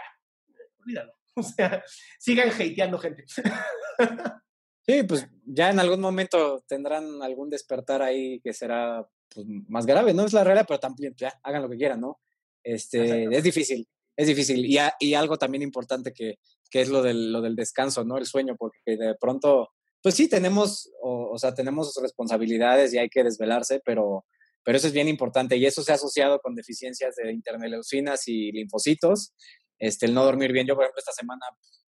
olvídalo. 0.79 1.13
O 1.33 1.43
sea, 1.43 1.81
sigan 2.19 2.49
hateando 2.49 2.99
gente. 2.99 3.25
Sí, 4.83 5.03
pues 5.03 5.27
ya 5.45 5.69
en 5.69 5.79
algún 5.79 6.01
momento 6.01 6.63
tendrán 6.67 7.21
algún 7.21 7.49
despertar 7.51 8.01
ahí 8.01 8.41
que 8.41 8.51
será 8.51 9.07
pues, 9.29 9.45
más 9.67 9.85
grave, 9.85 10.13
no 10.13 10.25
es 10.25 10.33
la 10.33 10.43
realidad, 10.43 10.65
pero 10.67 10.79
también 10.79 11.13
ya 11.15 11.39
hagan 11.43 11.61
lo 11.61 11.69
que 11.69 11.77
quieran, 11.77 12.01
¿no? 12.01 12.19
Este, 12.63 13.25
es 13.35 13.43
difícil, 13.43 13.87
es 14.15 14.27
difícil. 14.27 14.65
Y, 14.65 14.77
y 14.99 15.13
algo 15.13 15.37
también 15.37 15.61
importante 15.61 16.13
que, 16.13 16.35
que 16.69 16.81
es 16.81 16.89
lo 16.89 17.01
del, 17.01 17.31
lo 17.31 17.41
del 17.41 17.55
descanso, 17.55 18.03
¿no? 18.03 18.17
El 18.17 18.25
sueño, 18.25 18.55
porque 18.57 18.97
de 18.97 19.15
pronto, 19.19 19.69
pues 20.01 20.15
sí, 20.15 20.29
tenemos, 20.29 20.89
o, 21.01 21.37
sea, 21.37 21.53
tenemos 21.53 21.93
responsabilidades 22.01 22.93
y 22.93 22.97
hay 22.97 23.09
que 23.09 23.23
desvelarse, 23.23 23.81
pero, 23.85 24.25
pero 24.63 24.77
eso 24.77 24.87
es 24.87 24.93
bien 24.93 25.07
importante 25.07 25.57
y 25.57 25.65
eso 25.65 25.83
se 25.83 25.91
ha 25.91 25.95
asociado 25.95 26.39
con 26.39 26.55
deficiencias 26.55 27.15
de 27.15 27.31
interneleucinas 27.31 28.27
y 28.27 28.51
linfocitos. 28.51 29.33
Este, 29.79 30.05
el 30.05 30.13
no 30.13 30.23
dormir 30.23 30.51
bien. 30.51 30.67
Yo, 30.67 30.75
por 30.75 30.85
ejemplo, 30.85 30.99
esta 30.99 31.11
semana 31.11 31.41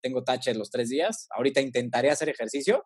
tengo 0.01 0.23
tache 0.23 0.53
los 0.53 0.69
tres 0.69 0.89
días. 0.89 1.27
Ahorita 1.31 1.61
intentaré 1.61 2.11
hacer 2.11 2.29
ejercicio. 2.29 2.85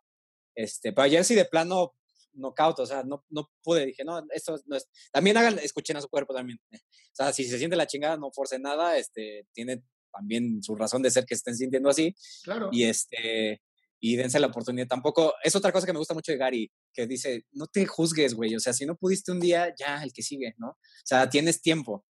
Este, 0.55 0.93
pero 0.93 1.05
ayer 1.05 1.23
sí 1.23 1.33
de 1.33 1.45
plano 1.45 1.93
knockout, 2.33 2.79
o 2.79 2.85
sea, 2.85 3.03
no, 3.03 3.25
no 3.29 3.49
pude, 3.63 3.85
dije, 3.85 4.03
no, 4.03 4.23
esto 4.33 4.59
no 4.65 4.75
es, 4.75 4.87
también 5.11 5.37
hagan, 5.37 5.59
escuchen 5.59 5.97
a 5.97 6.01
su 6.01 6.07
cuerpo 6.07 6.33
también, 6.33 6.59
o 6.81 7.13
sea, 7.13 7.33
si 7.33 7.45
se 7.45 7.57
siente 7.57 7.75
la 7.75 7.87
chingada, 7.87 8.17
no 8.17 8.31
force 8.31 8.59
nada, 8.59 8.97
este, 8.97 9.47
tiene 9.53 9.83
también 10.11 10.61
su 10.61 10.75
razón 10.75 11.01
de 11.01 11.11
ser 11.11 11.25
que 11.25 11.35
estén 11.35 11.55
sintiendo 11.55 11.89
así, 11.89 12.15
claro. 12.43 12.69
y 12.71 12.83
este, 12.83 13.61
y 13.99 14.15
dense 14.15 14.39
la 14.39 14.47
oportunidad, 14.47 14.87
tampoco, 14.87 15.33
es 15.43 15.55
otra 15.55 15.71
cosa 15.71 15.85
que 15.85 15.93
me 15.93 15.99
gusta 15.99 16.13
mucho 16.13 16.31
de 16.31 16.37
Gary, 16.37 16.71
que 16.93 17.05
dice, 17.05 17.45
no 17.51 17.67
te 17.67 17.85
juzgues, 17.85 18.33
güey, 18.33 18.55
o 18.55 18.59
sea, 18.59 18.73
si 18.73 18.85
no 18.85 18.95
pudiste 18.95 19.31
un 19.31 19.39
día, 19.39 19.73
ya, 19.77 20.01
el 20.03 20.11
que 20.11 20.23
sigue, 20.23 20.55
¿no? 20.57 20.69
O 20.69 21.05
sea, 21.05 21.29
tienes 21.29 21.61
tiempo, 21.61 22.05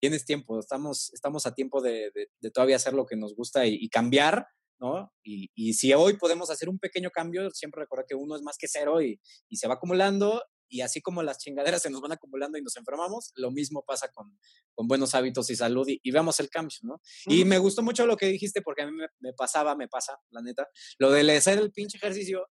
tienes 0.00 0.24
tiempo, 0.24 0.58
estamos, 0.58 1.12
estamos 1.14 1.46
a 1.46 1.54
tiempo 1.54 1.80
de, 1.80 2.10
de, 2.40 2.50
todavía 2.50 2.76
hacer 2.76 2.94
lo 2.94 3.06
que 3.06 3.16
nos 3.16 3.34
gusta 3.34 3.66
y, 3.66 3.74
y 3.80 3.88
cambiar, 3.88 4.46
¿no? 4.78 5.12
Y, 5.22 5.50
y, 5.54 5.74
si 5.74 5.92
hoy 5.94 6.16
podemos 6.16 6.50
hacer 6.50 6.68
un 6.68 6.78
pequeño 6.78 7.10
cambio, 7.10 7.50
siempre 7.50 7.80
recordar 7.80 8.06
que 8.06 8.14
uno 8.14 8.36
es 8.36 8.42
más 8.42 8.56
que 8.58 8.68
cero 8.68 9.00
y, 9.00 9.20
y, 9.48 9.56
se 9.56 9.68
va 9.68 9.74
acumulando 9.74 10.42
y 10.68 10.80
así 10.80 11.00
como 11.00 11.22
las 11.22 11.38
chingaderas 11.38 11.82
se 11.82 11.90
nos 11.90 12.00
van 12.00 12.12
acumulando 12.12 12.58
y 12.58 12.62
nos 12.62 12.76
enfermamos, 12.76 13.32
lo 13.36 13.50
mismo 13.50 13.84
pasa 13.86 14.08
con, 14.08 14.38
con 14.74 14.86
buenos 14.88 15.14
hábitos 15.14 15.48
y 15.50 15.56
salud 15.56 15.86
y, 15.88 16.10
veamos 16.10 16.40
el 16.40 16.50
cambio, 16.50 16.78
¿no? 16.82 17.00
Y 17.26 17.44
me 17.44 17.58
gustó 17.58 17.82
mucho 17.82 18.06
lo 18.06 18.16
que 18.16 18.26
dijiste 18.26 18.62
porque 18.62 18.82
a 18.82 18.86
mí 18.86 18.92
me, 18.92 19.06
me, 19.20 19.32
pasaba, 19.32 19.74
me 19.76 19.88
pasa, 19.88 20.18
la 20.30 20.42
neta, 20.42 20.68
lo 20.98 21.10
de 21.10 21.36
hacer 21.36 21.58
el 21.58 21.72
pinche 21.72 21.96
ejercicio, 21.98 22.46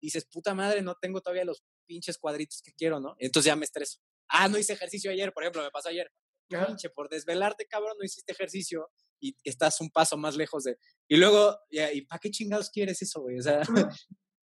dices, 0.00 0.26
puta 0.30 0.54
madre, 0.54 0.82
no 0.82 0.94
tengo 1.00 1.20
todavía 1.20 1.44
los 1.44 1.62
pinches 1.86 2.18
cuadritos 2.18 2.62
que 2.62 2.72
quiero, 2.72 3.00
¿no? 3.00 3.14
Entonces 3.18 3.46
ya 3.46 3.56
me 3.56 3.64
estreso. 3.64 4.00
Ah, 4.28 4.48
no 4.48 4.58
hice 4.58 4.72
ejercicio 4.72 5.10
ayer, 5.10 5.32
por 5.32 5.42
ejemplo, 5.42 5.62
me 5.62 5.70
pasó 5.70 5.88
ayer. 5.88 6.10
Pinche, 6.48 6.90
por 6.90 7.08
desvelarte, 7.08 7.66
cabrón, 7.66 7.96
no 7.98 8.04
hiciste 8.04 8.32
ejercicio 8.32 8.88
y 9.20 9.36
estás 9.44 9.80
un 9.80 9.90
paso 9.90 10.16
más 10.16 10.36
lejos 10.36 10.64
de... 10.64 10.76
Y 11.08 11.16
luego, 11.16 11.58
¿y 11.70 12.02
para 12.02 12.18
qué 12.18 12.30
chingados 12.30 12.70
quieres 12.70 13.00
eso, 13.02 13.20
güey? 13.20 13.38
O 13.38 13.42
sea, 13.42 13.62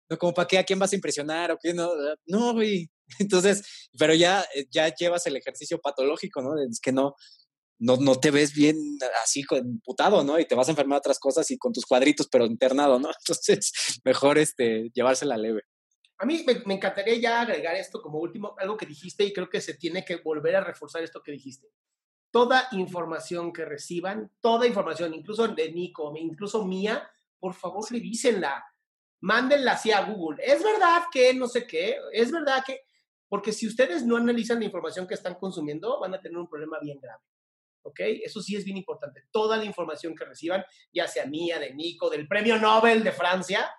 no 0.10 0.18
como 0.18 0.34
para 0.34 0.48
qué, 0.48 0.58
a 0.58 0.64
quién 0.64 0.80
vas 0.80 0.92
a 0.92 0.96
impresionar 0.96 1.52
o 1.52 1.58
qué, 1.62 1.74
no, 1.74 1.92
no, 2.26 2.54
güey. 2.54 2.90
Entonces, 3.20 3.90
pero 3.98 4.14
ya, 4.14 4.46
eh, 4.56 4.66
ya 4.72 4.94
llevas 4.94 5.26
el 5.28 5.36
ejercicio 5.36 5.80
patológico, 5.80 6.42
¿no? 6.42 6.52
Es 6.62 6.80
que 6.80 6.92
no, 6.92 7.16
no, 7.80 7.98
no 7.98 8.16
te 8.16 8.32
ves 8.32 8.54
bien 8.54 8.78
así 9.24 9.44
putado, 9.84 10.24
¿no? 10.24 10.40
Y 10.40 10.46
te 10.46 10.56
vas 10.56 10.68
a 10.68 10.72
enfermar 10.72 11.00
otras 11.00 11.20
cosas 11.20 11.50
y 11.52 11.58
con 11.58 11.74
tus 11.74 11.86
cuadritos, 11.86 12.28
pero 12.32 12.46
internado, 12.46 13.00
¿no? 13.00 13.10
Entonces, 13.20 13.72
mejor 14.04 14.38
este, 14.38 14.90
llevársela 14.94 15.38
leve. 15.38 15.64
A 16.20 16.26
mí 16.26 16.44
me, 16.46 16.62
me, 16.66 16.76
encantaría 16.76 17.16
ya 17.16 17.42
agregar 17.42 17.76
esto 17.76 18.02
como 18.02 18.20
último, 18.20 18.56
algo 18.58 18.78
que 18.78 18.86
dijiste 18.86 19.26
y 19.26 19.34
creo 19.34 19.50
que 19.50 19.60
se 19.60 19.74
tiene 19.74 20.06
que 20.06 20.18
volver 20.18 20.56
a 20.56 20.64
reforzar 20.64 21.04
esto 21.04 21.22
que 21.22 21.34
dijiste 21.34 21.68
toda 22.34 22.68
información 22.72 23.54
que 23.54 23.64
reciban, 23.64 24.32
toda 24.42 24.66
información, 24.66 25.14
incluso 25.14 25.48
de 25.48 25.72
Nico, 25.72 26.12
incluso 26.18 26.66
mía, 26.66 27.08
por 27.40 27.54
favor 27.54 27.86
revísenla, 27.92 28.66
mándenla 29.22 29.74
así 29.74 29.92
a 29.92 30.04
Google. 30.04 30.44
Es 30.44 30.64
verdad 30.64 31.04
que 31.12 31.36
no 31.36 31.48
sé 31.48 31.68
qué, 31.68 31.96
es 32.12 32.32
verdad 32.32 32.64
que, 32.66 32.82
porque 33.30 33.52
si 33.52 33.68
ustedes 33.68 34.04
no 34.04 34.18
analizan 34.18 34.58
la 34.58 34.66
información 34.66 35.06
que 35.06 35.14
están 35.14 35.36
consumiendo, 35.36 36.00
van 36.00 36.16
a 36.16 36.20
tener 36.20 36.40
un 36.40 36.50
problema 36.50 36.80
bien 36.82 37.00
grave. 37.00 37.22
¿Ok? 37.84 38.00
Eso 38.00 38.42
sí 38.42 38.56
es 38.56 38.66
bien 38.66 38.78
importante. 38.78 39.26
Toda 39.30 39.56
la 39.56 39.66
información 39.66 40.16
que 40.16 40.26
reciban, 40.26 40.66
ya 40.92 41.08
sea 41.08 41.28
mía, 41.28 41.60
de 41.60 41.76
Nico, 41.76 42.10
del 42.10 42.28
premio 42.28 42.58
Nobel 42.58 43.04
de 43.04 43.12
Francia, 43.12 43.70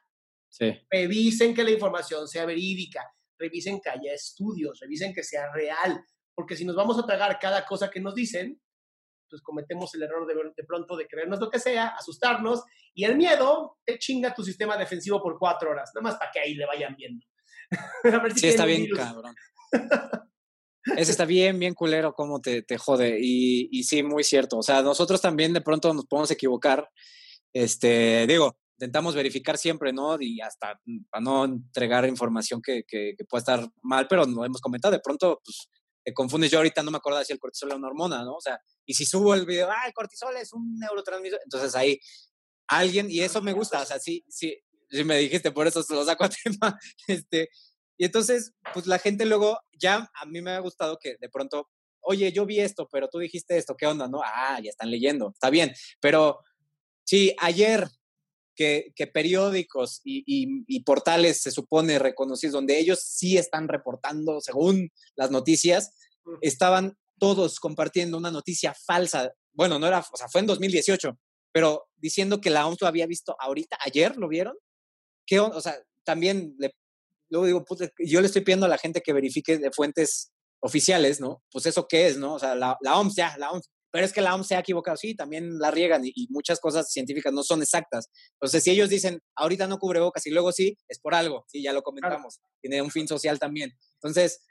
revisen 0.89 1.53
que 1.53 1.65
la 1.65 1.73
información 1.73 2.29
sea 2.29 2.47
verídica, 2.47 3.05
revisen 3.37 3.81
que 3.81 3.91
haya 3.91 4.13
estudios, 4.13 4.79
revisen 4.79 5.13
que 5.13 5.25
sea 5.25 5.51
real, 5.53 6.05
porque 6.35 6.57
si 6.57 6.65
nos 6.65 6.77
vamos 6.77 6.99
a 6.99 7.07
tragar 7.07 7.39
cada 7.39 7.65
cosa 7.65 7.91
que 7.91 8.01
nos 8.01 8.15
dicen, 8.15 8.61
pues 9.29 9.43
cometemos 9.43 9.95
el 9.95 10.03
error 10.03 10.27
de, 10.27 10.35
de 10.35 10.65
pronto 10.65 10.97
de 10.97 11.07
creernos 11.07 11.41
lo 11.41 11.51
que 11.51 11.59
sea, 11.59 11.89
asustarnos, 11.89 12.63
y 12.95 13.05
el 13.05 13.17
miedo 13.17 13.79
te 13.85 13.99
chinga 13.99 14.35
tu 14.35 14.45
sistema 14.45 14.77
defensivo 14.77 15.23
por 15.23 15.39
cuatro 15.39 15.71
horas, 15.71 15.91
nada 15.95 16.03
más 16.03 16.17
para 16.17 16.31
que 16.31 16.41
ahí 16.41 16.55
le 16.55 16.67
vayan 16.67 16.95
viendo. 16.97 17.25
sí, 18.37 18.49
está 18.49 18.65
bien, 18.65 18.87
cabrón. 18.95 19.35
Ese 20.97 21.13
está 21.13 21.25
bien, 21.25 21.59
bien 21.59 21.75
culero 21.75 22.15
cómo 22.15 22.41
te, 22.41 22.63
te 22.63 22.77
jode. 22.77 23.19
Y, 23.21 23.69
y, 23.73 23.85
sí, 23.85 24.03
muy 24.03 24.23
cierto. 24.23 24.59
O 24.59 24.63
sea, 24.63 24.83
nosotros 24.83 25.21
también 25.21 25.53
de 25.53 25.63
pronto 25.63 25.93
nos 25.95 26.07
podemos 26.07 26.31
equivocar. 26.31 26.89
Este, 27.55 28.27
digo, 28.27 28.59
intentamos 28.77 29.15
verificar 29.15 29.57
siempre, 29.57 29.93
¿no? 29.93 30.17
Y 30.21 30.41
hasta 30.41 30.79
para 31.11 31.23
no 31.23 31.45
entregar 31.45 32.07
información 32.07 32.61
que, 32.61 32.85
que, 32.87 33.15
que 33.17 33.25
pueda 33.25 33.41
estar 33.41 33.69
mal, 33.83 34.07
pero 34.09 34.27
no 34.27 34.45
hemos 34.45 34.61
comentado, 34.61 34.93
de 34.93 35.01
pronto, 35.01 35.41
pues, 35.43 35.71
te 36.05 36.13
confundes. 36.13 36.51
Yo 36.51 36.59
ahorita 36.59 36.83
no 36.83 36.91
me 36.91 36.99
acuerdo 36.99 37.25
si 37.25 37.33
el 37.33 37.39
cortisol 37.39 37.71
es 37.71 37.77
una 37.77 37.89
hormona, 37.89 38.23
¿no? 38.23 38.37
O 38.37 38.41
sea, 38.41 38.61
y 38.85 38.95
si 38.95 39.07
subo 39.07 39.35
el 39.35 39.47
video, 39.47 39.71
ah, 39.71 39.87
el 39.87 39.93
cortisol 39.93 40.37
es 40.37 40.53
un 40.53 40.79
neurotransmisor, 40.79 41.41
entonces 41.43 41.75
ahí 41.75 41.99
alguien, 42.69 43.11
y 43.11 43.21
eso 43.21 43.43
me 43.43 43.53
gusta, 43.53 43.83
o 43.83 43.87
sea, 43.87 43.99
sí, 43.99 44.25
sí, 44.29 44.57
sí 44.91 45.05
me 45.05 45.19
dijiste, 45.19 45.51
por 45.51 45.67
eso 45.67 45.83
se 45.83 45.95
lo 45.95 46.05
saco 46.05 46.25
a 46.25 46.29
tema, 46.29 46.79
este, 47.09 47.49
y 47.97 48.05
entonces, 48.05 48.53
pues 48.73 48.87
la 48.87 48.99
gente 48.99 49.25
luego, 49.25 49.59
ya 49.73 50.11
a 50.15 50.27
mí 50.27 50.41
me 50.41 50.53
ha 50.53 50.59
gustado 50.61 50.99
que 50.99 51.17
de 51.21 51.29
pronto, 51.29 51.71
oye, 52.01 52.33
yo 52.33 52.45
vi 52.45 52.61
esto, 52.61 52.89
pero 52.91 53.09
tú 53.09 53.19
dijiste 53.19 53.57
esto, 53.57 53.77
¿qué 53.77 53.87
onda? 53.87 54.09
No, 54.09 54.21
ah, 54.23 54.59
ya 54.63 54.71
están 54.71 54.91
leyendo, 54.91 55.31
está 55.33 55.51
bien, 55.51 55.73
pero 56.01 56.41
sí, 57.05 57.35
ayer 57.39 57.89
que, 58.55 58.93
que 58.95 59.07
periódicos 59.07 60.01
y, 60.05 60.23
y, 60.27 60.65
y, 60.67 60.83
portales 60.85 61.41
se 61.41 61.51
supone 61.51 61.99
reconocidos, 61.99 62.55
donde 62.55 62.79
ellos 62.79 63.01
sí 63.03 63.37
están 63.37 63.69
reportando 63.69 64.41
según 64.41 64.91
las 65.17 65.31
noticias, 65.31 65.91
estaban 66.41 66.97
todos 67.19 67.61
compartiendo 67.61 68.19
una 68.19 68.31
noticia 68.31 68.75
falsa. 68.75 69.33
Bueno, 69.53 69.79
no 69.79 69.87
era, 69.87 70.01
o 70.01 70.17
sea, 70.17 70.29
fue 70.29 70.41
en 70.41 70.47
2018, 70.47 71.19
pero 71.53 71.87
diciendo 71.97 72.41
que 72.41 72.51
la 72.51 72.67
OMS 72.67 72.81
lo 72.81 72.87
había 72.87 73.07
visto 73.07 73.37
ahorita, 73.39 73.79
ayer, 73.85 74.17
¿lo 74.17 74.29
vieron? 74.29 74.57
¿Qué, 75.27 75.41
o 75.41 75.61
sea, 75.61 75.77
también 76.05 76.55
le, 76.59 76.75
luego 77.31 77.47
digo, 77.47 77.65
yo 77.99 78.21
le 78.21 78.27
estoy 78.27 78.43
pidiendo 78.43 78.67
a 78.67 78.69
la 78.69 78.79
gente 78.79 79.01
que 79.01 79.13
verifique 79.13 79.59
de 79.59 79.71
fuentes 79.71 80.33
oficiales, 80.61 81.21
¿no? 81.21 81.43
Pues 81.51 81.67
eso 81.67 81.87
qué 81.89 82.09
es, 82.09 82.17
¿no? 82.17 82.35
O 82.35 82.39
sea, 82.39 82.55
la, 82.55 82.77
la 82.81 82.99
OMS, 82.99 83.15
ya, 83.15 83.37
la 83.39 83.51
OMS, 83.51 83.71
pero 83.95 84.07
es 84.07 84.13
que 84.13 84.21
la 84.21 84.35
OMS 84.35 84.49
se 84.49 84.57
ha 84.57 84.59
equivocado, 84.59 84.97
sí, 84.97 85.15
también 85.15 85.57
la 85.61 85.71
riegan 85.71 86.03
y, 86.05 86.27
muchas 86.29 86.59
cosas 86.59 86.91
científicas 86.91 87.33
no 87.33 87.45
son 87.45 87.63
exactas. 87.63 88.11
Entonces, 88.33 88.65
si 88.65 88.73
ellos 88.73 88.91
dicen, 88.91 89.23
ahorita 89.37 89.69
no 89.69 89.79
cubre 89.79 90.01
bocas 90.01 90.27
y 90.27 90.31
luego 90.31 90.51
sí, 90.51 90.77
es 90.89 90.99
por 90.99 91.15
algo, 91.15 91.45
sí, 91.47 91.63
ya 91.63 91.73
lo 91.73 91.85
comentamos, 91.85 92.41
tiene 92.61 92.83
un 92.83 92.91
fin 92.91 93.07
social 93.07 93.39
también. 93.39 93.71
Entonces, 94.03 94.45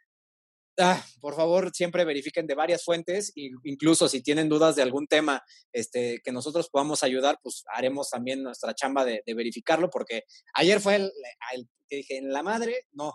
ah, 0.79 1.05
por 1.19 1.35
favor, 1.35 1.71
siempre 1.73 2.05
verifiquen 2.05 2.47
de 2.47 2.55
varias 2.55 2.85
fuentes, 2.85 3.33
e 3.35 3.49
incluso 3.65 4.07
si 4.07 4.23
tienen 4.23 4.47
dudas 4.47 4.77
de 4.77 4.81
algún 4.81 5.07
tema 5.07 5.43
este, 5.73 6.21
que 6.23 6.31
nosotros 6.31 6.69
podamos 6.69 7.03
ayudar, 7.03 7.37
pues 7.43 7.65
haremos 7.75 8.09
también 8.09 8.43
nuestra 8.43 8.73
chamba 8.73 9.03
de, 9.03 9.23
verificarlo, 9.27 9.89
porque 9.89 10.23
ayer 10.53 10.79
fue 10.79 10.95
el, 10.95 11.11
el 11.53 11.67
que 11.89 11.97
dije, 11.97 12.17
en 12.17 12.31
la 12.31 12.43
madre, 12.43 12.87
no, 12.93 13.11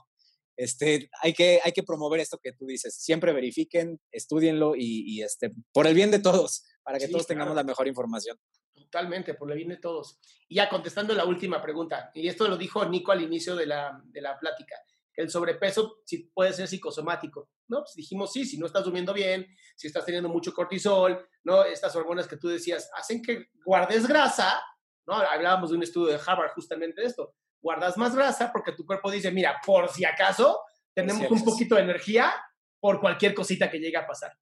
este, 0.58 1.08
hay, 1.22 1.32
que, 1.34 1.60
hay 1.62 1.70
que 1.70 1.84
promover 1.84 2.18
esto 2.18 2.40
que 2.42 2.52
tú 2.52 2.66
dices. 2.66 2.92
Siempre 2.96 3.32
verifiquen, 3.32 4.00
estudienlo 4.10 4.74
y, 4.76 5.22
este, 5.22 5.52
por 5.72 5.86
el 5.86 5.94
bien 5.94 6.10
de 6.10 6.18
todos, 6.18 6.64
para 6.82 6.98
que 6.98 7.06
todos 7.06 7.28
tengamos 7.28 7.54
la 7.54 7.62
mejor 7.62 7.86
información. 7.86 8.36
Totalmente, 8.74 9.34
por 9.34 9.50
el 9.52 9.56
bien 9.56 9.68
de 9.68 9.76
todos. 9.76 10.18
Y 10.48 10.56
ya 10.56 10.68
contestando 10.68 11.14
la 11.14 11.24
última 11.24 11.62
pregunta, 11.62 12.10
y 12.12 12.26
esto 12.26 12.48
lo 12.48 12.56
dijo 12.56 12.84
Nico 12.84 13.12
al 13.12 13.22
inicio 13.22 13.54
de 13.54 13.66
la, 13.66 14.02
de 14.06 14.20
la 14.20 14.36
plática, 14.36 14.74
que 15.12 15.22
el 15.22 15.30
sobrepeso 15.30 16.00
sí 16.04 16.28
puede 16.34 16.52
ser 16.52 16.66
psicosomático, 16.66 17.50
¿no? 17.68 17.82
Pues 17.82 17.94
dijimos, 17.94 18.32
sí, 18.32 18.44
si 18.44 18.58
no 18.58 18.66
estás 18.66 18.82
durmiendo 18.82 19.14
bien, 19.14 19.46
si 19.76 19.86
estás 19.86 20.04
teniendo 20.04 20.28
mucho 20.28 20.52
cortisol, 20.52 21.24
¿no? 21.44 21.62
Estas 21.64 21.94
hormonas 21.94 22.26
que 22.26 22.36
tú 22.36 22.48
decías 22.48 22.90
hacen 22.94 23.22
que 23.22 23.46
guardes 23.64 24.08
grasa, 24.08 24.60
¿no? 25.06 25.14
Hablábamos 25.14 25.70
de 25.70 25.76
un 25.76 25.84
estudio 25.84 26.08
de 26.08 26.20
Harvard 26.26 26.50
justamente 26.54 27.00
de 27.00 27.06
esto. 27.06 27.36
Guardas 27.60 27.96
más 27.96 28.14
grasa 28.14 28.52
porque 28.52 28.72
tu 28.72 28.86
cuerpo 28.86 29.10
dice, 29.10 29.30
mira, 29.30 29.60
por 29.64 29.88
si 29.88 30.04
acaso, 30.04 30.60
tenemos 30.94 31.30
un 31.30 31.44
poquito 31.44 31.74
de 31.74 31.82
energía 31.82 32.32
por 32.80 33.00
cualquier 33.00 33.34
cosita 33.34 33.70
que 33.70 33.78
llegue 33.78 33.96
a 33.96 34.06
pasar. 34.06 34.32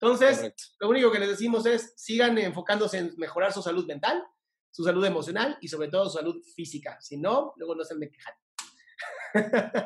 Entonces, 0.00 0.52
lo 0.78 0.88
único 0.88 1.10
que 1.12 1.18
les 1.18 1.28
decimos 1.28 1.66
es, 1.66 1.92
sigan 1.96 2.38
enfocándose 2.38 2.98
en 2.98 3.12
mejorar 3.16 3.52
su 3.52 3.62
salud 3.62 3.86
mental, 3.86 4.22
su 4.70 4.82
salud 4.82 5.04
emocional 5.04 5.58
y 5.60 5.68
sobre 5.68 5.88
todo 5.88 6.08
su 6.08 6.18
salud 6.18 6.42
física. 6.54 6.98
Si 7.00 7.18
no, 7.18 7.52
luego 7.56 7.74
no 7.74 7.84
se 7.84 7.94
me 7.96 8.10
quejan. 8.10 8.34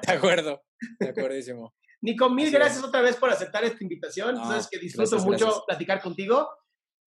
De 0.06 0.12
acuerdo, 0.12 0.62
de 1.00 1.08
acuerdísimo. 1.08 1.74
Nico, 2.00 2.28
mil 2.28 2.50
gracias 2.50 2.84
otra 2.84 3.00
vez 3.00 3.16
por 3.16 3.30
aceptar 3.30 3.64
esta 3.64 3.82
invitación. 3.82 4.36
Sabes 4.36 4.68
que 4.70 4.78
disfruto 4.78 5.18
mucho 5.20 5.64
platicar 5.66 6.02
contigo 6.02 6.48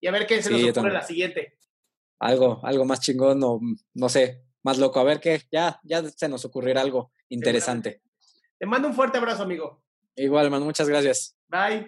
y 0.01 0.07
a 0.07 0.11
ver 0.11 0.25
qué 0.25 0.41
se 0.41 0.49
nos 0.49 0.63
ocurre 0.77 0.91
la 0.91 1.03
siguiente. 1.03 1.59
Algo, 2.19 2.59
algo 2.63 2.83
más 2.83 2.99
chingón 2.99 3.43
o 3.43 3.59
no 3.93 4.09
sé, 4.09 4.46
más 4.63 4.77
loco. 4.77 4.99
A 4.99 5.03
ver 5.03 5.19
qué, 5.19 5.41
ya, 5.51 5.79
ya 5.83 6.03
se 6.09 6.29
nos 6.29 6.45
ocurrirá 6.45 6.81
algo 6.81 7.11
interesante. 7.29 8.01
Te 8.57 8.65
mando 8.65 8.87
un 8.87 8.93
fuerte 8.93 9.17
abrazo, 9.17 9.43
amigo. 9.43 9.83
Igual, 10.15 10.49
man, 10.49 10.63
muchas 10.63 10.89
gracias. 10.89 11.37
Bye. 11.47 11.87